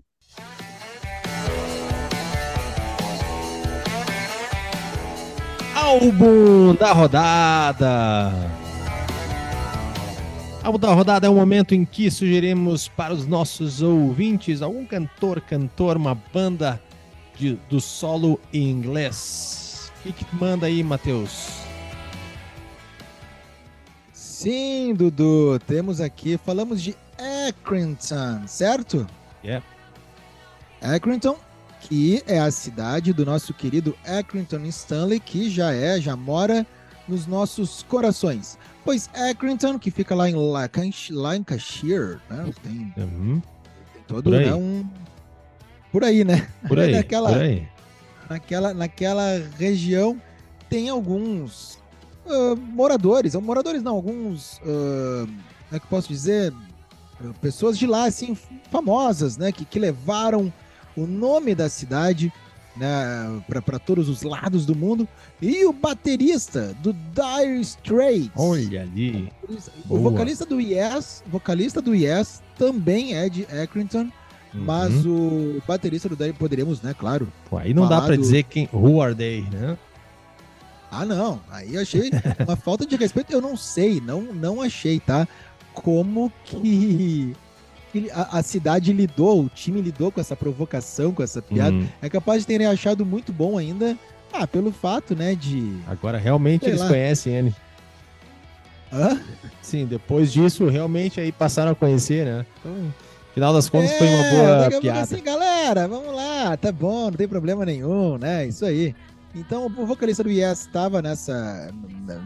Álbum 5.76 6.76
da 6.76 6.92
rodada. 6.92 8.57
Álbum 10.68 10.80
da 10.80 10.94
rodada 10.94 11.26
é 11.26 11.30
o 11.30 11.34
momento 11.34 11.74
em 11.74 11.86
que 11.86 12.12
sugerimos 12.12 12.90
para 12.90 13.14
os 13.14 13.26
nossos 13.26 13.82
ouvintes 13.82 14.62
algum 14.62 14.86
cantor, 14.86 15.40
cantor, 15.40 15.96
uma 15.96 16.14
banda 16.14 16.78
de- 17.40 17.58
do 17.70 17.80
solo 17.80 18.38
em 18.52 18.70
inglês. 18.70 19.90
O 20.00 20.04
que, 20.04 20.26
que 20.26 20.36
manda 20.36 20.66
aí, 20.66 20.84
Matheus? 20.84 21.48
Sim, 24.12 24.94
Dudu, 24.94 25.58
temos 25.66 26.02
aqui, 26.02 26.38
falamos 26.38 26.82
de 26.84 26.98
Accrington, 27.48 28.46
certo? 28.46 29.08
Yeah. 29.42 29.66
Accrington, 30.82 31.38
que 31.80 32.22
é 32.28 32.40
a 32.40 32.52
cidade 32.52 33.14
do 33.14 33.26
nosso 33.26 33.54
querido 33.54 33.96
Accrington 34.06 34.66
Stanley, 34.66 35.22
que 35.22 35.50
já 35.50 35.72
é, 35.72 35.98
já 36.02 36.18
mora 36.18 36.68
nos 37.08 37.26
nossos 37.26 37.84
corações. 37.84 38.58
Pois 38.84 39.10
Accrington, 39.14 39.78
que 39.80 39.92
fica 39.92 40.14
lá 40.16 40.30
em 40.30 40.36
Lancashire, 41.12 42.18
né? 42.30 42.54
Tem, 42.64 42.94
Uhum, 42.98 43.42
tem 43.94 44.04
todo 44.08 44.24
Por 44.24 44.34
né, 44.40 44.54
um... 44.54 44.86
Por 45.92 46.04
aí, 46.04 46.24
né? 46.24 46.48
Por 46.68 46.80
aí, 46.80 46.92
Naquela- 46.96 47.30
por 47.32 47.42
aí. 47.42 47.68
naquela, 48.30 48.74
naquela 48.74 49.24
região 49.58 50.22
tem 50.70 50.90
alguns 50.90 51.80
ah, 52.28 52.56
moradores, 52.58 53.36
ou 53.36 53.42
moradores 53.42 53.82
não, 53.82 53.96
alguns, 53.96 54.60
ah, 54.64 55.26
como 55.26 55.76
é 55.76 55.80
que 55.80 55.86
eu 55.86 55.90
posso 55.90 56.08
dizer, 56.10 56.54
pessoas 57.42 57.78
de 57.78 57.88
lá, 57.88 58.06
assim, 58.06 58.38
famosas, 58.70 59.38
né, 59.38 59.52
que, 59.52 59.64
que 59.66 59.80
levaram 59.80 60.52
o 60.96 61.06
nome 61.08 61.56
da 61.56 61.70
cidade 61.70 62.32
né, 62.80 63.42
para 63.64 63.80
todos 63.80 64.08
os 64.10 64.22
lados 64.24 64.66
do 64.66 64.76
mundo, 64.76 65.08
e 65.42 65.66
o 65.66 65.74
baterista 65.74 66.76
do 66.82 66.94
Dire 66.94 67.60
Straits, 67.62 68.32
Olha 68.36 68.82
ali. 68.82 69.32
o 69.50 69.98
boa. 69.98 70.12
vocalista 70.12 70.46
do 70.46 70.60
Yes, 70.60 71.24
vocalista 71.28 71.82
do 71.82 71.94
Yes 71.96 72.42
também 72.58 73.16
é 73.16 73.28
de 73.30 73.44
Accrington, 73.46 74.10
mas 74.54 75.06
Uhum. 75.06 75.58
o 75.58 75.64
baterista 75.68 76.08
do 76.10 76.16
Dire, 76.16 76.34
poderíamos, 76.34 76.82
né, 76.82 76.96
claro, 76.98 77.28
Pô, 77.50 77.58
aí 77.58 77.74
não 77.74 77.88
dá 77.88 78.02
pra 78.02 78.16
do- 78.16 78.22
dizer 78.22 78.44
quem. 78.44 78.68
Who 78.74 79.02
are 79.02 79.14
they, 79.14 79.42
né? 79.52 79.78
Ah, 80.90 81.06
não. 81.06 81.42
Aí 81.52 81.78
achei 81.78 82.10
uma 82.48 82.56
falta 82.56 82.86
de 82.86 82.96
respeito. 82.96 83.32
Eu 83.34 83.42
não 83.42 83.58
sei, 83.58 84.00
não, 84.00 84.22
não 84.22 84.62
achei, 84.62 85.02
tá? 85.02 85.28
Como 85.74 86.32
que 86.46 87.36
que 87.92 88.10
a, 88.12 88.38
a 88.40 88.44
cidade 88.44 88.92
lidou, 88.94 89.44
o 89.46 89.50
time 89.50 89.82
lidou 89.82 90.12
com 90.12 90.20
essa 90.22 90.36
provocação, 90.36 91.12
com 91.14 91.24
essa 91.24 91.42
piada. 91.42 91.72
Hum, 91.76 91.88
É 92.02 92.10
capaz 92.10 92.42
de 92.42 92.48
terem 92.48 92.68
achado 92.68 93.06
muito 93.06 93.32
bom 93.32 93.58
ainda. 93.58 93.98
Ah, 94.34 94.46
pelo 94.46 94.72
fato, 94.72 95.16
né, 95.16 95.34
de. 95.36 95.78
agora 95.88 96.18
realmente 96.18 96.62
Sei 96.66 96.72
eles 96.72 96.82
lá. 96.82 96.88
conhecem 96.90 97.34
ele. 97.34 97.56
Hã? 98.92 99.20
Sim, 99.62 99.86
depois 99.86 100.32
disso, 100.32 100.68
realmente 100.68 101.20
aí 101.20 101.32
passaram 101.32 101.72
a 101.72 101.76
conhecer, 101.76 102.26
né? 102.26 102.46
Então, 102.60 102.94
final 103.34 103.54
das 103.54 103.70
contas, 103.70 103.92
foi 103.94 104.08
uma 104.08 104.26
É, 104.26 104.70
boa 104.70 104.82
piada. 104.82 105.00
assim, 105.02 105.22
galera, 105.22 105.88
vamos 105.88 106.16
lá, 106.16 106.56
tá 106.58 106.72
bom, 106.72 107.06
não 107.06 107.12
tem 107.14 107.28
problema 107.28 107.66
nenhum, 107.66 108.18
né? 108.18 108.48
Isso 108.48 108.66
aí. 108.66 108.96
Então, 109.36 109.66
o 109.66 109.86
vocalista 109.86 110.24
do 110.24 110.30
Yes 110.32 110.62
estava 110.62 111.02
nessa, 111.02 111.70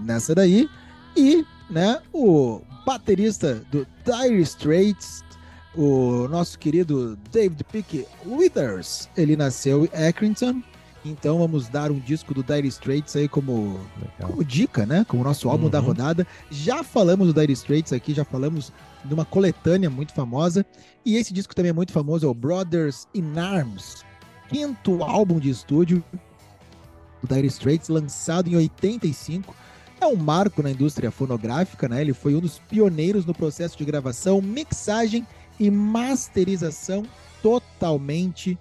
nessa 0.04 0.36
daí. 0.36 0.70
E, 1.18 1.44
né, 1.70 2.00
o 2.14 2.62
baterista 2.86 3.62
do 3.72 3.86
Dire 4.06 4.42
Straits, 4.42 5.24
o 5.76 6.28
nosso 6.28 6.60
querido 6.60 7.18
David 7.32 7.64
Pick 7.66 8.06
Withers, 8.26 9.10
ele 9.16 9.36
nasceu 9.36 9.86
em 9.86 10.08
Accrington. 10.08 10.62
Então, 11.04 11.40
vamos 11.40 11.68
dar 11.68 11.90
um 11.90 11.98
disco 11.98 12.32
do 12.34 12.44
Dire 12.44 12.68
Straits 12.68 13.16
aí 13.16 13.28
como 13.28 13.80
Legal. 14.00 14.30
como 14.30 14.44
dica, 14.44 14.86
né? 14.86 15.04
Como 15.08 15.24
nosso 15.24 15.50
álbum 15.50 15.68
da 15.68 15.80
Uhum. 15.80 15.86
rodada. 15.88 16.28
Já 16.52 16.84
falamos 16.84 17.34
do 17.34 17.40
Dire 17.40 17.54
Straits 17.54 17.92
aqui, 17.92 18.14
já 18.14 18.24
falamos 18.24 18.72
de 19.04 19.12
uma 19.12 19.26
coletânea 19.26 19.90
muito 19.90 20.14
famosa. 20.14 20.64
E 21.04 21.16
esse 21.16 21.34
disco 21.34 21.56
também 21.56 21.72
é 21.72 21.74
muito 21.74 21.92
famoso, 21.92 22.28
é 22.28 22.30
o 22.30 22.34
Brothers 22.36 23.08
in 23.16 23.36
Arms, 23.40 24.04
quinto 24.48 25.04
álbum 25.04 25.40
de 25.40 25.50
estúdio 25.50 26.04
do 27.24 27.34
Dire 27.34 27.48
Straits, 27.48 27.90
lançado 27.90 28.48
em 28.48 28.56
85. 28.56 29.56
É 30.00 30.06
um 30.06 30.16
marco 30.16 30.62
na 30.62 30.70
indústria 30.70 31.10
fonográfica, 31.10 31.90
né? 31.90 32.02
Ele 32.02 32.14
foi 32.14 32.36
um 32.36 32.40
dos 32.40 32.60
pioneiros 32.60 33.26
no 33.26 33.34
processo 33.34 33.76
de 33.76 33.86
gravação, 33.86 34.40
mixagem 34.40 35.26
e 35.62 35.70
masterização 35.72 37.04
totalmente 37.42 38.58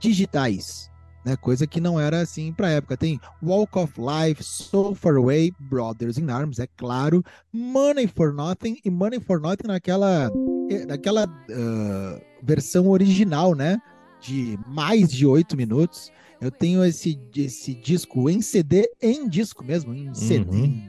digitais, 0.00 0.90
né? 1.24 1.36
Coisa 1.36 1.66
que 1.66 1.80
não 1.80 1.98
era 2.00 2.20
assim 2.20 2.52
para 2.52 2.70
época. 2.70 2.96
Tem 2.96 3.20
Walk 3.42 3.78
of 3.78 3.92
Life, 3.98 4.42
So 4.42 4.94
Far 4.94 5.16
Away, 5.16 5.52
Brothers 5.58 6.18
in 6.18 6.30
Arms, 6.30 6.58
é 6.58 6.66
claro, 6.76 7.22
Money 7.52 8.06
for 8.06 8.32
Nothing 8.32 8.78
e 8.84 8.90
Money 8.90 9.20
for 9.20 9.40
Nothing 9.40 9.66
naquela 9.66 10.30
eh, 10.70 10.86
naquela 10.86 11.24
ah, 11.50 12.20
versão 12.42 12.88
original, 12.88 13.54
né? 13.54 13.78
De 14.20 14.58
mais 14.66 15.10
de 15.10 15.26
oito 15.26 15.56
minutos. 15.56 16.10
Eu 16.40 16.50
tenho 16.52 16.84
esse, 16.84 17.18
esse 17.36 17.74
disco 17.74 18.30
em 18.30 18.40
CD, 18.40 18.88
em 19.02 19.28
disco 19.28 19.64
mesmo, 19.64 19.92
em 19.92 20.14
CD, 20.14 20.50
Uhum. 20.50 20.88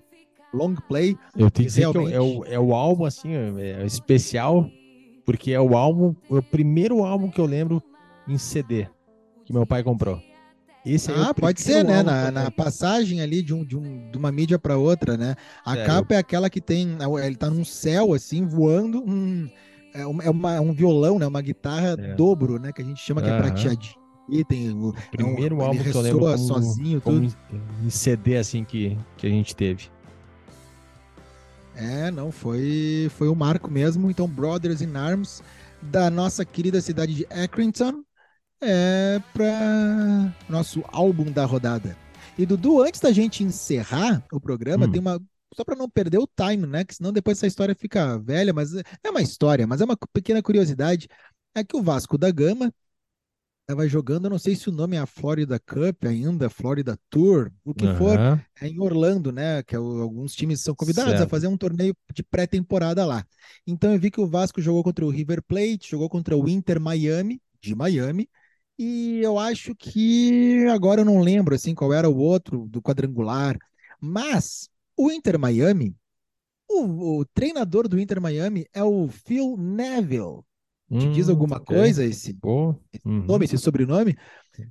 long 0.54 0.76
play. 0.88 1.18
Eu 1.36 1.50
tenho 1.50 1.52
que 1.52 1.64
dizer 1.66 1.92
que 1.92 1.98
Realmente. 1.98 2.16
é 2.16 2.22
o, 2.22 2.46
é 2.46 2.60
o 2.60 2.74
álbum, 2.76 3.06
assim, 3.06 3.34
é 3.34 3.84
especial, 3.84 4.70
porque 5.30 5.52
é 5.52 5.62
o 5.62 5.78
álbum, 5.78 6.16
é 6.32 6.34
o 6.34 6.42
primeiro 6.42 7.06
álbum 7.06 7.30
que 7.30 7.40
eu 7.40 7.46
lembro 7.46 7.84
em 8.28 8.36
CD 8.40 8.88
que 9.46 9.54
meu 9.54 9.64
pai 9.64 9.84
comprou. 9.84 10.20
Esse 10.84 11.12
é 11.12 11.14
Ah, 11.16 11.36
pode 11.36 11.62
ser, 11.62 11.84
né? 11.84 12.02
Na, 12.02 12.26
eu 12.26 12.32
na 12.32 12.50
passagem 12.50 13.22
ali 13.22 13.44
de, 13.44 13.54
um, 13.54 13.64
de, 13.64 13.78
um, 13.78 14.10
de 14.10 14.18
uma 14.18 14.32
mídia 14.32 14.58
para 14.58 14.76
outra, 14.76 15.16
né? 15.16 15.36
A 15.64 15.76
Sério. 15.76 15.86
capa 15.86 16.16
é 16.16 16.18
aquela 16.18 16.50
que 16.50 16.60
tem. 16.60 16.98
Ele 17.24 17.36
tá 17.36 17.48
num 17.48 17.64
céu, 17.64 18.12
assim, 18.12 18.44
voando. 18.48 19.04
Um, 19.06 19.48
é 19.94 20.04
uma, 20.30 20.56
é 20.56 20.60
um 20.60 20.74
violão, 20.74 21.20
né? 21.20 21.28
Uma 21.28 21.42
guitarra 21.42 21.96
É. 22.00 22.16
dobro, 22.16 22.58
né? 22.60 22.72
Que 22.72 22.82
a 22.82 22.86
gente 22.86 23.00
chama 23.00 23.22
que 23.22 23.30
é 23.30 23.38
prateadinho. 23.38 23.94
E 24.32 24.44
tem 24.44 24.72
o, 24.72 24.96
Primeiro 25.12 25.58
é 25.58 25.60
um, 25.60 25.62
álbum 25.62 25.84
que 25.84 25.96
eu 25.96 26.02
lembro 26.02 26.22
como, 26.22 26.38
sozinho, 26.40 27.02
como 27.02 27.22
tudo. 27.22 27.38
em, 27.84 27.86
em 27.86 27.90
CD, 27.92 28.38
assim, 28.38 28.64
que, 28.64 28.98
que 29.16 29.28
a 29.28 29.30
gente 29.30 29.56
teve. 29.56 29.90
É, 31.82 32.12
não, 32.12 32.30
foi, 32.32 33.08
foi 33.12 33.30
o 33.30 33.36
marco 33.36 33.72
mesmo. 33.72 34.12
Então, 34.12 34.28
Brothers 34.28 34.82
in 34.82 34.96
Arms, 34.98 35.42
da 35.82 36.10
nossa 36.10 36.44
querida 36.44 36.82
cidade 36.82 37.14
de 37.16 37.26
Accrington, 37.30 38.04
é 38.62 39.22
para 39.34 40.36
nosso 40.50 40.84
álbum 40.90 41.32
da 41.32 41.46
rodada. 41.46 41.98
E 42.38 42.46
Dudu, 42.46 42.82
antes 42.84 43.00
da 43.00 43.12
gente 43.14 43.44
encerrar 43.44 44.26
o 44.32 44.40
programa, 44.42 44.88
Hum. 44.88 44.92
tem 44.92 45.00
uma. 45.02 45.22
Só 45.56 45.64
para 45.64 45.76
não 45.76 45.90
perder 45.90 46.20
o 46.20 46.28
time, 46.28 46.68
né? 46.68 46.84
Que 46.86 46.96
senão 46.96 47.14
depois 47.14 47.38
essa 47.38 47.48
história 47.48 47.76
fica 47.76 48.18
velha, 48.20 48.54
mas 48.54 48.74
é 48.76 49.10
uma 49.10 49.22
história, 49.22 49.66
mas 49.68 49.82
é 49.82 49.86
uma 49.86 49.98
pequena 50.14 50.42
curiosidade. 50.44 51.08
É 51.56 51.64
que 51.64 51.76
o 51.78 51.82
Vasco 51.84 52.18
da 52.18 52.32
Gama 52.32 52.74
estava 53.70 53.88
jogando, 53.88 54.26
eu 54.26 54.32
não 54.32 54.40
sei 54.40 54.56
se 54.56 54.68
o 54.68 54.72
nome 54.72 54.96
é 54.96 55.00
a 55.00 55.06
Florida 55.06 55.60
Cup 55.60 56.04
ainda, 56.06 56.50
Florida 56.50 56.98
Tour, 57.08 57.52
o 57.64 57.72
que 57.76 57.88
for, 57.88 58.20
Aham. 58.20 58.46
é 58.60 58.68
em 58.68 58.80
Orlando, 58.80 59.32
né? 59.32 59.62
Que 59.62 59.76
é 59.76 59.78
alguns 59.78 60.34
times 60.34 60.62
são 60.62 60.74
convidados 60.74 61.22
a 61.22 61.28
Certo. 61.28 61.28
fazer 61.28 61.48
um 61.48 61.56
torneio 61.58 61.96
de 62.12 62.24
pré-temporada 62.24 63.06
lá. 63.06 63.24
Então 63.68 63.94
eu 63.94 64.00
vi 64.00 64.10
que 64.10 64.20
o 64.20 64.26
Vasco 64.28 64.60
jogou 64.60 64.84
contra 64.84 65.06
o 65.06 65.10
River 65.10 65.44
Plate, 65.44 65.92
jogou 65.92 66.10
contra 66.10 66.36
o 66.36 66.50
Inter 66.50 66.80
Miami, 66.82 67.40
de 67.62 67.76
Miami, 67.76 68.28
e 68.78 69.20
eu 69.22 69.38
acho 69.38 69.76
que 69.76 70.66
agora 70.72 71.02
eu 71.02 71.06
não 71.06 71.20
lembro 71.22 71.54
assim 71.54 71.76
qual 71.76 71.94
era 71.94 72.10
o 72.10 72.18
outro 72.18 72.66
do 72.68 72.82
quadrangular, 72.82 73.56
mas 74.02 74.68
o 74.98 75.12
Inter 75.12 75.38
Miami, 75.38 75.96
o, 76.70 77.20
o 77.22 77.26
treinador 77.26 77.88
do 77.88 78.00
Inter 78.00 78.22
Miami 78.22 78.66
é 78.74 78.84
o 78.84 79.08
Phil 79.10 79.56
Neville. 79.58 80.42
Te 80.98 81.08
diz 81.10 81.28
Hum, 81.28 81.32
alguma 81.32 81.58
ok. 81.58 81.76
coisa 81.76 82.04
esse 82.04 82.34
Pô, 82.34 82.76
uhum. 83.06 83.22
nome, 83.26 83.46
esse 83.46 83.58
sobrenome. 83.58 84.18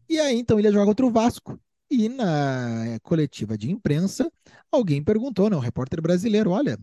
E 0.09 0.19
aí, 0.19 0.39
então, 0.39 0.59
ele 0.59 0.69
ia 0.69 0.73
jogar 0.73 0.87
contra 0.87 1.07
o 1.07 1.11
Vasco. 1.11 1.59
E 1.91 2.09
na 2.09 2.99
coletiva 3.03 3.57
de 3.57 3.71
imprensa, 3.71 4.31
alguém 4.71 5.03
perguntou, 5.03 5.49
né, 5.49 5.57
um 5.57 5.61
repórter 5.61 6.03
brasileiro, 6.03 6.51
olha, 6.51 6.79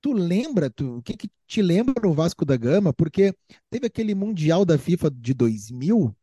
tu 0.00 0.12
lembra, 0.12 0.70
tu, 0.70 0.98
o 0.98 1.02
que 1.02 1.16
que 1.16 1.30
te 1.46 1.62
lembra 1.62 2.08
o 2.08 2.14
Vasco 2.14 2.44
da 2.44 2.56
Gama? 2.56 2.92
Porque 2.92 3.34
teve 3.70 3.86
aquele 3.86 4.14
Mundial 4.14 4.64
da 4.64 4.78
FIFA 4.78 5.10
de 5.10 5.34
2000 5.34 6.14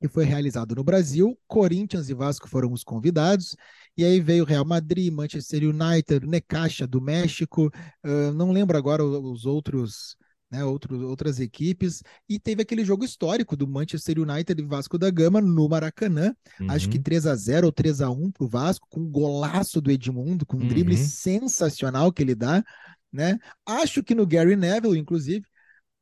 que 0.00 0.08
foi 0.08 0.24
realizado 0.24 0.74
no 0.74 0.84
Brasil. 0.84 1.36
Corinthians 1.46 2.08
e 2.08 2.14
Vasco 2.14 2.48
foram 2.48 2.72
os 2.72 2.84
convidados. 2.84 3.56
E 3.96 4.04
aí 4.04 4.20
veio 4.20 4.44
Real 4.44 4.64
Madrid, 4.64 5.12
Manchester 5.12 5.64
United, 5.64 6.26
Necaxa 6.26 6.86
do 6.86 7.00
México, 7.00 7.66
uh, 8.04 8.32
não 8.32 8.52
lembro 8.52 8.76
agora 8.78 9.04
os 9.04 9.44
outros, 9.44 10.16
né, 10.50 10.64
outros, 10.64 11.02
outras 11.02 11.40
equipes. 11.40 12.02
E 12.28 12.38
teve 12.38 12.62
aquele 12.62 12.84
jogo 12.84 13.04
histórico 13.04 13.56
do 13.56 13.66
Manchester 13.66 14.18
United 14.18 14.60
e 14.60 14.64
Vasco 14.66 14.98
da 14.98 15.10
Gama 15.10 15.40
no 15.40 15.68
Maracanã. 15.68 16.34
Uhum. 16.60 16.70
Acho 16.70 16.88
que 16.88 16.98
3 16.98 17.26
a 17.26 17.34
0 17.34 17.66
ou 17.66 17.72
3 17.72 18.00
a 18.00 18.10
1 18.10 18.30
para 18.30 18.44
o 18.44 18.48
Vasco, 18.48 18.86
com 18.90 19.00
um 19.00 19.10
golaço 19.10 19.80
do 19.80 19.90
Edmundo, 19.90 20.46
com 20.46 20.56
um 20.56 20.60
Uhum. 20.60 20.68
drible 20.68 20.96
sensacional 20.96 22.12
que 22.12 22.22
ele 22.22 22.34
dá. 22.34 22.64
Né? 23.12 23.38
Acho 23.66 24.02
que 24.02 24.14
no 24.14 24.26
Gary 24.26 24.56
Neville, 24.56 24.98
inclusive. 24.98 25.44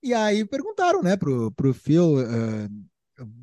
E 0.03 0.15
aí 0.15 0.45
perguntaram, 0.45 1.03
né, 1.03 1.17
pro, 1.17 1.51
pro 1.53 1.75
Phil 1.75 2.17
uh, 2.19 2.69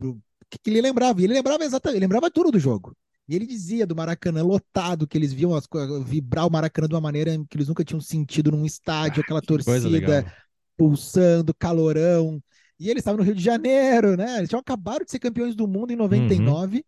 o 0.10 0.18
que, 0.50 0.58
que 0.64 0.70
ele 0.70 0.82
lembrava. 0.82 1.20
E 1.22 1.26
ele 1.26 1.34
lembrava 1.34 1.64
exatamente, 1.64 1.98
ele 1.98 2.06
lembrava 2.06 2.30
tudo 2.32 2.52
do 2.52 2.60
jogo. 2.60 2.96
E 3.28 3.36
ele 3.36 3.46
dizia 3.46 3.88
do 3.88 3.96
Maracanã 3.96 4.44
lotado, 4.44 5.08
que 5.08 5.18
eles 5.18 5.32
viam 5.32 5.56
as, 5.56 5.66
vibrar 6.06 6.46
o 6.46 6.52
Maracanã 6.52 6.88
de 6.88 6.94
uma 6.94 7.02
maneira 7.02 7.32
que 7.50 7.56
eles 7.56 7.70
nunca 7.70 7.84
tinham 7.84 8.02
sentido 8.02 8.52
num 8.52 8.66
estádio, 8.66 9.22
aquela 9.22 9.40
Ah, 9.40 9.64
Coisa 9.64 9.90
torcida. 9.90 10.34
Pulsando, 10.78 11.54
calorão. 11.54 12.42
E 12.80 12.90
eles 12.90 13.02
estavam 13.02 13.18
no 13.20 13.24
Rio 13.24 13.36
de 13.36 13.44
Janeiro, 13.44 14.18
né? 14.18 14.38
Eles 14.38 14.50
tinham 14.50 14.60
acabado 14.60 15.06
de 15.06 15.12
ser 15.12 15.20
campeões 15.20 15.56
do 15.56 15.68
mundo 15.68 15.92
em 15.94 15.96
99. 15.96 16.84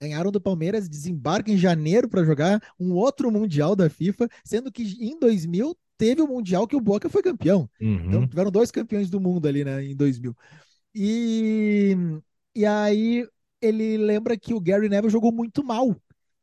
Ganharam 0.00 0.30
do 0.32 0.40
Palmeiras, 0.40 0.88
desembarcam 0.88 1.54
em 1.54 1.58
janeiro 1.58 2.08
para 2.08 2.24
jogar 2.24 2.60
um 2.78 2.92
outro 2.92 3.30
Mundial 3.30 3.76
da 3.76 3.90
FIFA, 3.90 4.28
sendo 4.44 4.72
que 4.72 4.82
em 4.82 5.18
2000 5.18 5.76
teve 5.98 6.22
o 6.22 6.26
Mundial 6.28 6.66
que 6.66 6.76
o 6.76 6.80
Boca 6.80 7.08
foi 7.10 7.22
campeão. 7.22 7.68
Então 8.08 8.22
Uhum. 8.22 8.28
tiveram 8.28 8.50
dois 8.50 8.70
campeões 8.70 9.10
do 9.10 9.20
mundo 9.20 9.46
ali, 9.46 9.62
né, 9.64 9.84
em 9.84 9.94
2000. 9.94 10.34
E, 10.94 11.94
e 12.54 12.66
aí 12.66 13.26
ele 13.60 13.96
lembra 13.98 14.38
que 14.38 14.54
o 14.54 14.60
Gary 14.60 14.88
Neville 14.88 15.12
jogou 15.12 15.30
muito 15.32 15.62
mal 15.62 15.94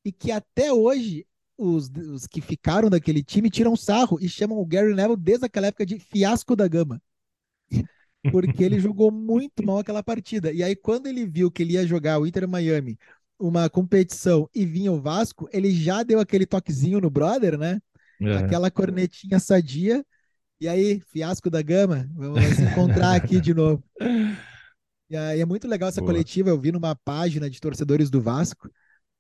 e 0.06 0.12
que 0.12 0.32
até 0.32 0.72
hoje 0.72 1.27
os, 1.58 1.90
os 1.90 2.28
que 2.28 2.42
ficaram 2.42 2.90
daquele 2.90 3.24
time 3.24 3.50
tiram 3.50 3.76
sarro 3.76 4.18
e 4.22 4.30
chamam 4.30 4.60
o 4.60 4.66
Gary 4.66 4.94
Neville 4.94 5.18
desde 5.18 5.46
aquela 5.46 5.68
época 5.68 5.86
de 5.86 6.00
fiasco 6.00 6.56
da 6.56 6.68
gama. 6.68 7.02
Porque 8.32 8.64
ele 8.64 8.80
jogou 8.80 9.12
muito 9.12 9.66
mal 9.66 9.80
aquela 9.80 10.04
partida. 10.04 10.52
E 10.52 10.62
aí, 10.62 10.76
quando 10.76 11.08
ele 11.08 11.26
viu 11.26 11.50
que 11.50 11.64
ele 11.64 11.74
ia 11.74 11.88
jogar 11.88 12.20
o 12.20 12.28
Inter 12.28 12.48
Miami, 12.48 12.98
uma 13.40 13.70
competição, 13.70 14.50
e 14.54 14.66
vinha 14.66 14.92
o 14.92 15.02
Vasco, 15.02 15.48
ele 15.52 15.72
já 15.72 16.04
deu 16.04 16.20
aquele 16.20 16.46
toquezinho 16.46 17.00
no 17.00 17.10
brother, 17.10 17.58
né? 17.58 17.80
É. 18.22 18.34
Aquela 18.38 18.70
cornetinha 18.70 19.40
sadia. 19.40 20.06
E 20.60 20.68
aí, 20.68 21.00
fiasco 21.12 21.50
da 21.50 21.62
gama, 21.62 22.10
vamos 22.16 22.44
se 22.56 22.64
encontrar 22.64 23.16
aqui 23.16 23.40
de 23.40 23.54
novo. 23.54 23.84
E 25.10 25.16
aí 25.16 25.40
é 25.40 25.46
muito 25.46 25.70
legal 25.70 25.88
essa 25.88 26.02
Boa. 26.02 26.12
coletiva, 26.12 26.50
eu 26.50 26.60
vi 26.60 26.70
numa 26.70 26.94
página 26.94 27.50
de 27.50 27.62
torcedores 27.62 28.10
do 28.10 28.22
Vasco. 28.22 28.70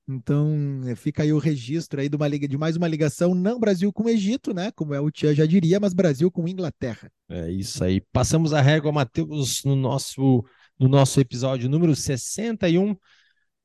Então, 0.09 0.81
eh, 0.85 0.95
fica 0.95 1.23
aí 1.23 1.33
o 1.33 1.37
registro 1.37 1.99
aí 1.99 2.07
de, 2.07 2.15
uma 2.15 2.29
de 2.29 2.57
mais 2.57 2.77
uma 2.77 2.87
ligação, 2.87 3.35
não 3.35 3.59
Brasil 3.59 3.91
com 3.91 4.03
o 4.03 4.09
Egito, 4.09 4.53
né? 4.53 4.71
Como 4.71 4.93
é 4.93 5.01
o 5.01 5.11
Tia 5.11 5.35
já 5.35 5.45
diria, 5.45 5.79
mas 5.79 5.93
Brasil 5.93 6.31
com 6.31 6.47
Inglaterra. 6.47 7.11
É 7.27 7.51
isso 7.51 7.83
aí. 7.83 7.99
Passamos 8.13 8.53
a 8.53 8.61
régua, 8.61 8.91
Matheus, 8.91 9.65
no 9.65 9.75
nosso, 9.75 10.45
no 10.79 10.87
nosso 10.87 11.19
episódio 11.19 11.69
número 11.69 11.93
61. 11.93 12.95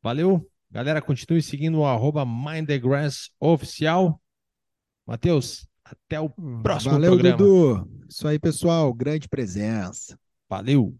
Valeu. 0.02 0.44
Galera, 0.68 1.00
continue 1.00 1.42
seguindo 1.42 1.78
o 1.78 1.84
arroba 1.84 2.26
Mind 2.26 2.66
the 2.66 2.78
Grass 2.78 3.30
oficial. 3.38 4.20
Matheus, 5.06 5.64
até 5.84 6.18
o 6.18 6.28
próximo 6.28 6.92
Valeu, 6.94 7.12
programa. 7.12 7.36
Dudu. 7.36 7.88
Isso 8.08 8.26
aí, 8.26 8.38
pessoal. 8.38 8.92
Grande 8.92 9.28
presença. 9.28 10.18
Valeu. 10.48 10.96